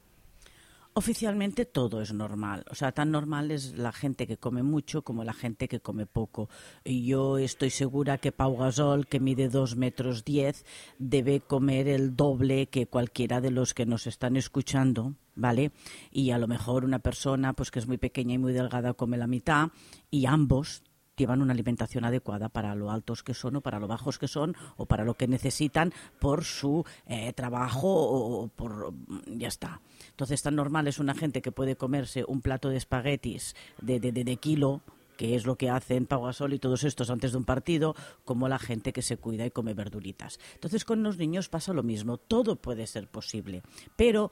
Oficialmente 0.99 1.67
todo 1.67 2.01
es 2.01 2.15
normal, 2.15 2.65
o 2.71 2.75
sea, 2.75 2.91
tan 2.91 3.11
normal 3.11 3.51
es 3.51 3.77
la 3.77 3.93
gente 3.93 4.27
que 4.27 4.39
come 4.39 4.63
mucho 4.63 5.03
como 5.03 5.25
la 5.25 5.35
gente 5.35 5.69
que 5.69 5.81
come 5.81 6.07
poco. 6.07 6.49
Y 6.85 7.05
yo 7.05 7.37
estoy 7.37 7.69
segura 7.69 8.17
que 8.17 8.33
Pau 8.33 8.57
Gasol, 8.57 9.07
que 9.07 9.21
mide 9.21 9.51
dos 9.51 9.77
metros 9.77 10.25
diez, 10.25 10.65
debe 10.99 11.41
comer 11.41 11.87
el 11.89 12.17
doble 12.17 12.71
que 12.71 12.87
cualquiera 12.87 13.43
de 13.43 13.51
los 13.51 13.75
que 13.75 13.85
nos 13.85 14.07
están 14.07 14.39
escuchando, 14.39 15.17
¿vale? 15.35 15.71
Y 16.11 16.31
a 16.31 16.39
lo 16.39 16.49
mejor 16.49 16.87
una 16.87 17.01
persona, 17.01 17.53
pues 17.53 17.71
que 17.71 17.79
es 17.79 17.87
muy 17.87 17.99
pequeña 17.99 18.33
y 18.33 18.39
muy 18.39 18.55
delgada, 18.55 18.95
come 18.95 19.19
la 19.19 19.27
mitad, 19.27 19.69
y 20.11 20.25
ambos 20.25 20.83
llevan 21.17 21.43
una 21.43 21.53
alimentación 21.53 22.05
adecuada 22.05 22.49
para 22.49 22.75
lo 22.75 22.91
altos 22.91 23.23
que 23.23 23.35
son 23.35 23.57
o 23.57 23.61
para 23.61 23.81
lo 23.81 23.89
bajos 23.89 24.19
que 24.19 24.29
son 24.29 24.55
o 24.77 24.87
para 24.87 25.05
lo 25.05 25.15
que 25.15 25.27
necesitan 25.27 25.93
por 26.19 26.45
su 26.45 26.85
eh, 27.07 27.33
trabajo 27.33 27.89
o, 27.89 28.49
por 28.49 28.93
ya 29.27 29.49
está. 29.49 29.81
Entonces 30.11 30.43
tan 30.43 30.57
normal 30.57 30.87
es 30.89 30.99
una 30.99 31.15
gente 31.15 31.43
que 31.43 31.53
puede 31.53 31.77
comerse 31.77 32.25
un 32.27 32.43
plato 32.43 32.69
de 32.69 32.77
espaguetis 32.77 33.55
de, 33.81 34.01
de, 34.01 34.13
de, 34.13 34.37
kilo 34.37 34.83
que 35.17 35.35
es 35.35 35.47
lo 35.47 35.57
que 35.57 35.71
hacen 35.71 36.07
Pau 36.07 36.25
Gasol 36.25 36.53
y 36.53 36.59
todos 36.59 36.85
estos 36.85 37.09
antes 37.09 37.33
de 37.33 37.39
un 37.39 37.45
partido, 37.45 37.95
como 38.27 38.49
la 38.49 38.59
gente 38.59 38.93
que 38.93 39.01
se 39.01 39.17
cuida 39.17 39.47
y 39.47 39.51
come 39.51 39.73
verduritas. 39.73 40.39
Entonces 40.55 40.85
con 40.85 41.03
los 41.03 41.17
niños 41.17 41.49
pasa 41.49 41.73
lo 41.73 41.83
mismo, 41.83 42.19
todo 42.19 42.57
puede 42.57 42.87
ser 42.87 43.09
posible, 43.09 43.63
pero 43.97 44.31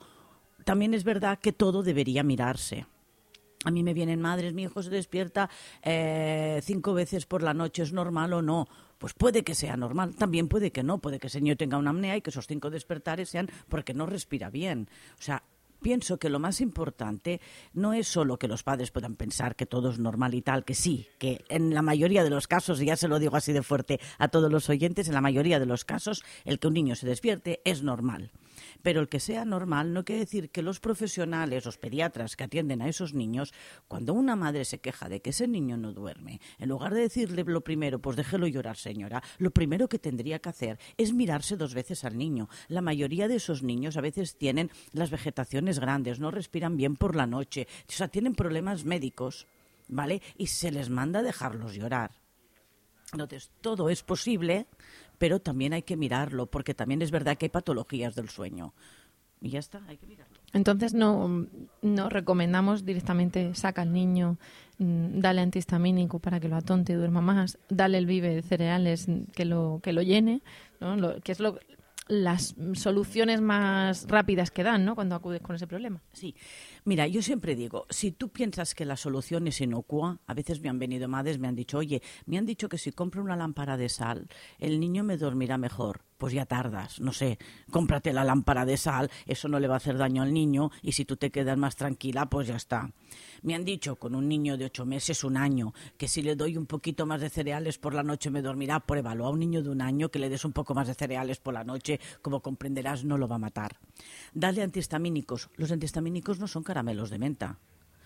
también 0.63 0.93
es 0.93 1.03
verdad 1.03 1.39
que 1.39 1.53
todo 1.53 1.81
debería 1.81 2.21
mirarse. 2.23 2.85
A 3.65 3.71
mí 3.71 3.83
me 3.83 3.93
vienen 3.93 4.21
madres, 4.21 4.53
mi 4.53 4.63
hijo 4.63 4.81
se 4.83 4.91
despierta 4.91 5.49
eh, 5.81 6.61
cinco 6.63 6.93
veces 6.93 7.25
por 7.25 7.41
la 7.41 7.53
noche, 7.53 7.81
¿es 7.83 7.93
normal 7.93 8.31
o 8.33 8.41
no? 8.41 8.67
Pues 8.99 9.13
puede 9.13 9.43
que 9.43 9.55
sea 9.55 9.75
normal, 9.75 10.15
también 10.15 10.47
puede 10.47 10.71
que 10.71 10.83
no, 10.83 10.99
puede 10.99 11.19
que 11.19 11.27
ese 11.27 11.41
niño 11.41 11.57
tenga 11.57 11.77
una 11.77 11.89
apnea 11.89 12.15
y 12.15 12.21
que 12.21 12.29
esos 12.29 12.47
cinco 12.47 12.69
despertares 12.69 13.27
sean 13.29 13.49
porque 13.67 13.93
no 13.93 14.05
respira 14.05 14.49
bien. 14.51 14.87
O 15.19 15.21
sea, 15.21 15.43
pienso 15.81 16.17
que 16.17 16.29
lo 16.29 16.39
más 16.39 16.61
importante 16.61 17.41
no 17.73 17.93
es 17.93 18.07
solo 18.07 18.37
que 18.37 18.47
los 18.47 18.63
padres 18.63 18.91
puedan 18.91 19.15
pensar 19.15 19.55
que 19.55 19.65
todo 19.65 19.89
es 19.89 19.99
normal 19.99 20.33
y 20.35 20.41
tal, 20.41 20.63
que 20.63 20.75
sí, 20.75 21.07
que 21.17 21.43
en 21.49 21.73
la 21.73 21.81
mayoría 21.81 22.23
de 22.23 22.29
los 22.29 22.47
casos, 22.47 22.81
y 22.81 22.85
ya 22.85 22.95
se 22.95 23.07
lo 23.07 23.19
digo 23.19 23.35
así 23.35 23.51
de 23.51 23.63
fuerte 23.63 23.99
a 24.17 24.27
todos 24.27 24.51
los 24.51 24.69
oyentes, 24.69 25.07
en 25.07 25.15
la 25.15 25.21
mayoría 25.21 25.59
de 25.59 25.65
los 25.65 25.85
casos 25.85 26.23
el 26.43 26.59
que 26.59 26.67
un 26.67 26.73
niño 26.75 26.95
se 26.95 27.07
despierte 27.07 27.61
es 27.65 27.83
normal. 27.83 28.31
Pero 28.81 29.01
el 29.01 29.09
que 29.09 29.19
sea 29.19 29.45
normal 29.45 29.93
no 29.93 30.05
quiere 30.05 30.21
decir 30.21 30.49
que 30.49 30.61
los 30.61 30.79
profesionales, 30.79 31.65
los 31.65 31.77
pediatras 31.77 32.35
que 32.35 32.43
atienden 32.43 32.81
a 32.81 32.89
esos 32.89 33.13
niños, 33.13 33.53
cuando 33.87 34.13
una 34.13 34.35
madre 34.35 34.65
se 34.65 34.79
queja 34.79 35.09
de 35.09 35.21
que 35.21 35.31
ese 35.31 35.47
niño 35.47 35.77
no 35.77 35.93
duerme, 35.93 36.39
en 36.59 36.69
lugar 36.69 36.93
de 36.93 37.01
decirle 37.01 37.43
lo 37.43 37.61
primero, 37.61 37.99
pues 37.99 38.17
déjelo 38.17 38.47
llorar, 38.47 38.77
señora, 38.77 39.23
lo 39.37 39.51
primero 39.51 39.87
que 39.87 39.99
tendría 39.99 40.39
que 40.39 40.49
hacer 40.49 40.79
es 40.97 41.13
mirarse 41.13 41.57
dos 41.57 41.73
veces 41.73 42.03
al 42.03 42.17
niño. 42.17 42.49
La 42.67 42.81
mayoría 42.81 43.27
de 43.27 43.35
esos 43.35 43.63
niños 43.63 43.97
a 43.97 44.01
veces 44.01 44.37
tienen 44.37 44.71
las 44.91 45.09
vegetaciones 45.09 45.79
grandes, 45.79 46.19
no 46.19 46.31
respiran 46.31 46.77
bien 46.77 46.95
por 46.95 47.15
la 47.15 47.27
noche, 47.27 47.67
o 47.87 47.91
sea, 47.91 48.07
tienen 48.07 48.35
problemas 48.35 48.85
médicos, 48.85 49.47
¿vale? 49.87 50.21
Y 50.37 50.47
se 50.47 50.71
les 50.71 50.89
manda 50.89 51.21
dejarlos 51.21 51.75
llorar. 51.75 52.11
Entonces, 53.11 53.51
todo 53.61 53.89
es 53.89 54.03
posible, 54.03 54.67
pero 55.17 55.39
también 55.39 55.73
hay 55.73 55.81
que 55.83 55.97
mirarlo, 55.97 56.45
porque 56.47 56.73
también 56.73 57.01
es 57.01 57.11
verdad 57.11 57.37
que 57.37 57.45
hay 57.45 57.49
patologías 57.49 58.15
del 58.15 58.29
sueño. 58.29 58.73
Y 59.41 59.49
ya 59.49 59.59
está, 59.59 59.81
hay 59.87 59.97
que 59.97 60.07
mirarlo. 60.07 60.35
Entonces 60.53 60.93
no, 60.93 61.45
no 61.81 62.09
recomendamos 62.09 62.85
directamente 62.85 63.53
saca 63.53 63.81
al 63.81 63.91
niño, 63.91 64.37
mm, 64.79 65.19
dale 65.19 65.41
antihistamínico 65.41 66.19
para 66.19 66.39
que 66.39 66.47
lo 66.47 66.55
atonte 66.55 66.93
y 66.93 66.95
duerma 66.95 67.21
más, 67.21 67.57
dale 67.69 67.97
el 67.97 68.05
vive 68.05 68.33
de 68.33 68.41
cereales 68.41 69.07
que 69.35 69.45
lo, 69.45 69.81
que 69.83 69.91
lo 69.93 70.01
llene, 70.01 70.41
¿no? 70.79 70.95
Lo- 70.95 71.19
que 71.21 71.33
es 71.33 71.39
lo, 71.39 71.59
las 72.07 72.55
soluciones 72.73 73.41
más 73.41 74.07
rápidas 74.07 74.51
que 74.51 74.63
dan 74.63 74.85
¿no? 74.85 74.95
cuando 74.95 75.15
acudes 75.15 75.41
con 75.41 75.55
ese 75.55 75.67
problema. 75.67 76.01
Sí, 76.13 76.35
mira, 76.83 77.07
yo 77.07 77.21
siempre 77.21 77.55
digo, 77.55 77.85
si 77.89 78.11
tú 78.11 78.29
piensas 78.29 78.75
que 78.75 78.85
la 78.85 78.97
solución 78.97 79.47
es 79.47 79.61
inocua, 79.61 80.19
a 80.27 80.33
veces 80.33 80.61
me 80.61 80.69
han 80.69 80.79
venido 80.79 81.07
madres, 81.07 81.39
me 81.39 81.47
han 81.47 81.55
dicho, 81.55 81.77
oye, 81.77 82.01
me 82.25 82.37
han 82.37 82.45
dicho 82.45 82.69
que 82.69 82.77
si 82.77 82.91
compro 82.91 83.23
una 83.23 83.35
lámpara 83.35 83.77
de 83.77 83.89
sal, 83.89 84.27
el 84.59 84.79
niño 84.79 85.03
me 85.03 85.17
dormirá 85.17 85.57
mejor. 85.57 86.01
Pues 86.17 86.33
ya 86.33 86.45
tardas, 86.45 87.01
no 87.01 87.11
sé, 87.11 87.37
cómprate 87.69 88.13
la 88.13 88.23
lámpara 88.23 88.65
de 88.65 88.77
sal, 88.77 89.11
eso 89.25 89.49
no 89.49 89.59
le 89.59 89.67
va 89.67 89.73
a 89.73 89.77
hacer 89.77 89.97
daño 89.97 90.23
al 90.23 90.33
niño 90.33 90.71
y 90.81 90.93
si 90.93 91.03
tú 91.03 91.17
te 91.17 91.29
quedas 91.29 91.57
más 91.57 91.75
tranquila, 91.75 92.27
pues 92.27 92.47
ya 92.47 92.55
está. 92.55 92.89
Me 93.41 93.53
han 93.53 93.65
dicho 93.65 93.97
con 93.97 94.15
un 94.15 94.27
niño 94.29 94.57
de 94.57 94.65
ocho 94.65 94.85
meses, 94.85 95.23
un 95.23 95.35
año, 95.35 95.73
que 95.97 96.07
si 96.07 96.21
le 96.21 96.35
doy 96.35 96.55
un 96.55 96.67
poquito 96.67 97.05
más 97.05 97.19
de 97.19 97.29
cereales 97.29 97.77
por 97.77 97.93
la 97.93 98.03
noche 98.03 98.29
me 98.29 98.41
dormirá, 98.41 98.79
pruébalo. 98.79 99.25
A 99.25 99.29
un 99.29 99.39
niño 99.39 99.61
de 99.61 99.69
un 99.69 99.81
año 99.81 100.09
que 100.09 100.19
le 100.19 100.29
des 100.29 100.45
un 100.45 100.53
poco 100.53 100.73
más 100.73 100.87
de 100.87 100.93
cereales 100.93 101.39
por 101.39 101.53
la 101.53 101.63
noche, 101.63 101.99
como 102.21 102.41
comprenderás, 102.41 103.03
no 103.03 103.17
lo 103.17 103.27
va 103.27 103.35
a 103.35 103.39
matar. 103.39 103.77
Dale 104.33 104.61
antihistamínicos. 104.61 105.49
Los 105.55 105.71
antihistamínicos 105.71 106.39
no 106.39 106.47
son 106.47 106.63
caramelos 106.63 107.09
de 107.09 107.19
menta. 107.19 107.59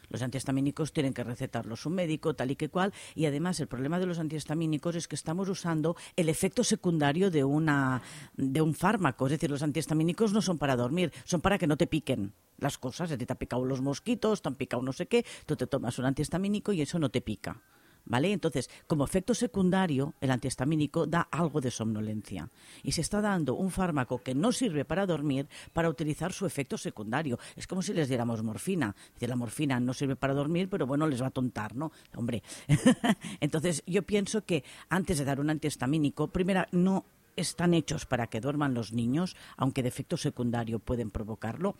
Los 0.10 0.22
antihistamínicos 0.22 0.94
tienen 0.94 1.14
que 1.14 1.24
recetarlos 1.24 1.86
un 1.86 1.94
médico, 1.94 2.36
tal 2.36 2.52
y 2.52 2.56
que 2.56 2.70
cual, 2.70 2.94
y 3.16 3.26
además 3.26 3.60
el 3.60 3.68
problema 3.68 4.00
de 4.00 4.06
los 4.06 4.20
antihistamínicos 4.20 4.96
es 4.96 5.08
que 5.08 5.16
estamos 5.16 5.50
usando 5.50 5.96
el 6.16 6.30
efecto 6.30 6.64
secundario 6.64 7.32
de, 7.32 7.44
una, 7.44 8.02
de 8.36 8.62
un 8.62 8.74
fármaco. 8.74 9.28
Es 9.28 9.32
decir, 9.32 9.50
los 9.50 9.64
antihistamínicos 9.64 10.34
no 10.34 10.42
son 10.42 10.58
para 10.58 10.76
dormir, 10.76 11.12
son 11.26 11.42
para 11.42 11.58
que 11.58 11.68
no 11.68 11.78
te 11.78 11.88
piquen 11.88 12.34
las 12.58 12.78
cosas. 12.78 13.12
A 13.12 13.18
ti 13.18 13.26
te 13.26 13.34
han 13.34 13.38
picado 13.38 13.66
los 13.66 13.82
mosquitos, 13.82 14.42
te 14.42 14.48
han 14.48 14.56
picado 14.56 14.84
no 14.84 14.94
sé 14.94 15.08
qué, 15.08 15.26
tú 15.46 15.56
te 15.56 15.68
tomas 15.68 15.98
un 16.00 16.06
antihistamínico 16.06 16.74
y 16.74 16.82
eso 16.82 17.00
no 17.00 17.10
te 17.10 17.22
pica. 17.22 17.62
¿Vale? 18.06 18.32
Entonces, 18.32 18.70
como 18.88 19.06
efecto 19.06 19.36
secundario, 19.36 20.16
el 20.20 20.32
antihistamínico 20.32 21.06
da 21.06 21.22
algo 21.30 21.62
de 21.62 21.70
somnolencia. 21.70 22.50
Y 22.82 22.94
se 22.94 23.02
está 23.02 23.22
dando 23.22 23.54
un 23.56 23.70
fármaco 23.70 24.24
que 24.24 24.34
no 24.34 24.52
sirve 24.52 24.84
para 24.84 25.06
dormir 25.06 25.48
para 25.74 25.90
utilizar 25.90 26.34
su 26.34 26.46
efecto 26.46 26.78
secundario. 26.78 27.38
Es 27.56 27.68
como 27.68 27.82
si 27.82 27.94
les 27.94 28.08
diéramos 28.08 28.42
morfina. 28.42 28.96
La 29.20 29.36
morfina 29.36 29.80
no 29.80 29.94
sirve 29.94 30.16
para 30.16 30.34
dormir, 30.34 30.70
pero 30.70 30.88
bueno, 30.88 31.08
les 31.08 31.22
va 31.22 31.28
a 31.28 31.32
tontar, 31.32 31.76
¿no? 31.76 31.92
Hombre. 32.16 32.42
Entonces, 33.40 33.84
yo 33.86 34.02
pienso 34.02 34.44
que 34.44 34.64
antes 34.90 35.20
de 35.20 35.26
dar 35.26 35.40
un 35.40 35.52
antihistamínico, 35.52 36.30
primero, 36.30 36.66
no 36.72 37.06
están 37.42 37.74
hechos 37.74 38.06
para 38.06 38.28
que 38.28 38.42
duerman 38.42 38.74
los 38.74 38.94
niños, 38.94 39.36
aunque 39.58 39.84
de 39.84 39.90
efecto 39.90 40.18
secundario 40.18 40.80
pueden 40.80 41.12
provocarlo, 41.12 41.76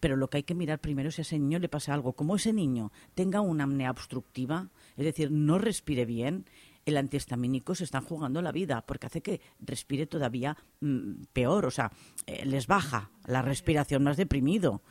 pero 0.00 0.16
lo 0.16 0.30
que 0.30 0.38
hay 0.38 0.42
que 0.42 0.54
mirar 0.54 0.80
primero 0.80 1.08
es 1.08 1.16
si 1.16 1.20
a 1.20 1.22
ese 1.22 1.38
niño 1.38 1.58
le 1.58 1.68
pasa 1.68 1.94
algo. 1.94 2.14
Como 2.14 2.36
ese 2.36 2.52
niño 2.52 2.92
tenga 3.14 3.40
una 3.40 3.64
apnea 3.64 3.90
obstructiva, 3.90 4.68
es 4.96 5.04
decir, 5.04 5.30
no 5.30 5.58
respire 5.58 6.04
bien, 6.04 6.46
el 6.86 6.96
antihistamínico 6.96 7.74
se 7.74 7.84
están 7.84 8.04
jugando 8.04 8.42
la 8.42 8.52
vida 8.52 8.84
porque 8.86 9.06
hace 9.06 9.20
que 9.20 9.40
respire 9.60 10.06
todavía 10.06 10.56
mm, 10.80 11.24
peor, 11.32 11.66
o 11.66 11.70
sea, 11.70 11.92
eh, 12.26 12.44
les 12.44 12.66
baja 12.66 13.10
la 13.26 13.42
respiración 13.42 14.02
más 14.02 14.16
deprimido. 14.16 14.82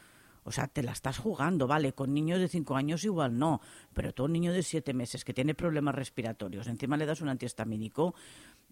O 0.44 0.52
sea, 0.52 0.68
te 0.68 0.82
la 0.82 0.94
estás 0.94 1.20
jugando, 1.20 1.68
vale, 1.68 1.94
con 1.94 2.14
niños 2.14 2.40
de 2.40 2.48
5 2.48 2.76
años 2.76 3.04
igual 3.04 3.38
no, 3.38 3.62
pero 3.94 4.14
todo 4.14 4.28
niño 4.28 4.54
de 4.54 4.64
7 4.64 4.94
meses 4.94 5.24
que 5.24 5.34
tiene 5.34 5.54
problemas 5.54 5.94
respiratorios, 5.94 6.66
encima 6.68 6.98
le 6.98 7.06
das 7.06 7.22
un 7.22 7.30
antihistamínico 7.30 8.16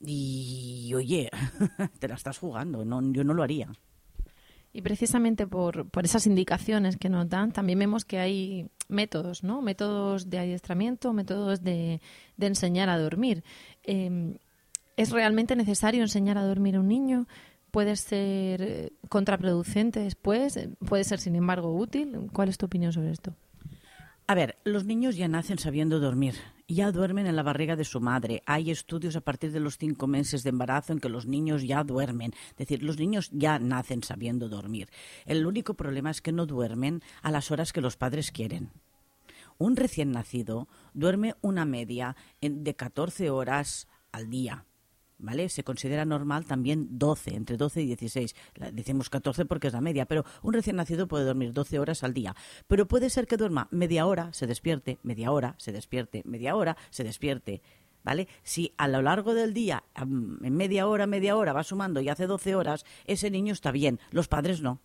y, 0.02 0.92
oye, 0.96 1.30
te 2.00 2.08
la 2.08 2.16
estás 2.16 2.38
jugando, 2.38 2.86
no, 2.86 3.02
yo 3.12 3.24
no 3.24 3.34
lo 3.34 3.44
haría. 3.44 3.72
Y 4.74 4.82
precisamente 4.82 5.48
por, 5.48 5.90
por 5.90 6.06
esas 6.06 6.28
indicaciones 6.28 6.98
que 6.98 7.10
nos 7.10 7.28
dan, 7.30 7.52
también 7.52 7.80
vemos 7.80 8.06
que 8.06 8.20
hay 8.20 8.70
métodos, 8.90 9.44
¿no? 9.44 9.62
Métodos 9.62 10.30
de 10.30 10.40
adiestramiento, 10.40 11.14
métodos 11.14 11.64
de, 11.64 12.00
de 12.36 12.48
enseñar 12.48 12.90
a 12.90 13.00
dormir. 13.00 13.44
Eh, 13.84 14.38
¿Es 14.98 15.12
realmente 15.12 15.56
necesario 15.56 16.02
enseñar 16.02 16.38
a 16.38 16.46
dormir 16.46 16.76
a 16.76 16.80
un 16.80 16.88
niño? 16.88 17.28
¿Puede 17.72 17.96
ser 17.96 18.62
eh, 18.62 18.94
contraproducente 19.10 20.00
después? 20.00 20.60
¿Puede 20.88 21.04
ser, 21.04 21.20
sin 21.20 21.36
embargo, 21.36 21.76
útil? 21.76 22.30
¿Cuál 22.34 22.50
es 22.50 22.58
tu 22.58 22.66
opinión 22.66 22.92
sobre 22.94 23.12
esto? 23.12 23.34
A 24.30 24.36
ver, 24.36 24.58
los 24.66 24.84
niños 24.84 25.16
ya 25.16 25.30
nacen 25.30 25.58
sabiendo 25.58 26.02
dormir, 26.02 26.36
ya 26.68 26.92
duermen 26.92 27.28
en 27.28 27.38
la 27.38 27.44
barriga 27.44 27.78
de 27.78 27.86
su 27.86 28.02
madre. 28.02 28.44
Hay 28.46 28.72
estudios 28.72 29.16
a 29.16 29.22
partir 29.22 29.54
de 29.54 29.62
los 29.62 29.78
cinco 29.78 30.06
meses 30.06 30.44
de 30.44 30.50
embarazo 30.50 30.92
en 30.92 31.00
que 31.00 31.08
los 31.08 31.26
niños 31.28 31.63
ya 31.63 31.86
duermen. 31.86 32.34
Es 32.50 32.58
decir, 32.58 32.84
los 32.84 32.98
niños 32.98 33.30
ya 33.32 33.58
nacen 33.58 34.04
sabiendo 34.04 34.50
dormir. 34.50 34.90
El 35.26 35.48
único 35.48 35.76
problema 35.76 36.12
es 36.12 36.22
que 36.22 36.34
no 36.34 36.46
duermen 36.46 37.04
a 37.22 37.32
las 37.32 37.52
horas 37.52 37.72
que 37.72 37.80
los 37.80 37.96
padres 37.96 38.32
quieren. 38.32 38.72
Un 39.58 39.78
recién 39.78 40.12
nacido 40.12 40.68
duerme 40.94 41.36
una 41.40 41.63
media 41.63 42.18
de 42.42 42.76
14 42.76 43.30
horas 43.30 43.88
al 44.12 44.30
día. 44.30 44.67
¿Vale? 45.18 45.50
Se 45.50 45.64
considera 45.64 46.06
normal 46.06 46.46
también 46.46 46.88
12, 46.98 47.36
entre 47.36 47.58
12 47.58 47.82
y 47.82 47.86
16. 47.88 48.36
Decimos 48.74 49.10
14 49.10 49.46
porque 49.46 49.68
es 49.68 49.74
la 49.74 49.82
media, 49.82 50.06
pero 50.06 50.26
un 50.42 50.54
recién 50.54 50.76
nacido 50.76 51.08
puede 51.08 51.26
dormir 51.26 51.54
12 51.54 51.80
horas 51.80 52.04
al 52.04 52.14
día. 52.14 52.36
Pero 52.68 52.88
puede 52.88 53.10
ser 53.10 53.28
que 53.28 53.38
duerma 53.38 53.68
media 53.72 54.06
hora, 54.06 54.32
se 54.34 54.48
despierte, 54.48 55.00
media 55.04 55.32
hora, 55.32 55.56
se 55.58 55.72
despierte, 55.72 56.22
media 56.26 56.56
hora, 56.56 56.78
se 56.90 57.04
despierte. 57.04 57.62
¿Vale? 58.04 58.30
Si 58.44 58.74
a 58.78 58.88
lo 58.88 59.02
largo 59.02 59.34
del 59.34 59.54
día, 59.54 59.84
en 59.96 60.56
media 60.56 60.88
hora, 60.88 61.08
media 61.08 61.36
hora, 61.36 61.52
va 61.52 61.64
sumando 61.64 62.00
y 62.00 62.08
hace 62.08 62.26
12 62.26 62.56
horas, 62.56 62.86
ese 63.06 63.30
niño 63.30 63.52
está 63.52 63.72
bien. 63.72 64.00
Los 64.12 64.30
padres 64.30 64.62
no. 64.62 64.80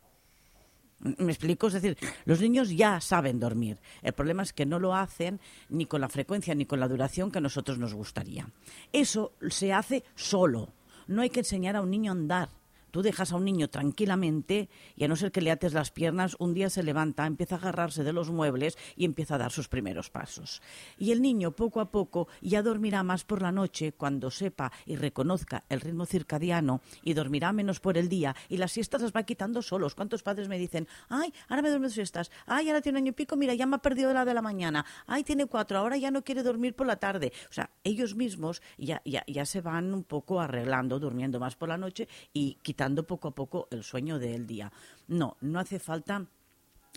¿Me 1.03 1.33
explico? 1.33 1.67
Es 1.67 1.73
decir, 1.73 1.97
los 2.25 2.41
niños 2.41 2.71
ya 2.71 3.01
saben 3.01 3.41
dormir. 3.41 3.81
El 4.03 4.13
problema 4.13 4.45
es 4.45 4.53
que 4.53 4.67
no 4.67 4.79
lo 4.79 4.95
hacen 4.95 5.41
ni 5.69 5.87
con 5.87 6.01
la 6.01 6.09
frecuencia 6.09 6.55
ni 6.55 6.65
con 6.65 6.79
la 6.79 6.87
duración 6.87 7.33
que 7.33 7.39
a 7.39 7.41
nosotros 7.41 7.79
nos 7.79 7.93
gustaría. 7.93 8.49
Eso 8.93 9.33
se 9.51 9.73
hace 9.73 10.05
solo. 10.15 10.73
No 11.09 11.23
hay 11.23 11.31
que 11.31 11.41
enseñar 11.41 11.75
a 11.75 11.83
un 11.83 11.91
niño 11.91 12.13
a 12.13 12.15
andar. 12.15 12.62
Tú 12.93 13.01
dejas 13.01 13.33
a 13.33 13.37
un 13.37 13.47
niño 13.47 13.71
tranquilamente 13.71 14.69
y 14.97 15.05
a 15.05 15.09
no 15.09 15.17
ser 15.17 15.33
que 15.33 15.41
le 15.41 15.51
ates 15.51 15.73
las 15.73 15.91
piernas, 15.91 16.37
un 16.39 16.53
día 16.53 16.69
se 16.69 16.83
levanta, 16.83 17.27
empieza 17.27 17.55
a 17.55 17.59
agarrarse 17.59 18.05
de 18.05 18.13
los 18.13 18.31
muebles 18.31 18.77
y 18.97 19.07
empieza 19.07 19.37
a 19.37 19.39
dar 19.39 19.51
sus 19.51 19.67
primeros 19.67 20.11
pasos. 20.11 20.61
Y 20.99 21.11
el 21.13 21.23
niño 21.23 21.53
poco 21.53 21.81
a 21.81 21.91
poco 21.91 22.29
ya 22.43 22.63
dormirá 22.63 23.03
más 23.03 23.25
por 23.25 23.41
la 23.41 23.51
noche 23.51 23.93
cuando 23.93 24.31
sepa 24.31 24.71
y 24.85 24.97
reconozca 24.97 25.65
el 25.71 25.81
ritmo 25.81 26.05
circadiano 26.05 26.83
y 27.03 27.15
dormirá 27.15 27.55
menos 27.55 27.81
por 27.81 27.97
el 27.97 28.11
día 28.11 28.37
y 28.51 28.59
las 28.59 28.73
siestas 28.73 29.01
las 29.01 29.13
va 29.13 29.23
quitando 29.23 29.63
solos. 29.63 29.95
¿Cuántos 29.95 30.23
padres 30.23 30.49
me 30.49 30.59
dicen, 30.59 30.87
ay, 31.09 31.33
ahora 31.49 31.63
me 31.63 31.71
duermo 31.71 31.89
siestas, 31.89 32.31
ay, 32.45 32.69
ahora 32.69 32.83
tiene 32.83 32.99
un 32.99 33.05
año 33.05 33.13
y 33.13 33.15
pico, 33.15 33.37
mira, 33.37 33.55
ya 33.55 33.65
me 33.65 33.77
ha 33.77 33.79
perdido 33.79 34.13
la 34.13 34.27
de 34.27 34.35
la 34.35 34.43
mañana, 34.43 34.85
ay, 35.07 35.25
tiene 35.25 35.47
cuatro, 35.47 35.79
ahora 35.79 35.97
ya 35.97 36.11
no 36.11 36.23
quiere 36.25 36.43
dormir 36.43 36.75
por 36.75 36.87
la 36.87 36.97
tarde? 36.97 37.33
O 37.49 37.55
sea, 37.55 37.71
ellos 37.85 38.15
mismos 38.17 38.61
ya, 38.77 39.01
ya, 39.07 39.25
ya 39.27 39.47
se 39.47 39.63
van 39.63 39.95
un 39.95 40.05
poco 40.05 40.41
arreglando, 40.43 40.99
durmiendo 41.01 41.41
más 41.41 41.57
por 41.57 41.71
la 41.71 41.79
noche 41.79 42.07
y 42.35 42.59
quitando 42.63 42.82
poco 43.07 43.29
a 43.29 43.35
poco 43.35 43.69
el 43.71 43.83
sueño 43.83 44.19
del 44.19 44.47
día. 44.47 44.73
No, 45.09 45.37
no 45.41 45.59
hace 45.59 45.79
falta 45.79 46.27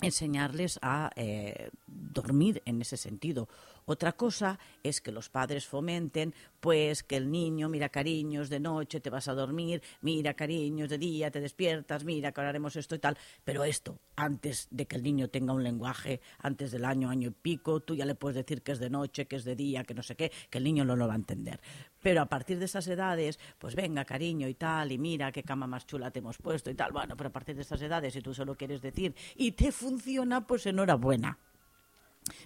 enseñarles 0.02 0.80
a 0.82 1.12
eh, 1.16 1.70
dormir 1.88 2.62
en 2.66 2.82
ese 2.82 2.98
sentido. 2.98 3.48
Otra 3.88 4.14
cosa 4.14 4.58
es 4.82 5.00
que 5.00 5.12
los 5.12 5.30
padres 5.30 5.68
fomenten, 5.68 6.34
pues, 6.60 7.04
que 7.04 7.18
el 7.18 7.30
niño, 7.30 7.70
mira 7.70 7.90
cariños, 7.90 8.50
de 8.50 8.60
noche 8.60 9.00
te 9.00 9.12
vas 9.12 9.28
a 9.28 9.36
dormir, 9.36 9.84
mira 10.02 10.34
cariños, 10.34 10.90
de 10.90 10.98
día 10.98 11.30
te 11.30 11.40
despiertas, 11.40 12.04
mira 12.04 12.32
que 12.32 12.42
haremos 12.42 12.76
esto 12.76 12.96
y 12.96 13.00
tal. 13.00 13.16
Pero 13.44 13.64
esto, 13.64 14.00
antes 14.16 14.68
de 14.72 14.88
que 14.88 14.96
el 14.96 15.04
niño 15.04 15.30
tenga 15.30 15.54
un 15.54 15.64
lenguaje, 15.64 16.20
antes 16.40 16.72
del 16.72 16.84
año, 16.84 17.12
año 17.12 17.30
y 17.30 17.32
pico, 17.32 17.80
tú 17.82 17.96
ya 17.96 18.06
le 18.06 18.16
puedes 18.16 18.38
decir 18.38 18.64
que 18.64 18.72
es 18.72 18.80
de 18.80 18.90
noche, 18.90 19.28
que 19.28 19.36
es 19.36 19.44
de 19.44 19.56
día, 19.56 19.84
que 19.84 19.94
no 19.94 20.02
sé 20.02 20.16
qué, 20.16 20.32
que 20.50 20.58
el 20.58 20.64
niño 20.64 20.84
no 20.84 20.96
lo 20.96 21.08
va 21.08 21.14
a 21.14 21.18
entender. 21.18 21.60
Pero 22.02 22.24
a 22.24 22.26
partir 22.26 22.58
de 22.58 22.66
esas 22.66 22.88
edades, 22.88 23.38
pues 23.60 23.76
venga, 23.76 24.04
cariño 24.04 24.48
y 24.48 24.56
tal, 24.56 24.92
y 24.94 24.98
mira 24.98 25.32
qué 25.32 25.44
cama 25.44 25.68
más 25.68 25.86
chula 25.86 26.10
te 26.10 26.20
hemos 26.20 26.40
puesto 26.40 26.72
y 26.72 26.76
tal. 26.76 26.92
Bueno, 26.92 27.16
pero 27.16 27.30
a 27.30 27.34
partir 27.34 27.56
de 27.56 27.62
esas 27.62 27.82
edades, 27.84 28.14
si 28.14 28.22
tú 28.22 28.34
solo 28.34 28.56
quieres 28.56 28.82
decir 28.82 29.14
y 29.36 29.52
te 29.52 29.72
funciona, 29.72 30.48
pues 30.48 30.66
enhorabuena. 30.66 31.38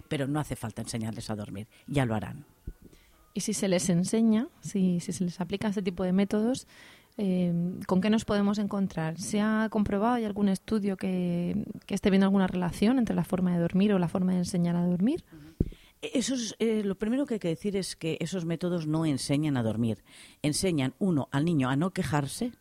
Pero 0.08 0.26
no 0.26 0.40
hace 0.40 0.56
falta 0.56 0.82
enseñarles 0.82 1.30
a 1.30 1.36
dormir, 1.36 1.68
ya 1.86 2.04
lo 2.04 2.14
harán. 2.14 2.44
Y 3.32 3.40
si 3.40 3.54
se 3.54 3.68
les 3.68 3.88
enseña, 3.88 4.48
si, 4.60 5.00
si 5.00 5.12
se 5.12 5.24
les 5.24 5.40
aplica 5.40 5.68
este 5.68 5.82
tipo 5.82 6.02
de 6.02 6.12
métodos, 6.12 6.66
eh, 7.16 7.52
¿con 7.86 8.00
qué 8.00 8.10
nos 8.10 8.24
podemos 8.24 8.58
encontrar? 8.58 9.18
¿Se 9.18 9.40
ha 9.40 9.68
comprobado, 9.70 10.14
hay 10.14 10.24
algún 10.24 10.48
estudio 10.48 10.96
que, 10.96 11.64
que, 11.86 11.94
esté 11.94 12.10
viendo 12.10 12.26
alguna 12.26 12.46
relación 12.46 12.98
entre 12.98 13.14
la 13.14 13.24
forma 13.24 13.52
de 13.52 13.60
dormir 13.60 13.92
o 13.92 13.98
la 13.98 14.08
forma 14.08 14.32
de 14.32 14.38
enseñar 14.38 14.74
a 14.76 14.86
dormir? 14.86 15.24
Eso 16.02 16.34
es, 16.34 16.56
eh, 16.58 16.82
lo 16.82 16.96
primero 16.96 17.26
que 17.26 17.34
hay 17.34 17.40
que 17.40 17.48
decir 17.48 17.76
es 17.76 17.94
que 17.94 18.16
esos 18.20 18.46
métodos 18.46 18.86
no 18.86 19.04
enseñan 19.04 19.58
a 19.58 19.62
dormir. 19.62 20.02
Enseñan, 20.42 20.94
uno, 20.98 21.28
al 21.30 21.44
niño 21.44 21.68
a 21.68 21.76
no 21.76 21.90
quejarse, 21.90 22.52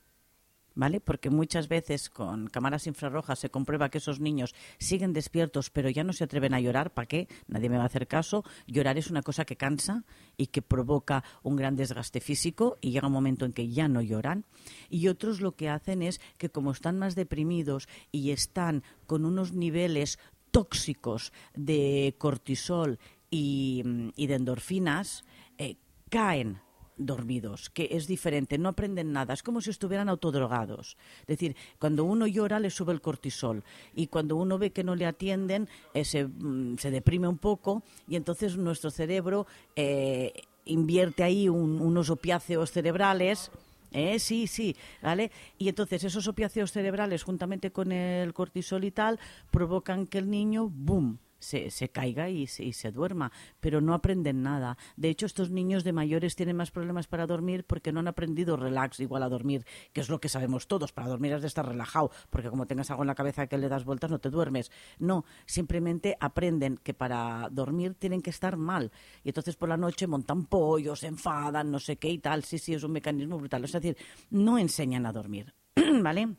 ¿vale? 0.80 1.02
Porque 1.02 1.30
muchas 1.30 1.68
veces 1.68 2.10
con 2.10 2.48
cámaras 2.48 2.88
infrarrojas 2.88 3.40
se 3.40 3.50
comprueba 3.50 3.90
que 3.90 3.98
esos 3.98 4.22
niños 4.22 4.56
siguen 4.78 5.12
despiertos, 5.12 5.70
pero 5.70 5.90
ya 5.90 6.06
no 6.06 6.14
se 6.14 6.24
atreven 6.24 6.54
a 6.54 6.62
llorar. 6.62 6.94
¿Para 6.94 7.06
qué? 7.06 7.28
Nadie 7.48 7.70
me 7.70 7.76
va 7.76 7.84
a 7.84 7.88
hacer 7.88 8.08
caso. 8.08 8.46
Llorar 8.66 8.98
es 8.98 9.12
una 9.12 9.22
cosa 9.22 9.44
que 9.44 9.58
cansa 9.58 10.06
y 10.38 10.48
que 10.48 10.62
provoca 10.62 11.26
un 11.44 11.58
gran 11.58 11.76
desgaste 11.76 12.22
físico 12.22 12.78
y 12.80 12.92
llega 12.92 13.08
un 13.08 13.14
momento 13.14 13.44
en 13.44 13.52
que 13.52 13.68
ya 13.68 13.90
no 13.90 14.02
lloran. 14.02 14.46
Y 14.90 15.10
otros 15.10 15.42
lo 15.42 15.52
que 15.52 15.68
hacen 15.68 16.02
es 16.02 16.22
que 16.38 16.50
como 16.50 16.72
están 16.72 16.98
más 16.98 17.14
deprimidos 17.14 17.90
y 18.14 18.32
están 18.32 18.84
con 19.06 19.26
unos 19.26 19.52
niveles 19.52 20.18
tóxicos 20.50 21.34
de 21.56 22.16
cortisol 22.18 23.00
y, 23.30 23.84
de 24.16 24.34
endorfinas, 24.34 25.26
eh, 25.58 25.76
caen 26.10 26.62
dormidos, 27.00 27.70
que 27.70 27.88
es 27.92 28.06
diferente, 28.06 28.58
no 28.58 28.70
aprenden 28.70 29.12
nada, 29.12 29.34
es 29.34 29.42
como 29.42 29.62
si 29.62 29.72
estuvieran 29.72 30.10
autodrogados. 30.10 30.98
Es 31.22 31.28
decir, 31.28 31.56
cuando 31.80 32.04
uno 32.04 32.28
llora 32.28 32.60
le 32.60 32.70
sube 32.70 32.94
el 32.94 33.02
cortisol 33.02 33.64
y 33.96 34.08
cuando 34.08 34.36
uno 34.36 34.60
ve 34.60 34.72
que 34.72 34.84
no 34.84 34.96
le 34.96 35.06
atienden 35.06 35.68
eh, 35.94 36.06
se, 36.06 36.26
mm, 36.26 36.78
se, 36.78 36.92
deprime 36.92 37.28
un 37.28 37.38
poco 37.38 37.82
y 38.08 38.16
entonces 38.16 38.58
nuestro 38.58 38.92
cerebro 38.92 39.48
eh, 39.76 40.34
invierte 40.66 41.24
ahí 41.24 41.50
un, 41.50 41.82
unos 41.82 42.10
opiáceos 42.10 42.72
cerebrales. 42.72 43.52
Eh, 43.92 44.20
sí, 44.20 44.46
sí, 44.46 44.76
¿vale? 45.02 45.32
Y 45.58 45.68
entonces 45.68 46.04
esos 46.04 46.28
opiáceos 46.28 46.72
cerebrales, 46.72 47.24
juntamente 47.24 47.72
con 47.72 47.92
el 47.92 48.34
cortisol 48.34 48.84
y 48.84 48.92
tal, 48.92 49.20
provocan 49.50 50.06
que 50.06 50.20
el 50.20 50.30
niño, 50.30 50.70
¡boom!, 50.70 51.18
se, 51.40 51.90
caiga 51.90 52.30
y 52.30 52.48
se, 52.48 52.64
y 52.64 52.74
se 52.74 52.92
duerma, 52.92 53.32
pero 53.60 53.82
no 53.82 53.94
aprenden 53.94 54.44
nada. 54.44 54.78
De 54.96 55.10
hecho, 55.10 55.26
estos 55.26 55.50
niños 55.50 55.84
de 55.84 55.94
mayores 55.94 56.36
tienen 56.36 56.56
más 56.56 56.72
problemas 56.72 57.08
para 57.08 57.28
dormir 57.28 57.66
porque 57.66 57.92
no 57.92 58.00
han 58.00 58.08
aprendido 58.08 58.58
relax 58.58 59.00
igual 59.00 59.24
a 59.24 59.30
dormir, 59.30 59.66
que 59.94 60.02
es 60.02 60.10
lo 60.10 60.20
que 60.20 60.30
sabemos 60.30 60.68
todos. 60.68 60.92
Para 60.92 61.08
dormir 61.08 61.34
has 61.34 61.42
de 61.42 61.48
estar 61.48 61.68
relajado, 61.68 62.12
porque 62.30 62.50
como 62.50 62.68
tengas 62.68 62.92
algo 62.92 63.04
en 63.04 63.08
la 63.08 63.16
cabeza 63.16 63.48
que 63.48 63.58
le 63.58 63.70
das 63.70 63.86
vueltas 63.86 64.12
no 64.12 64.20
te 64.20 64.30
duermes. 64.30 64.72
No, 65.00 65.26
simplemente 65.46 66.18
aprenden 66.20 66.78
que 66.78 66.94
para 66.94 67.50
dormir 67.52 67.96
tienen 67.96 68.22
que 68.22 68.30
estar 68.30 68.58
mal. 68.58 68.92
Y 69.24 69.30
entonces 69.30 69.56
por 69.56 69.70
la 69.70 69.78
noche 69.78 70.08
montan 70.08 70.46
pollos, 70.46 71.00
se 71.00 71.08
enfadan, 71.08 71.72
no 71.72 71.80
sé 71.80 71.98
qué 71.98 72.10
y 72.10 72.20
tal. 72.20 72.44
Sí, 72.44 72.58
sí, 72.58 72.74
es 72.74 72.84
un 72.84 72.92
mecanismo 72.92 73.38
brutal. 73.38 73.64
Es 73.64 73.72
decir, 73.72 73.98
no 74.30 74.58
enseñan 74.58 75.06
a 75.06 75.14
dormir, 75.14 75.54
¿vale? 76.02 76.36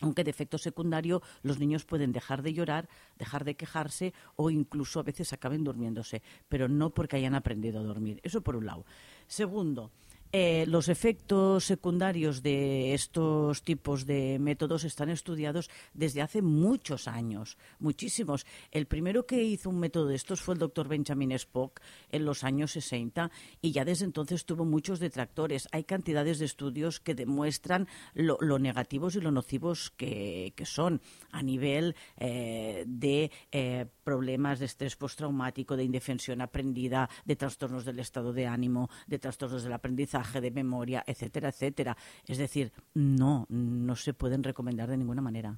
Aunque 0.00 0.24
de 0.24 0.30
efecto 0.30 0.58
secundario 0.58 1.22
los 1.42 1.58
niños 1.58 1.84
pueden 1.84 2.12
dejar 2.12 2.42
de 2.42 2.52
llorar, 2.52 2.88
dejar 3.18 3.44
de 3.44 3.54
quejarse 3.54 4.12
o 4.36 4.50
incluso 4.50 5.00
a 5.00 5.04
veces 5.04 5.32
acaben 5.32 5.64
durmiéndose, 5.64 6.22
pero 6.48 6.68
no 6.68 6.90
porque 6.90 7.16
hayan 7.16 7.34
aprendido 7.34 7.80
a 7.80 7.84
dormir. 7.84 8.20
Eso 8.22 8.40
por 8.40 8.56
un 8.56 8.66
lado. 8.66 8.84
Segundo, 9.26 9.90
eh, 10.32 10.64
los 10.68 10.88
efectos 10.88 11.64
secundarios 11.64 12.42
de 12.42 12.94
estos 12.94 13.62
tipos 13.62 14.06
de 14.06 14.38
métodos 14.38 14.84
están 14.84 15.10
estudiados 15.10 15.70
desde 15.92 16.22
hace 16.22 16.40
muchos 16.40 17.08
años, 17.08 17.58
muchísimos. 17.78 18.46
El 18.70 18.86
primero 18.86 19.26
que 19.26 19.42
hizo 19.42 19.70
un 19.70 19.80
método 19.80 20.06
de 20.06 20.14
estos 20.14 20.40
fue 20.40 20.54
el 20.54 20.60
doctor 20.60 20.86
Benjamin 20.86 21.32
Spock 21.32 21.80
en 22.10 22.24
los 22.24 22.44
años 22.44 22.72
60 22.72 23.30
y 23.60 23.72
ya 23.72 23.84
desde 23.84 24.04
entonces 24.04 24.44
tuvo 24.44 24.64
muchos 24.64 25.00
detractores. 25.00 25.68
Hay 25.72 25.84
cantidades 25.84 26.38
de 26.38 26.44
estudios 26.44 27.00
que 27.00 27.14
demuestran 27.14 27.88
lo, 28.14 28.38
negativos 28.58 29.16
y 29.16 29.20
lo 29.20 29.32
nocivos 29.32 29.90
que, 29.90 30.52
que 30.54 30.66
son 30.66 31.00
a 31.32 31.42
nivel 31.42 31.96
eh, 32.18 32.84
de 32.86 33.30
eh, 33.52 33.86
problemas 34.10 34.58
de 34.58 34.66
estrés 34.66 34.96
postraumático, 34.96 35.76
de 35.76 35.84
indefensión 35.84 36.40
aprendida, 36.40 37.08
de 37.24 37.36
trastornos 37.36 37.84
del 37.84 38.00
estado 38.00 38.32
de 38.32 38.44
ánimo, 38.44 38.90
de 39.06 39.20
trastornos 39.20 39.62
del 39.62 39.72
aprendizaje 39.72 40.40
de 40.40 40.50
memoria, 40.50 41.04
etcétera, 41.06 41.50
etcétera. 41.50 41.96
Es 42.26 42.38
decir, 42.38 42.72
no, 42.92 43.46
no 43.48 43.94
se 43.94 44.12
pueden 44.12 44.42
recomendar 44.42 44.90
de 44.90 44.96
ninguna 44.96 45.22
manera. 45.22 45.56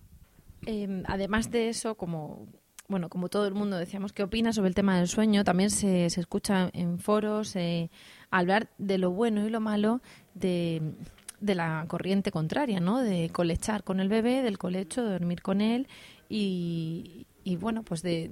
Eh, 0.67 1.03
además 1.07 1.51
de 1.51 1.71
eso, 1.71 1.95
como 1.95 2.47
bueno, 2.89 3.09
como 3.09 3.31
todo 3.31 3.47
el 3.47 3.55
mundo 3.55 3.79
decíamos, 3.79 4.13
¿qué 4.13 4.23
opina 4.23 4.53
sobre 4.53 4.69
el 4.69 4.75
tema 4.75 4.99
del 4.99 5.09
sueño? 5.09 5.45
También 5.45 5.71
se, 5.71 6.11
se 6.11 6.21
escucha 6.21 6.69
en 6.75 6.99
foros 6.99 7.57
eh, 7.57 7.91
hablar 8.31 8.69
de 8.77 8.99
lo 8.99 9.13
bueno 9.13 9.47
y 9.47 9.51
lo 9.51 9.61
malo 9.61 10.03
de, 10.35 10.93
de 11.41 11.55
la 11.55 11.87
corriente 11.89 12.31
contraria, 12.31 12.81
¿no? 12.81 13.01
De 13.01 13.31
colechar 13.31 13.83
con 13.83 13.99
el 13.99 14.11
bebé, 14.11 14.43
del 14.43 14.59
colecho, 14.59 15.03
de 15.03 15.13
dormir 15.13 15.41
con 15.41 15.63
él 15.63 15.89
y, 16.29 17.27
y 17.45 17.57
bueno, 17.57 17.83
pues 17.83 18.03
de, 18.03 18.31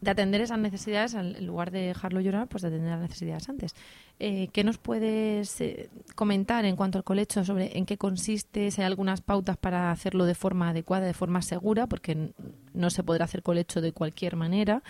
de 0.00 0.10
atender 0.10 0.40
esas 0.40 0.58
necesidades, 0.58 1.14
en 1.14 1.46
lugar 1.46 1.70
de 1.70 1.80
dejarlo 1.80 2.20
llorar, 2.20 2.48
pues 2.48 2.62
de 2.62 2.68
atender 2.68 2.90
las 2.90 3.00
necesidades 3.00 3.48
antes. 3.48 3.74
Eh, 4.18 4.48
¿Qué 4.52 4.64
nos 4.64 4.78
puedes 4.78 5.60
eh, 5.60 5.90
comentar 6.14 6.64
en 6.64 6.76
cuanto 6.76 6.98
al 6.98 7.04
colecho 7.04 7.44
sobre 7.44 7.76
en 7.76 7.86
qué 7.86 7.96
consiste, 7.96 8.70
si 8.70 8.80
hay 8.80 8.86
algunas 8.86 9.20
pautas 9.20 9.56
para 9.56 9.90
hacerlo 9.90 10.24
de 10.24 10.34
forma 10.34 10.70
adecuada, 10.70 11.06
de 11.06 11.14
forma 11.14 11.42
segura, 11.42 11.86
porque 11.86 12.30
no 12.74 12.90
se 12.90 13.02
podrá 13.02 13.24
hacer 13.24 13.42
colecho 13.42 13.80
de 13.80 13.92
cualquier 13.92 14.36
manera? 14.36 14.82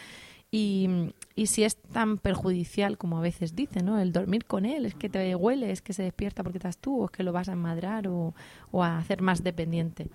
Y, 0.51 0.89
y, 1.35 1.47
si 1.47 1.65
es 1.65 1.77
tan 1.77 2.19
perjudicial 2.19 2.99
como 2.99 3.19
a 3.19 3.21
veces 3.21 3.57
dicen, 3.57 3.87
¿no? 3.87 3.99
El 3.99 4.13
dormir 4.13 4.45
con 4.45 4.65
él, 4.65 4.87
es 4.87 4.95
que 4.95 5.09
te 5.09 5.35
huele, 5.35 5.73
es 5.73 5.83
que 5.83 5.93
se 5.93 6.05
despierta 6.05 6.45
porque 6.45 6.59
estás 6.59 6.79
tú, 6.79 7.03
o 7.03 7.05
es 7.07 7.11
que 7.11 7.25
lo 7.25 7.33
vas 7.33 7.49
a 7.49 7.53
enmadrar 7.53 8.07
o, 8.07 8.33
o 8.71 8.85
a 8.85 8.97
hacer 8.99 9.23
más 9.23 9.43
dependiente. 9.43 10.07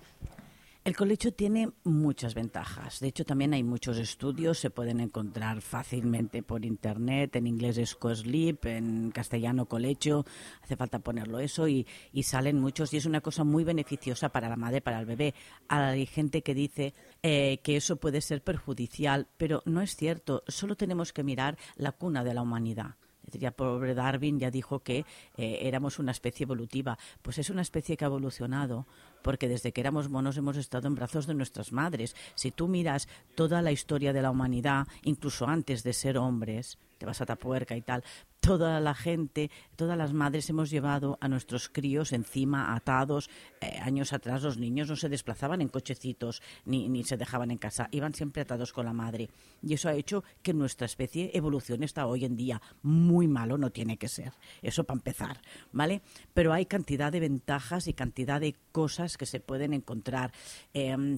El 0.84 0.96
colecho 0.96 1.32
tiene 1.32 1.70
muchas 1.84 2.34
ventajas. 2.34 2.98
De 2.98 3.06
hecho, 3.06 3.24
también 3.24 3.54
hay 3.54 3.62
muchos 3.62 3.98
estudios, 3.98 4.58
se 4.58 4.68
pueden 4.68 4.98
encontrar 4.98 5.60
fácilmente 5.60 6.42
por 6.42 6.64
internet. 6.64 7.36
En 7.36 7.46
inglés 7.46 7.78
es 7.78 7.94
co-sleep, 7.94 8.66
en 8.66 9.12
castellano 9.12 9.66
colecho. 9.66 10.24
Hace 10.60 10.74
falta 10.74 10.98
ponerlo 10.98 11.38
eso 11.38 11.68
y, 11.68 11.86
y, 12.12 12.24
salen 12.24 12.58
muchos. 12.58 12.92
Y 12.92 12.96
es 12.96 13.06
una 13.06 13.20
cosa 13.20 13.44
muy 13.44 13.62
beneficiosa 13.62 14.30
para 14.30 14.48
la 14.48 14.56
madre, 14.56 14.80
para 14.80 14.98
el 14.98 15.06
bebé. 15.06 15.34
Hay 15.68 16.04
gente 16.06 16.42
que 16.42 16.52
dice 16.52 16.94
eh, 17.22 17.60
que 17.62 17.76
eso 17.76 17.94
puede 17.94 18.20
ser 18.20 18.42
perjudicial, 18.42 19.28
pero 19.36 19.62
no 19.64 19.82
es 19.82 19.94
cierto. 19.94 20.42
Solo 20.48 20.74
tenemos 20.74 21.12
que 21.12 21.22
mirar 21.22 21.58
la 21.76 21.92
cuna 21.92 22.24
de 22.24 22.34
la 22.34 22.42
humanidad. 22.42 22.96
Ya 23.38 23.50
pobre 23.50 23.94
Darwin 23.94 24.38
ya 24.38 24.50
dijo 24.50 24.80
que 24.80 25.04
eh, 25.36 25.58
éramos 25.62 25.98
una 25.98 26.12
especie 26.12 26.44
evolutiva. 26.44 26.98
Pues 27.22 27.38
es 27.38 27.50
una 27.50 27.62
especie 27.62 27.96
que 27.96 28.04
ha 28.04 28.08
evolucionado 28.08 28.86
porque 29.22 29.48
desde 29.48 29.72
que 29.72 29.80
éramos 29.80 30.08
monos 30.08 30.36
hemos 30.36 30.56
estado 30.56 30.88
en 30.88 30.94
brazos 30.94 31.26
de 31.26 31.34
nuestras 31.34 31.72
madres. 31.72 32.16
Si 32.34 32.50
tú 32.50 32.68
miras 32.68 33.08
toda 33.34 33.62
la 33.62 33.72
historia 33.72 34.12
de 34.12 34.22
la 34.22 34.30
humanidad, 34.30 34.86
incluso 35.04 35.46
antes 35.46 35.82
de 35.82 35.92
ser 35.92 36.18
hombres, 36.18 36.78
vas 37.04 37.20
a 37.20 37.26
Tapuerca 37.26 37.76
y 37.76 37.82
tal, 37.82 38.04
toda 38.40 38.80
la 38.80 38.94
gente, 38.94 39.50
todas 39.76 39.96
las 39.96 40.12
madres 40.12 40.50
hemos 40.50 40.68
llevado 40.68 41.16
a 41.20 41.28
nuestros 41.28 41.68
críos 41.68 42.12
encima, 42.12 42.74
atados. 42.74 43.30
Eh, 43.60 43.78
años 43.80 44.12
atrás 44.12 44.42
los 44.42 44.58
niños 44.58 44.88
no 44.88 44.96
se 44.96 45.08
desplazaban 45.08 45.60
en 45.60 45.68
cochecitos 45.68 46.42
ni, 46.64 46.88
ni 46.88 47.04
se 47.04 47.16
dejaban 47.16 47.52
en 47.52 47.58
casa, 47.58 47.88
iban 47.92 48.14
siempre 48.14 48.42
atados 48.42 48.72
con 48.72 48.84
la 48.84 48.92
madre. 48.92 49.30
Y 49.62 49.74
eso 49.74 49.88
ha 49.88 49.94
hecho 49.94 50.24
que 50.42 50.54
nuestra 50.54 50.86
especie 50.86 51.30
evolucione 51.34 51.84
hasta 51.84 52.06
hoy 52.06 52.24
en 52.24 52.36
día. 52.36 52.60
Muy 52.82 53.28
malo 53.28 53.58
no 53.58 53.70
tiene 53.70 53.96
que 53.96 54.08
ser, 54.08 54.32
eso 54.60 54.84
para 54.84 54.98
empezar, 54.98 55.40
¿vale? 55.70 56.02
Pero 56.34 56.52
hay 56.52 56.66
cantidad 56.66 57.12
de 57.12 57.20
ventajas 57.20 57.86
y 57.86 57.94
cantidad 57.94 58.40
de 58.40 58.56
cosas 58.72 59.16
que 59.16 59.26
se 59.26 59.38
pueden 59.38 59.72
encontrar. 59.72 60.32
Eh, 60.74 61.16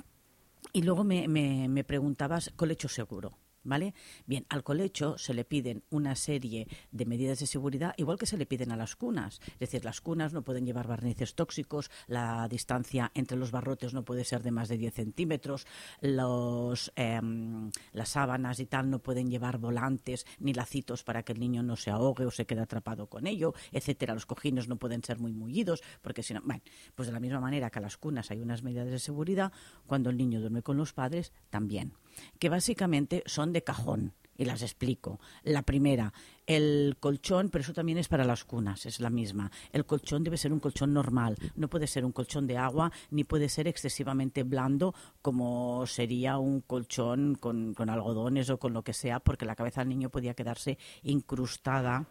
y 0.72 0.82
luego 0.82 1.04
me, 1.04 1.28
me, 1.28 1.68
me 1.68 1.84
preguntabas, 1.84 2.52
colecho 2.56 2.88
seguro. 2.88 3.38
¿Vale? 3.64 3.94
Bien, 4.26 4.46
al 4.50 4.62
colecho 4.62 5.16
se 5.18 5.34
le 5.34 5.44
piden 5.44 5.82
una 5.90 6.14
serie 6.16 6.68
de 6.92 7.06
medidas 7.06 7.38
de 7.38 7.46
seguridad, 7.46 7.94
igual 7.96 8.18
que 8.18 8.26
se 8.26 8.36
le 8.36 8.46
piden 8.46 8.72
a 8.72 8.76
las 8.76 8.94
cunas. 8.94 9.40
Es 9.54 9.58
decir, 9.58 9.84
las 9.84 10.00
cunas 10.00 10.32
no 10.32 10.42
pueden 10.42 10.66
llevar 10.66 10.86
barnices 10.86 11.34
tóxicos, 11.34 11.90
la 12.06 12.46
distancia 12.48 13.10
entre 13.14 13.38
los 13.38 13.50
barrotes 13.50 13.94
no 13.94 14.04
puede 14.04 14.24
ser 14.24 14.42
de 14.42 14.50
más 14.50 14.68
de 14.68 14.76
10 14.76 14.94
centímetros, 14.94 15.66
los, 16.00 16.92
eh, 16.96 17.20
las 17.92 18.08
sábanas 18.10 18.60
y 18.60 18.66
tal 18.66 18.90
no 18.90 18.98
pueden 18.98 19.30
llevar 19.30 19.58
volantes 19.58 20.26
ni 20.38 20.52
lacitos 20.52 21.02
para 21.02 21.22
que 21.22 21.32
el 21.32 21.40
niño 21.40 21.62
no 21.62 21.76
se 21.76 21.90
ahogue 21.90 22.26
o 22.26 22.30
se 22.30 22.46
quede 22.46 22.60
atrapado 22.60 23.08
con 23.08 23.26
ello, 23.26 23.54
etcétera. 23.72 24.14
Los 24.14 24.26
cojines 24.26 24.68
no 24.68 24.76
pueden 24.76 25.02
ser 25.02 25.18
muy 25.18 25.32
mullidos, 25.32 25.82
porque 26.02 26.22
si 26.22 26.34
no, 26.34 26.42
bueno, 26.44 26.62
pues 26.94 27.08
de 27.08 27.12
la 27.12 27.20
misma 27.20 27.40
manera 27.40 27.70
que 27.70 27.78
a 27.78 27.82
las 27.82 27.96
cunas 27.96 28.30
hay 28.30 28.40
unas 28.40 28.62
medidas 28.62 28.90
de 28.90 28.98
seguridad, 28.98 29.52
cuando 29.86 30.10
el 30.10 30.16
niño 30.16 30.40
duerme 30.40 30.62
con 30.62 30.76
los 30.76 30.92
padres, 30.92 31.32
también. 31.50 31.94
Que 32.38 32.48
básicamente 32.48 33.22
son 33.26 33.52
de 33.54 33.64
cajón. 33.64 34.12
Y 34.36 34.44
las 34.44 34.62
explico. 34.62 35.20
La 35.44 35.62
primera, 35.62 36.12
el 36.44 36.96
colchón, 36.98 37.50
pero 37.50 37.62
eso 37.62 37.72
también 37.72 37.98
es 37.98 38.08
para 38.08 38.24
las 38.24 38.44
cunas, 38.44 38.84
es 38.84 38.98
la 38.98 39.08
misma. 39.08 39.52
El 39.72 39.86
colchón 39.86 40.24
debe 40.24 40.36
ser 40.36 40.52
un 40.52 40.58
colchón 40.58 40.92
normal, 40.92 41.36
no 41.54 41.68
puede 41.68 41.86
ser 41.86 42.04
un 42.04 42.10
colchón 42.10 42.48
de 42.48 42.58
agua, 42.58 42.90
ni 43.10 43.22
puede 43.22 43.48
ser 43.48 43.68
excesivamente 43.68 44.42
blando 44.42 44.92
como 45.22 45.86
sería 45.86 46.38
un 46.38 46.62
colchón 46.62 47.36
con, 47.36 47.74
con 47.74 47.88
algodones 47.88 48.50
o 48.50 48.58
con 48.58 48.72
lo 48.72 48.82
que 48.82 48.92
sea, 48.92 49.20
porque 49.20 49.46
la 49.46 49.54
cabeza 49.54 49.82
del 49.82 49.90
niño 49.90 50.10
podía 50.10 50.34
quedarse 50.34 50.78
incrustada 51.04 52.08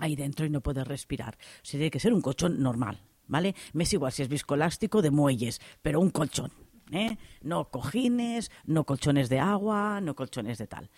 ahí 0.00 0.16
dentro 0.16 0.44
y 0.44 0.50
no 0.50 0.60
poder 0.60 0.86
respirar. 0.86 1.38
O 1.60 1.70
tiene 1.70 1.90
que 1.90 2.00
ser 2.00 2.12
un 2.12 2.20
colchón 2.20 2.60
normal, 2.60 3.00
¿vale? 3.26 3.54
Me 3.72 3.84
es 3.84 3.92
igual 3.94 4.12
si 4.12 4.22
es 4.22 4.28
viscoelástico 4.28 5.00
de 5.00 5.10
muelles, 5.10 5.60
pero 5.80 5.98
un 5.98 6.10
colchón. 6.10 6.52
¿Eh? 6.92 7.18
No 7.42 7.70
cojines, 7.70 8.50
no 8.64 8.84
colchones 8.84 9.28
de 9.28 9.40
agua, 9.40 10.00
no 10.00 10.14
colchones 10.14 10.58
de 10.58 10.66
tal. 10.66 10.90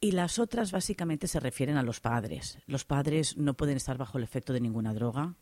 Y 0.00 0.12
las 0.12 0.38
otras 0.38 0.70
básicamente 0.70 1.26
se 1.26 1.40
refieren 1.40 1.76
a 1.76 1.82
los 1.82 2.00
padres. 2.00 2.58
Los 2.66 2.84
padres 2.84 3.36
no 3.36 3.54
pueden 3.54 3.76
estar 3.76 3.98
bajo 3.98 4.18
el 4.18 4.24
efecto 4.24 4.52
de 4.52 4.60
ninguna 4.60 4.94
droga, 4.94 5.34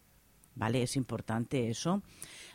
¿vale? 0.54 0.82
Es 0.82 0.96
importante 0.96 1.68
eso. 1.68 2.02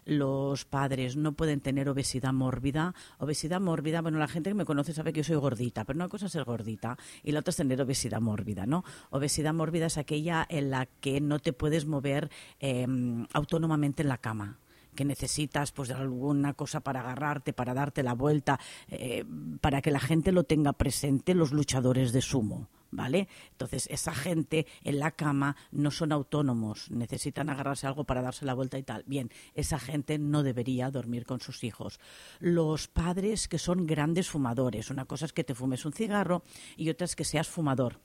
Los 0.03 0.65
padres 0.65 1.15
no 1.15 1.33
pueden 1.33 1.61
tener 1.61 1.87
obesidad 1.89 2.33
mórbida. 2.33 2.95
Obesidad 3.19 3.61
mórbida, 3.61 4.01
bueno, 4.01 4.17
la 4.17 4.27
gente 4.27 4.49
que 4.49 4.55
me 4.55 4.65
conoce 4.65 4.93
sabe 4.93 5.13
que 5.13 5.19
yo 5.19 5.23
soy 5.23 5.35
gordita, 5.35 5.85
pero 5.85 5.97
una 5.97 6.09
cosa 6.09 6.25
es 6.25 6.31
ser 6.31 6.43
gordita 6.43 6.97
y 7.21 7.33
la 7.33 7.41
otra 7.41 7.51
es 7.51 7.57
tener 7.57 7.79
obesidad 7.79 8.19
mórbida, 8.19 8.65
¿no? 8.65 8.83
Obesidad 9.11 9.53
mórbida 9.53 9.85
es 9.85 9.99
aquella 9.99 10.45
en 10.49 10.71
la 10.71 10.87
que 10.87 11.21
no 11.21 11.37
te 11.37 11.53
puedes 11.53 11.85
mover 11.85 12.31
eh, 12.59 12.87
autónomamente 13.31 14.01
en 14.01 14.09
la 14.09 14.17
cama 14.17 14.57
que 14.95 15.05
necesitas 15.05 15.71
pues 15.71 15.91
alguna 15.91 16.53
cosa 16.53 16.81
para 16.81 17.01
agarrarte, 17.01 17.53
para 17.53 17.73
darte 17.73 18.03
la 18.03 18.13
vuelta, 18.13 18.59
eh, 18.87 19.25
para 19.61 19.81
que 19.81 19.91
la 19.91 19.99
gente 19.99 20.31
lo 20.31 20.43
tenga 20.43 20.73
presente, 20.73 21.33
los 21.33 21.51
luchadores 21.51 22.11
de 22.11 22.21
sumo. 22.21 22.69
¿Vale? 22.93 23.29
Entonces, 23.51 23.87
esa 23.89 24.13
gente 24.13 24.67
en 24.83 24.99
la 24.99 25.11
cama 25.11 25.55
no 25.71 25.91
son 25.91 26.11
autónomos, 26.11 26.91
necesitan 26.91 27.49
agarrarse 27.49 27.87
algo 27.87 28.03
para 28.03 28.21
darse 28.21 28.43
la 28.43 28.53
vuelta 28.53 28.77
y 28.77 28.83
tal. 28.83 29.05
Bien, 29.07 29.31
esa 29.55 29.79
gente 29.79 30.19
no 30.19 30.43
debería 30.43 30.91
dormir 30.91 31.25
con 31.25 31.39
sus 31.39 31.63
hijos. 31.63 32.01
Los 32.41 32.89
padres 32.89 33.47
que 33.47 33.59
son 33.59 33.87
grandes 33.87 34.27
fumadores, 34.27 34.89
una 34.89 35.05
cosa 35.05 35.23
es 35.23 35.31
que 35.31 35.45
te 35.45 35.55
fumes 35.55 35.85
un 35.85 35.93
cigarro 35.93 36.43
y 36.75 36.89
otra 36.89 37.05
es 37.05 37.15
que 37.15 37.23
seas 37.23 37.47
fumador 37.47 38.01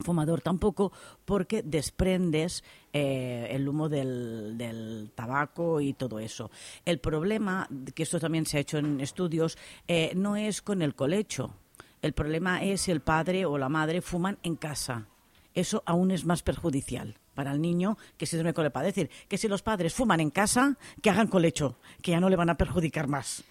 fumador 0.00 0.40
tampoco 0.40 0.92
porque 1.24 1.62
desprendes 1.62 2.64
eh, 2.92 3.48
el 3.50 3.68
humo 3.68 3.88
del, 3.88 4.56
del, 4.56 5.10
tabaco 5.14 5.80
y 5.80 5.92
todo 5.92 6.18
eso. 6.18 6.50
El 6.84 6.98
problema, 6.98 7.68
que 7.94 8.02
esto 8.02 8.20
también 8.20 8.46
se 8.46 8.58
ha 8.58 8.60
hecho 8.60 8.78
en 8.78 9.00
estudios, 9.00 9.58
eh, 9.88 10.12
no 10.14 10.36
es 10.36 10.62
con 10.62 10.82
el 10.82 10.94
colecho. 10.94 11.54
El 12.02 12.12
problema 12.12 12.62
es 12.62 12.82
si 12.82 12.90
el 12.90 13.00
padre 13.00 13.46
o 13.46 13.58
la 13.58 13.68
madre 13.68 14.00
fuman 14.00 14.38
en 14.42 14.56
casa. 14.56 15.06
Eso 15.54 15.82
aún 15.86 16.10
es 16.10 16.24
más 16.24 16.42
perjudicial 16.42 17.16
para 17.34 17.52
el 17.52 17.60
niño 17.60 17.96
que 18.16 18.26
si 18.26 18.36
duerme 18.36 18.54
con 18.54 18.64
el 18.64 18.72
padre. 18.72 18.88
Es 18.88 18.94
decir, 18.94 19.10
que 19.28 19.38
si 19.38 19.48
los 19.48 19.62
padres 19.62 19.94
fuman 19.94 20.20
en 20.20 20.30
casa, 20.30 20.76
que 21.02 21.10
hagan 21.10 21.28
colecho, 21.28 21.78
que 22.02 22.10
ya 22.10 22.20
no 22.20 22.28
le 22.28 22.36
van 22.36 22.50
a 22.50 22.56
perjudicar 22.56 23.08
más. 23.08 23.44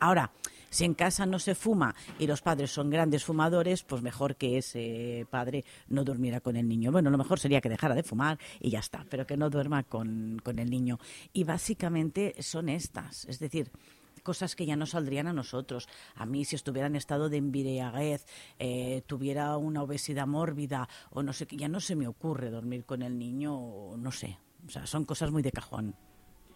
Ahora, 0.00 0.30
si 0.70 0.84
en 0.84 0.94
casa 0.94 1.26
no 1.26 1.38
se 1.38 1.54
fuma 1.54 1.94
y 2.18 2.26
los 2.26 2.42
padres 2.42 2.70
son 2.70 2.90
grandes 2.90 3.24
fumadores, 3.24 3.82
pues 3.82 4.02
mejor 4.02 4.36
que 4.36 4.58
ese 4.58 5.26
padre 5.30 5.64
no 5.88 6.04
durmiera 6.04 6.40
con 6.40 6.56
el 6.56 6.68
niño. 6.68 6.92
Bueno, 6.92 7.10
lo 7.10 7.18
mejor 7.18 7.38
sería 7.38 7.60
que 7.60 7.68
dejara 7.68 7.94
de 7.94 8.02
fumar 8.02 8.38
y 8.60 8.70
ya 8.70 8.80
está, 8.80 9.04
pero 9.08 9.26
que 9.26 9.36
no 9.36 9.50
duerma 9.50 9.82
con, 9.84 10.40
con 10.42 10.58
el 10.58 10.70
niño. 10.70 10.98
Y 11.32 11.44
básicamente 11.44 12.34
son 12.40 12.68
estas, 12.68 13.24
es 13.26 13.38
decir, 13.38 13.70
cosas 14.28 14.54
que 14.54 14.66
ya 14.66 14.76
no 14.76 14.84
saldrían 14.84 15.26
a 15.26 15.32
nosotros. 15.32 15.88
A 16.14 16.26
mí, 16.26 16.44
si 16.44 16.56
estuviera 16.56 16.86
en 16.86 16.96
estado 16.96 17.28
de 17.28 17.38
embriaguez, 17.38 18.26
eh, 18.58 19.02
tuviera 19.06 19.56
una 19.56 19.82
obesidad 19.82 20.26
mórbida 20.26 20.88
o 21.10 21.22
no 21.22 21.32
sé 21.32 21.46
qué, 21.46 21.56
ya 21.56 21.68
no 21.68 21.80
se 21.80 21.96
me 21.96 22.06
ocurre 22.06 22.50
dormir 22.50 22.84
con 22.84 23.02
el 23.02 23.18
niño, 23.18 23.56
o 23.56 23.96
no 23.96 24.12
sé. 24.12 24.38
O 24.66 24.70
sea, 24.70 24.86
son 24.86 25.04
cosas 25.04 25.30
muy 25.30 25.42
de 25.42 25.52
cajón. 25.52 25.94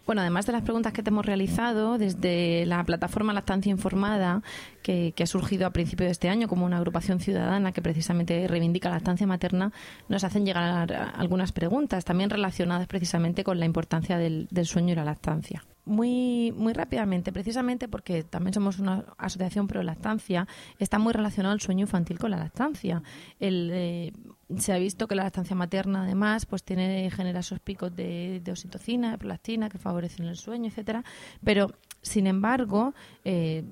Bueno, 0.05 0.20
además 0.20 0.46
de 0.46 0.53
las 0.53 0.62
preguntas 0.62 0.92
que 0.92 1.03
te 1.03 1.11
hemos 1.11 1.24
realizado 1.24 1.96
desde 1.96 2.66
la 2.66 2.82
plataforma 2.84 3.32
Lactancia 3.32 3.70
Informada, 3.70 4.42
que, 4.82 5.14
ha 5.22 5.26
surgido 5.26 5.66
a 5.66 5.70
principios 5.70 6.09
de 6.09 6.12
este 6.12 6.28
año 6.28 6.48
como 6.48 6.66
una 6.66 6.78
agrupación 6.78 7.20
ciudadana 7.20 7.72
que 7.72 7.82
precisamente 7.82 8.48
reivindica 8.48 8.88
la 8.88 8.96
lactancia 8.96 9.26
materna, 9.26 9.72
nos 10.09 10.24
hacen 10.24 10.44
llegar 10.44 10.92
algunas 11.14 11.53
preguntas, 11.53 12.05
también 12.05 12.30
relacionadas 12.30 12.88
precisamente 12.88 13.44
con 13.44 13.61
la 13.61 13.66
importancia 13.66 14.18
del, 14.18 14.48
del 14.50 14.66
sueño 14.66 14.92
y 14.92 14.96
la 14.96 15.05
lactancia 15.05 15.64
muy, 15.84 16.53
muy 16.53 16.72
rápidamente, 16.72 17.32
precisamente 17.32 17.88
porque 17.88 18.22
también 18.22 18.55
somos 18.55 18.78
una 18.78 19.05
asociación 19.18 19.66
pro 19.66 19.82
lactancia, 19.82 20.46
está 20.78 20.98
muy 20.98 21.12
relacionado 21.12 21.55
el 21.55 21.61
sueño 21.61 21.82
infantil 21.82 22.18
con 22.18 22.30
la 22.30 22.36
lactancia. 22.36 23.03
El, 23.40 23.70
eh, 23.72 24.12
se 24.59 24.72
ha 24.72 24.78
visto 24.78 25.07
que 25.07 25.14
la 25.14 25.24
lactancia 25.24 25.57
materna, 25.57 26.03
además, 26.03 26.46
pues 26.46 26.62
tiene 26.62 27.11
genera 27.11 27.40
esos 27.40 27.61
picos 27.61 27.94
de, 27.94 28.42
oxitocina, 28.48 29.12
de 29.12 29.18
prolactina 29.18 29.68
que 29.68 29.78
favorecen 29.78 30.26
el 30.26 30.36
sueño, 30.36 30.68
etcétera. 30.68 31.05
Pero, 31.44 31.70
sin 32.00 32.26
embargo, 32.26 32.94
eh, 33.24 33.64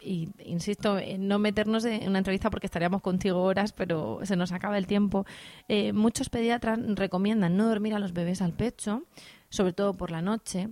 y 0.00 0.28
insisto 0.44 0.98
en 0.98 1.28
no 1.28 1.38
meternos 1.38 1.84
en 1.84 2.08
una 2.08 2.18
entrevista 2.18 2.50
porque 2.50 2.66
estaríamos 2.66 3.02
contigo 3.02 3.42
horas, 3.42 3.72
pero 3.72 4.20
se 4.24 4.36
nos 4.36 4.52
acaba 4.52 4.78
el 4.78 4.86
tiempo. 4.86 5.26
Eh, 5.68 5.92
muchos 5.92 6.28
pediatras 6.28 6.78
recomiendan 6.96 7.56
no 7.56 7.68
dormir 7.68 7.94
a 7.94 7.98
los 7.98 8.12
bebés 8.12 8.42
al 8.42 8.52
pecho, 8.52 9.04
sobre 9.48 9.72
todo 9.72 9.94
por 9.94 10.10
la 10.10 10.22
noche, 10.22 10.68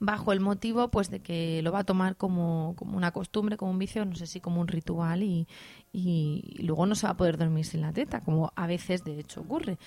bajo 0.00 0.32
el 0.32 0.40
motivo 0.40 0.88
pues 0.88 1.10
de 1.10 1.20
que 1.20 1.60
lo 1.62 1.72
va 1.72 1.80
a 1.80 1.84
tomar 1.84 2.16
como, 2.16 2.74
como 2.76 2.96
una 2.96 3.12
costumbre, 3.12 3.56
como 3.56 3.70
un 3.70 3.78
vicio, 3.78 4.04
no 4.04 4.16
sé 4.16 4.26
si 4.26 4.40
como 4.40 4.60
un 4.60 4.66
ritual 4.66 5.22
y, 5.22 5.46
y 5.92 6.56
luego 6.62 6.86
no 6.86 6.94
se 6.94 7.06
va 7.06 7.12
a 7.12 7.16
poder 7.16 7.36
dormir 7.36 7.66
sin 7.66 7.82
la 7.82 7.92
teta, 7.92 8.22
como 8.22 8.52
a 8.56 8.66
veces 8.66 9.04
de 9.04 9.20
hecho 9.20 9.42
ocurre. 9.42 9.78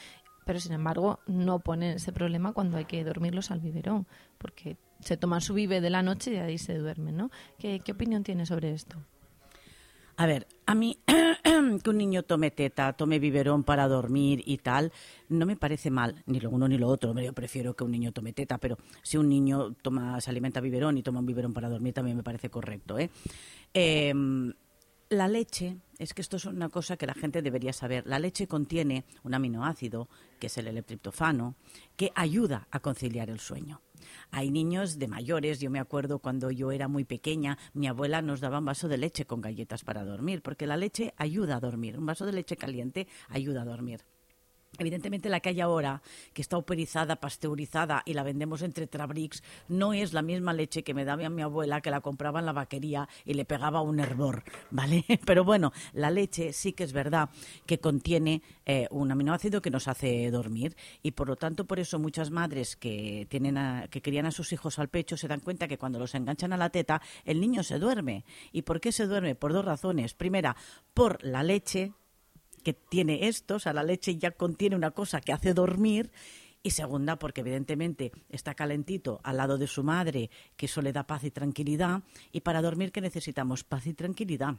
Pero 0.45 0.59
sin 0.59 0.73
embargo 0.73 1.19
no 1.25 1.59
ponen 1.59 1.95
ese 1.95 2.11
problema 2.11 2.53
cuando 2.53 2.77
hay 2.77 2.85
que 2.85 3.03
dormirlos 3.03 3.49
al 3.49 3.59
biberón, 3.59 4.07
porque 4.37 4.77
se 4.99 5.17
toman 5.17 5.41
su 5.41 5.53
vive 5.53 5.81
de 5.81 5.89
la 5.89 6.03
noche 6.03 6.33
y 6.33 6.37
ahí 6.37 6.57
se 6.57 6.77
duermen, 6.77 7.17
¿no? 7.17 7.31
¿Qué, 7.57 7.79
qué 7.79 7.91
opinión 7.93 8.23
tiene 8.23 8.45
sobre 8.45 8.71
esto? 8.71 8.97
A 10.15 10.25
ver, 10.25 10.47
a 10.65 10.75
mí 10.75 10.97
que 11.83 11.89
un 11.89 11.97
niño 11.97 12.23
tome 12.23 12.51
teta, 12.51 12.93
tome 12.93 13.19
biberón 13.19 13.63
para 13.63 13.87
dormir 13.87 14.43
y 14.45 14.57
tal, 14.57 14.91
no 15.29 15.45
me 15.45 15.55
parece 15.55 15.89
mal, 15.89 16.23
ni 16.25 16.39
lo 16.39 16.49
uno 16.49 16.67
ni 16.67 16.77
lo 16.77 16.87
otro. 16.87 17.13
Yo 17.19 17.33
prefiero 17.33 17.75
que 17.75 17.83
un 17.83 17.91
niño 17.91 18.11
tome 18.11 18.33
teta, 18.33 18.57
pero 18.57 18.77
si 19.01 19.17
un 19.17 19.29
niño 19.29 19.73
toma, 19.81 20.21
se 20.21 20.29
alimenta 20.29 20.61
biberón 20.61 20.97
y 20.97 21.03
toma 21.03 21.19
un 21.19 21.25
biberón 21.25 21.53
para 21.53 21.69
dormir, 21.69 21.93
también 21.93 22.17
me 22.17 22.23
parece 22.23 22.49
correcto. 22.49 22.99
¿eh? 22.99 23.09
Eh, 23.73 24.13
la 25.09 25.27
leche, 25.27 25.77
es 25.99 26.13
que 26.13 26.21
esto 26.21 26.37
es 26.37 26.45
una 26.45 26.69
cosa 26.69 26.97
que 26.97 27.05
la 27.05 27.13
gente 27.13 27.41
debería 27.41 27.71
saber. 27.71 28.03
La 28.07 28.19
leche 28.19 28.47
contiene 28.47 29.05
un 29.23 29.33
aminoácido, 29.33 30.09
que 30.39 30.47
es 30.47 30.57
el 30.57 30.67
L-triptofano, 30.67 31.55
que 31.95 32.11
ayuda 32.15 32.67
a 32.71 32.79
conciliar 32.79 33.29
el 33.29 33.39
sueño. 33.39 33.81
Hay 34.35 34.49
niños 34.49 34.97
de 34.97 35.07
mayores, 35.07 35.59
yo 35.59 35.69
me 35.69 35.79
acuerdo 35.79 36.17
cuando 36.17 36.49
yo 36.49 36.71
era 36.71 36.87
muy 36.87 37.05
pequeña, 37.05 37.59
mi 37.75 37.85
abuela 37.85 38.23
nos 38.23 38.41
daba 38.41 38.57
un 38.57 38.65
vaso 38.65 38.87
de 38.87 38.97
leche 38.97 39.25
con 39.25 39.41
galletas 39.41 39.83
para 39.83 40.03
dormir, 40.03 40.41
porque 40.41 40.65
la 40.65 40.75
leche 40.75 41.13
ayuda 41.17 41.57
a 41.57 41.59
dormir, 41.59 41.99
un 41.99 42.07
vaso 42.07 42.25
de 42.25 42.33
leche 42.33 42.57
caliente 42.57 43.07
ayuda 43.29 43.61
a 43.61 43.65
dormir. 43.65 44.01
Evidentemente 44.79 45.29
la 45.29 45.39
que 45.39 45.49
hay 45.49 45.61
ahora, 45.61 46.01
que 46.33 46.41
está 46.41 46.57
operizada, 46.57 47.17
pasteurizada 47.17 48.01
y 48.05 48.13
la 48.13 48.23
vendemos 48.23 48.63
entre 48.63 48.87
Trabrix, 48.87 49.43
no 49.67 49.93
es 49.93 50.13
la 50.13 50.23
misma 50.23 50.51
leche 50.51 50.83
que 50.83 50.95
me 50.95 51.05
daba 51.05 51.29
mi 51.29 51.43
abuela 51.43 51.81
que 51.81 51.91
la 51.91 52.01
compraba 52.01 52.39
en 52.39 52.47
la 52.47 52.53
vaquería 52.53 53.07
y 53.23 53.35
le 53.35 53.45
pegaba 53.45 53.81
un 53.81 53.99
hervor, 53.99 54.43
¿vale? 54.71 55.05
Pero 55.25 55.43
bueno, 55.43 55.73
la 55.93 56.09
leche 56.09 56.53
sí 56.53 56.73
que 56.73 56.83
es 56.83 56.91
verdad 56.91 57.29
que 57.67 57.79
contiene 57.79 58.41
eh, 58.65 58.87
un 58.89 59.11
aminoácido 59.11 59.61
que 59.61 59.69
nos 59.69 59.87
hace 59.87 60.31
dormir 60.31 60.75
y 61.03 61.11
por 61.11 61.27
lo 61.27 61.35
tanto 61.35 61.65
por 61.65 61.79
eso 61.79 61.99
muchas 61.99 62.31
madres 62.31 62.75
que 62.75 63.27
tienen 63.29 63.57
a, 63.57 63.87
que 63.89 64.01
crían 64.01 64.25
a 64.25 64.31
sus 64.31 64.53
hijos 64.53 64.79
al 64.79 64.89
pecho 64.89 65.17
se 65.17 65.27
dan 65.27 65.39
cuenta 65.39 65.67
que 65.67 65.77
cuando 65.77 65.99
los 65.99 66.15
enganchan 66.15 66.51
a 66.51 66.57
la 66.57 66.69
teta 66.69 67.01
el 67.25 67.39
niño 67.39 67.61
se 67.61 67.77
duerme. 67.77 68.25
¿Y 68.51 68.63
por 68.63 68.81
qué 68.81 68.91
se 68.91 69.05
duerme? 69.05 69.35
Por 69.35 69.53
dos 69.53 69.65
razones. 69.65 70.13
Primera, 70.13 70.55
por 70.93 71.23
la 71.23 71.43
leche 71.43 71.93
que 72.63 72.73
tiene 72.73 73.27
esto, 73.27 73.55
o 73.55 73.59
sea, 73.59 73.73
la 73.73 73.83
leche 73.83 74.17
ya 74.17 74.31
contiene 74.31 74.75
una 74.75 74.91
cosa 74.91 75.21
que 75.21 75.33
hace 75.33 75.53
dormir. 75.53 76.11
Y 76.65 76.71
segunda, 76.71 77.19
porque 77.19 77.41
evidentemente 77.41 78.13
está 78.29 78.55
calentito 78.55 79.19
al 79.23 79.35
lado 79.35 79.57
de 79.57 79.67
su 79.67 79.83
madre, 79.83 80.29
que 80.55 80.67
eso 80.67 80.81
le 80.81 80.93
da 80.93 81.05
paz 81.05 81.25
y 81.25 81.31
tranquilidad. 81.31 82.03
Y 82.31 82.39
para 82.39 82.61
dormir, 82.61 82.93
que 82.93 83.01
necesitamos? 83.01 83.65
Paz 83.65 83.85
y 83.85 83.93
tranquilidad. 83.93 84.55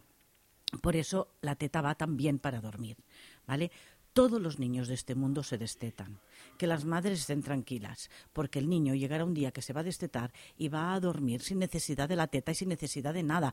Por 0.83 0.97
eso 0.97 1.29
la 1.41 1.57
teta 1.57 1.81
va 1.81 1.95
también 1.95 2.39
para 2.39 2.61
dormir, 2.61 2.99
¿vale? 3.47 3.71
Todos 4.13 4.41
los 4.41 4.59
niños 4.59 4.87
de 4.87 4.95
este 4.95 5.15
mundo 5.15 5.43
se 5.43 5.59
destetan. 5.59 6.21
Que 6.59 6.67
las 6.67 6.85
madres 6.85 7.21
estén 7.21 7.43
tranquilas, 7.43 8.11
porque 8.33 8.59
el 8.59 8.69
niño 8.69 8.95
llegará 8.95 9.25
un 9.25 9.35
día 9.35 9.51
que 9.51 9.63
se 9.63 9.73
va 9.73 9.81
a 9.81 9.85
destetar 9.85 10.33
y 10.57 10.69
va 10.69 10.95
a 10.95 11.01
dormir 11.01 11.41
sin 11.41 11.59
necesidad 11.59 12.09
de 12.09 12.17
la 12.17 12.29
teta 12.29 12.53
y 12.53 12.55
sin 12.55 12.69
necesidad 12.69 13.15
de 13.15 13.23
nada 13.23 13.53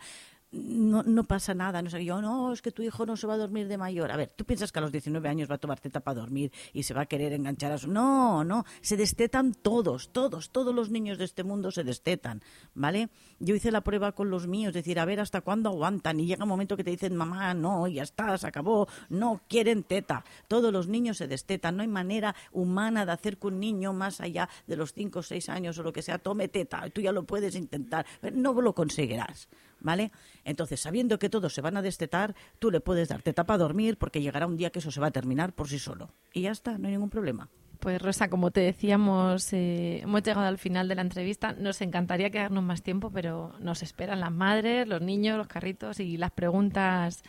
no, 0.51 1.23
pasa 1.23 1.53
nada. 1.53 1.81
No 1.81 1.89
sé, 1.89 2.03
yo, 2.03 2.21
no, 2.21 2.51
es 2.51 2.61
que 2.61 2.71
tu 2.71 2.83
hijo 2.83 3.05
no 3.05 3.15
se 3.15 3.25
va 3.25 3.35
a 3.35 3.37
dormir 3.37 3.67
de 3.67 3.77
mayor. 3.77 4.11
A 4.11 4.17
ver, 4.17 4.33
¿tú 4.35 4.43
piensas 4.43 4.71
que 4.71 4.79
a 4.79 4.81
los 4.81 4.91
19 4.91 5.27
años 5.29 5.49
va 5.49 5.55
a 5.55 5.57
tomar 5.57 5.79
teta 5.79 6.01
para 6.01 6.19
dormir 6.19 6.51
y 6.73 6.83
se 6.83 6.93
va 6.93 7.01
a 7.01 7.05
querer 7.05 7.31
enganchar 7.33 7.71
a 7.71 7.77
su... 7.77 7.89
No, 7.89 8.43
no, 8.43 8.65
se 8.81 8.97
destetan 8.97 9.53
todos, 9.53 10.11
todos, 10.11 10.49
todos 10.51 10.75
los 10.75 10.89
niños 10.89 11.17
de 11.17 11.25
este 11.25 11.43
mundo 11.43 11.71
se 11.71 11.83
destetan, 11.83 12.41
¿vale? 12.73 13.09
Yo 13.39 13.55
hice 13.55 13.71
la 13.71 13.81
prueba 13.81 14.11
con 14.11 14.29
los 14.29 14.47
míos, 14.47 14.73
decir, 14.73 14.99
a 14.99 15.05
ver 15.05 15.21
hasta 15.21 15.41
cuándo 15.41 15.69
aguantan 15.69 16.19
y 16.19 16.25
llega 16.25 16.43
un 16.43 16.49
momento 16.49 16.75
que 16.75 16.83
te 16.83 16.91
dicen, 16.91 17.15
mamá, 17.15 17.53
no, 17.53 17.87
ya 17.87 18.03
está, 18.03 18.37
se 18.37 18.47
acabó, 18.47 18.87
no 19.09 19.41
quieren 19.47 19.83
teta. 19.83 20.25
Todos 20.49 20.73
los 20.73 20.87
niños 20.87 21.17
se 21.17 21.27
destetan, 21.27 21.77
no 21.77 21.81
hay 21.81 21.87
manera 21.87 22.35
humana 22.51 23.05
de 23.05 23.13
hacer 23.13 23.37
que 23.37 23.47
un 23.47 23.59
niño 23.59 23.93
más 23.93 24.19
allá 24.19 24.49
de 24.67 24.75
los 24.75 24.93
5 24.93 25.19
o 25.19 25.23
6 25.23 25.47
años 25.49 25.77
o 25.77 25.83
lo 25.83 25.93
que 25.93 26.01
sea 26.01 26.17
tome 26.17 26.49
teta. 26.49 26.89
Tú 26.89 26.99
ya 26.99 27.13
lo 27.13 27.23
puedes 27.23 27.55
intentar, 27.55 28.05
no 28.33 28.53
lo 28.61 28.75
conseguirás. 28.75 29.47
¿Vale? 29.81 30.11
Entonces, 30.45 30.79
sabiendo 30.79 31.19
que 31.19 31.29
todos 31.29 31.53
se 31.53 31.61
van 31.61 31.77
a 31.77 31.81
destetar, 31.81 32.35
tú 32.59 32.71
le 32.71 32.79
puedes 32.79 33.09
dar 33.09 33.21
teta 33.21 33.45
para 33.45 33.57
dormir 33.57 33.97
porque 33.97 34.21
llegará 34.21 34.47
un 34.47 34.57
día 34.57 34.69
que 34.69 34.79
eso 34.79 34.91
se 34.91 35.01
va 35.01 35.07
a 35.07 35.11
terminar 35.11 35.53
por 35.53 35.67
sí 35.67 35.79
solo. 35.79 36.13
Y 36.33 36.41
ya 36.41 36.51
está, 36.51 36.77
no 36.77 36.87
hay 36.87 36.93
ningún 36.93 37.09
problema. 37.09 37.49
Pues 37.79 37.99
Rosa, 37.99 38.29
como 38.29 38.51
te 38.51 38.61
decíamos, 38.61 39.51
eh, 39.53 40.01
hemos 40.01 40.21
llegado 40.21 40.45
al 40.45 40.59
final 40.59 40.87
de 40.87 40.93
la 40.93 41.01
entrevista. 41.01 41.53
Nos 41.53 41.81
encantaría 41.81 42.29
quedarnos 42.29 42.63
más 42.63 42.83
tiempo, 42.83 43.09
pero 43.11 43.55
nos 43.59 43.81
esperan 43.81 44.19
las 44.19 44.31
madres, 44.31 44.87
los 44.87 45.01
niños, 45.01 45.35
los 45.35 45.47
carritos 45.47 45.99
y 45.99 46.17
las 46.17 46.29
preguntas 46.29 47.23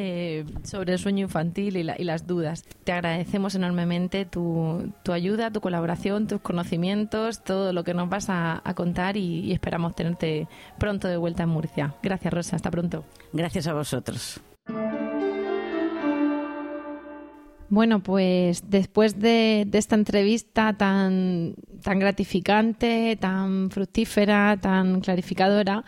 eh, 0.00 0.44
sobre 0.62 0.94
el 0.94 0.98
sueño 0.98 1.26
infantil 1.26 1.76
y, 1.76 1.82
la, 1.82 1.94
y, 1.98 2.04
las 2.04 2.26
dudas. 2.26 2.64
Te 2.84 2.92
agradecemos 2.92 3.54
enormemente 3.54 4.24
tu, 4.24 4.92
tu, 5.02 5.12
ayuda, 5.12 5.50
tu 5.50 5.60
colaboración, 5.60 6.26
tus 6.26 6.40
conocimientos, 6.40 7.44
todo 7.44 7.74
lo 7.74 7.84
que 7.84 7.92
nos 7.92 8.08
vas 8.08 8.30
a, 8.30 8.62
a 8.64 8.74
contar 8.74 9.18
y, 9.18 9.40
y, 9.40 9.52
esperamos 9.52 9.94
tenerte 9.94 10.48
pronto 10.78 11.06
de 11.06 11.18
vuelta 11.18 11.42
en 11.42 11.50
Murcia. 11.50 11.94
Gracias, 12.02 12.32
Rosa. 12.32 12.56
Hasta 12.56 12.70
pronto. 12.70 13.04
Gracias 13.32 13.66
a 13.66 13.74
vosotros. 13.74 14.40
Bueno, 17.68 18.02
pues 18.02 18.68
después 18.68 19.20
de, 19.20 19.64
de, 19.66 19.78
esta 19.78 19.94
entrevista 19.94 20.72
tan, 20.72 21.54
tan 21.82 21.98
gratificante, 22.00 23.16
tan 23.20 23.70
fructífera, 23.70 24.56
tan 24.60 25.00
clarificadora, 25.00 25.84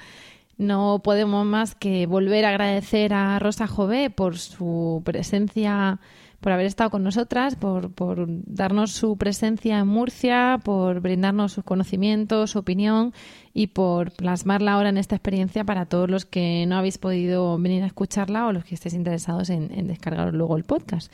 no 0.63 1.01
podemos 1.03 1.45
más 1.45 1.75
que 1.75 2.07
volver 2.07 2.45
a 2.45 2.51
agradecer 2.51 3.13
a 3.13 3.39
Rosa 3.39 3.67
Jové 3.67 4.11
por 4.11 4.39
su 4.39 5.03
presencia, 5.05 6.01
por 6.41 6.53
haber 6.53 6.67
estado 6.67 6.91
con 6.91 7.03
nosotras, 7.03 7.55
por, 7.55 7.93
por, 7.93 8.27
darnos 8.29 8.93
su 8.93 9.17
presencia 9.17 9.79
en 9.79 9.87
Murcia, 9.87 10.61
por 10.65 11.01
brindarnos 11.01 11.53
sus 11.53 11.65
conocimientos, 11.65 12.51
su 12.51 12.59
opinión 12.59 13.13
y 13.55 13.69
por 13.69 14.13
plasmarla 14.13 14.73
ahora 14.73 14.89
en 14.89 14.99
esta 14.99 15.17
experiencia 15.17 15.65
para 15.65 15.87
todos 15.87 16.11
los 16.11 16.25
que 16.25 16.65
no 16.67 16.77
habéis 16.77 16.99
podido 16.99 17.59
venir 17.59 17.83
a 17.83 17.87
escucharla 17.87 18.47
o 18.47 18.53
los 18.53 18.65
que 18.65 18.75
estéis 18.75 18.95
interesados 18.95 19.51
en, 19.51 19.71
en 19.73 19.87
descargar 19.87 20.33
luego 20.35 20.57
el 20.57 20.65
podcast. 20.65 21.13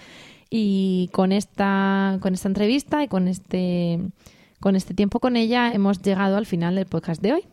Y 0.51 1.11
con 1.13 1.33
esta, 1.33 2.19
con 2.21 2.35
esta 2.35 2.49
entrevista 2.49 3.03
y 3.03 3.09
con 3.09 3.29
este, 3.29 4.01
con 4.61 4.77
este 4.77 4.95
tiempo 4.95 5.21
con 5.21 5.37
ella 5.37 5.73
hemos 5.73 6.01
llegado 6.01 6.37
al 6.37 6.47
final 6.47 6.75
del 6.75 6.87
podcast 6.87 7.21
de 7.21 7.35
hoy. 7.35 7.45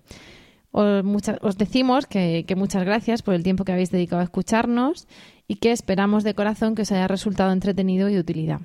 Os, 0.78 1.06
os 1.42 1.58
decimos 1.58 2.06
que, 2.06 2.46
muchas 2.58 2.84
gracias 2.84 3.22
por 3.22 3.34
el 3.34 3.44
tiempo 3.44 3.64
que 3.64 3.72
habéis 3.72 3.92
dedicado 3.92 4.20
a 4.20 4.26
escucharnos 4.26 5.08
y 5.48 5.56
que 5.56 5.72
esperamos 5.72 6.26
de 6.26 6.34
corazón 6.34 6.76
que 6.76 6.82
os 6.82 6.92
haya 6.92 7.08
resultado 7.08 7.54
entretenido 7.54 8.10
y 8.10 8.16
de 8.16 8.20
utilidad. 8.20 8.60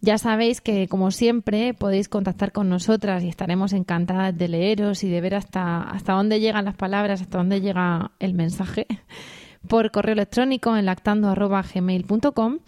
Ya 0.00 0.18
sabéis 0.18 0.60
que, 0.60 0.88
como 0.88 1.12
siempre, 1.12 1.72
podéis 1.72 2.08
contactar 2.08 2.50
con 2.50 2.68
nosotras 2.68 3.22
y 3.22 3.28
estaremos 3.28 3.72
encantadas 3.72 4.36
de 4.36 4.48
leeros 4.48 5.04
y 5.04 5.08
de 5.08 5.20
ver 5.20 5.36
hasta, 5.36 5.82
hasta 5.82 6.14
dónde 6.14 6.40
llegan 6.40 6.64
las 6.64 6.74
palabras, 6.74 7.20
hasta 7.22 7.38
dónde 7.38 7.60
llega 7.60 8.10
el 8.18 8.34
mensaje, 8.34 8.88
por 9.68 9.92
correo 9.92 10.14
electrónico 10.14 10.76
en 10.76 10.86
lactando.gmail.com, 10.86 12.58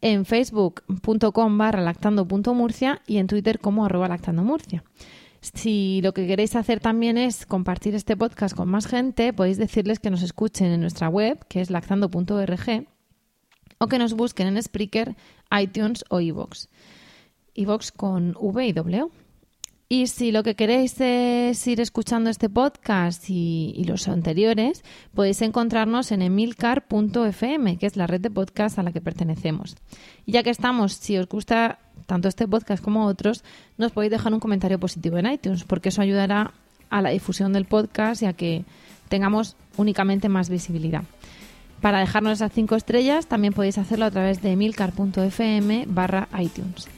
en 0.00 0.24
facebook.com 0.24 1.58
barra 1.58 1.82
lactando.murcia 1.82 3.02
y 3.04 3.16
en 3.16 3.26
Twitter 3.26 3.58
como 3.58 3.84
arroba 3.84 4.06
lactandomurcia. 4.06 4.84
Si 5.54 6.00
lo 6.02 6.12
que 6.12 6.26
queréis 6.26 6.56
hacer 6.56 6.80
también 6.80 7.16
es 7.16 7.46
compartir 7.46 7.94
este 7.94 8.16
podcast 8.16 8.54
con 8.54 8.68
más 8.68 8.86
gente, 8.86 9.32
podéis 9.32 9.58
decirles 9.58 9.98
que 9.98 10.10
nos 10.10 10.22
escuchen 10.22 10.68
en 10.68 10.80
nuestra 10.80 11.08
web, 11.08 11.44
que 11.48 11.60
es 11.60 11.70
lactando.org, 11.70 12.86
o 13.78 13.86
que 13.86 13.98
nos 13.98 14.14
busquen 14.14 14.48
en 14.48 14.62
Spreaker, 14.62 15.16
iTunes 15.58 16.04
o 16.10 16.20
iVoox. 16.20 16.68
iVoox 17.54 17.92
con 17.92 18.34
V 18.38 18.66
y 18.66 18.72
W. 18.72 19.08
Y 19.90 20.08
si 20.08 20.32
lo 20.32 20.42
que 20.42 20.54
queréis 20.54 21.00
es 21.00 21.66
ir 21.66 21.80
escuchando 21.80 22.28
este 22.28 22.50
podcast 22.50 23.30
y, 23.30 23.72
y 23.74 23.84
los 23.84 24.06
anteriores, 24.06 24.84
podéis 25.14 25.40
encontrarnos 25.40 26.12
en 26.12 26.20
emilcar.fm, 26.20 27.78
que 27.78 27.86
es 27.86 27.96
la 27.96 28.06
red 28.06 28.20
de 28.20 28.30
podcast 28.30 28.78
a 28.78 28.82
la 28.82 28.92
que 28.92 29.00
pertenecemos. 29.00 29.76
Y 30.26 30.32
ya 30.32 30.42
que 30.42 30.50
estamos, 30.50 30.92
si 30.92 31.16
os 31.16 31.26
gusta 31.26 31.78
tanto 32.08 32.26
este 32.26 32.48
podcast 32.48 32.82
como 32.82 33.04
otros, 33.04 33.44
nos 33.76 33.92
podéis 33.92 34.10
dejar 34.10 34.32
un 34.32 34.40
comentario 34.40 34.80
positivo 34.80 35.18
en 35.18 35.30
iTunes, 35.30 35.64
porque 35.64 35.90
eso 35.90 36.00
ayudará 36.00 36.52
a 36.88 37.02
la 37.02 37.10
difusión 37.10 37.52
del 37.52 37.66
podcast 37.66 38.22
y 38.22 38.24
a 38.24 38.32
que 38.32 38.64
tengamos 39.10 39.56
únicamente 39.76 40.30
más 40.30 40.48
visibilidad. 40.48 41.02
Para 41.82 42.00
dejarnos 42.00 42.32
esas 42.32 42.50
cinco 42.50 42.76
estrellas 42.76 43.26
también 43.26 43.52
podéis 43.52 43.76
hacerlo 43.76 44.06
a 44.06 44.10
través 44.10 44.40
de 44.40 44.52
emilcar.fm 44.52 45.84
barra 45.86 46.28
iTunes. 46.40 46.88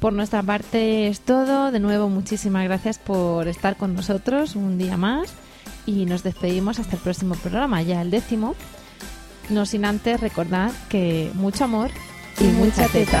Por 0.00 0.12
nuestra 0.12 0.42
parte 0.42 1.06
es 1.06 1.20
todo. 1.20 1.70
De 1.70 1.78
nuevo, 1.78 2.08
muchísimas 2.08 2.64
gracias 2.64 2.98
por 2.98 3.46
estar 3.46 3.76
con 3.76 3.94
nosotros 3.94 4.56
un 4.56 4.76
día 4.76 4.96
más 4.96 5.32
y 5.86 6.04
nos 6.04 6.24
despedimos 6.24 6.80
hasta 6.80 6.96
el 6.96 7.02
próximo 7.02 7.36
programa, 7.36 7.80
ya 7.82 8.02
el 8.02 8.10
décimo. 8.10 8.56
No 9.50 9.66
sin 9.66 9.84
antes 9.84 10.20
recordar 10.20 10.72
que 10.88 11.30
mucho 11.34 11.62
amor 11.62 11.90
y, 12.40 12.44
mucha 12.44 12.88
teta. 12.88 13.20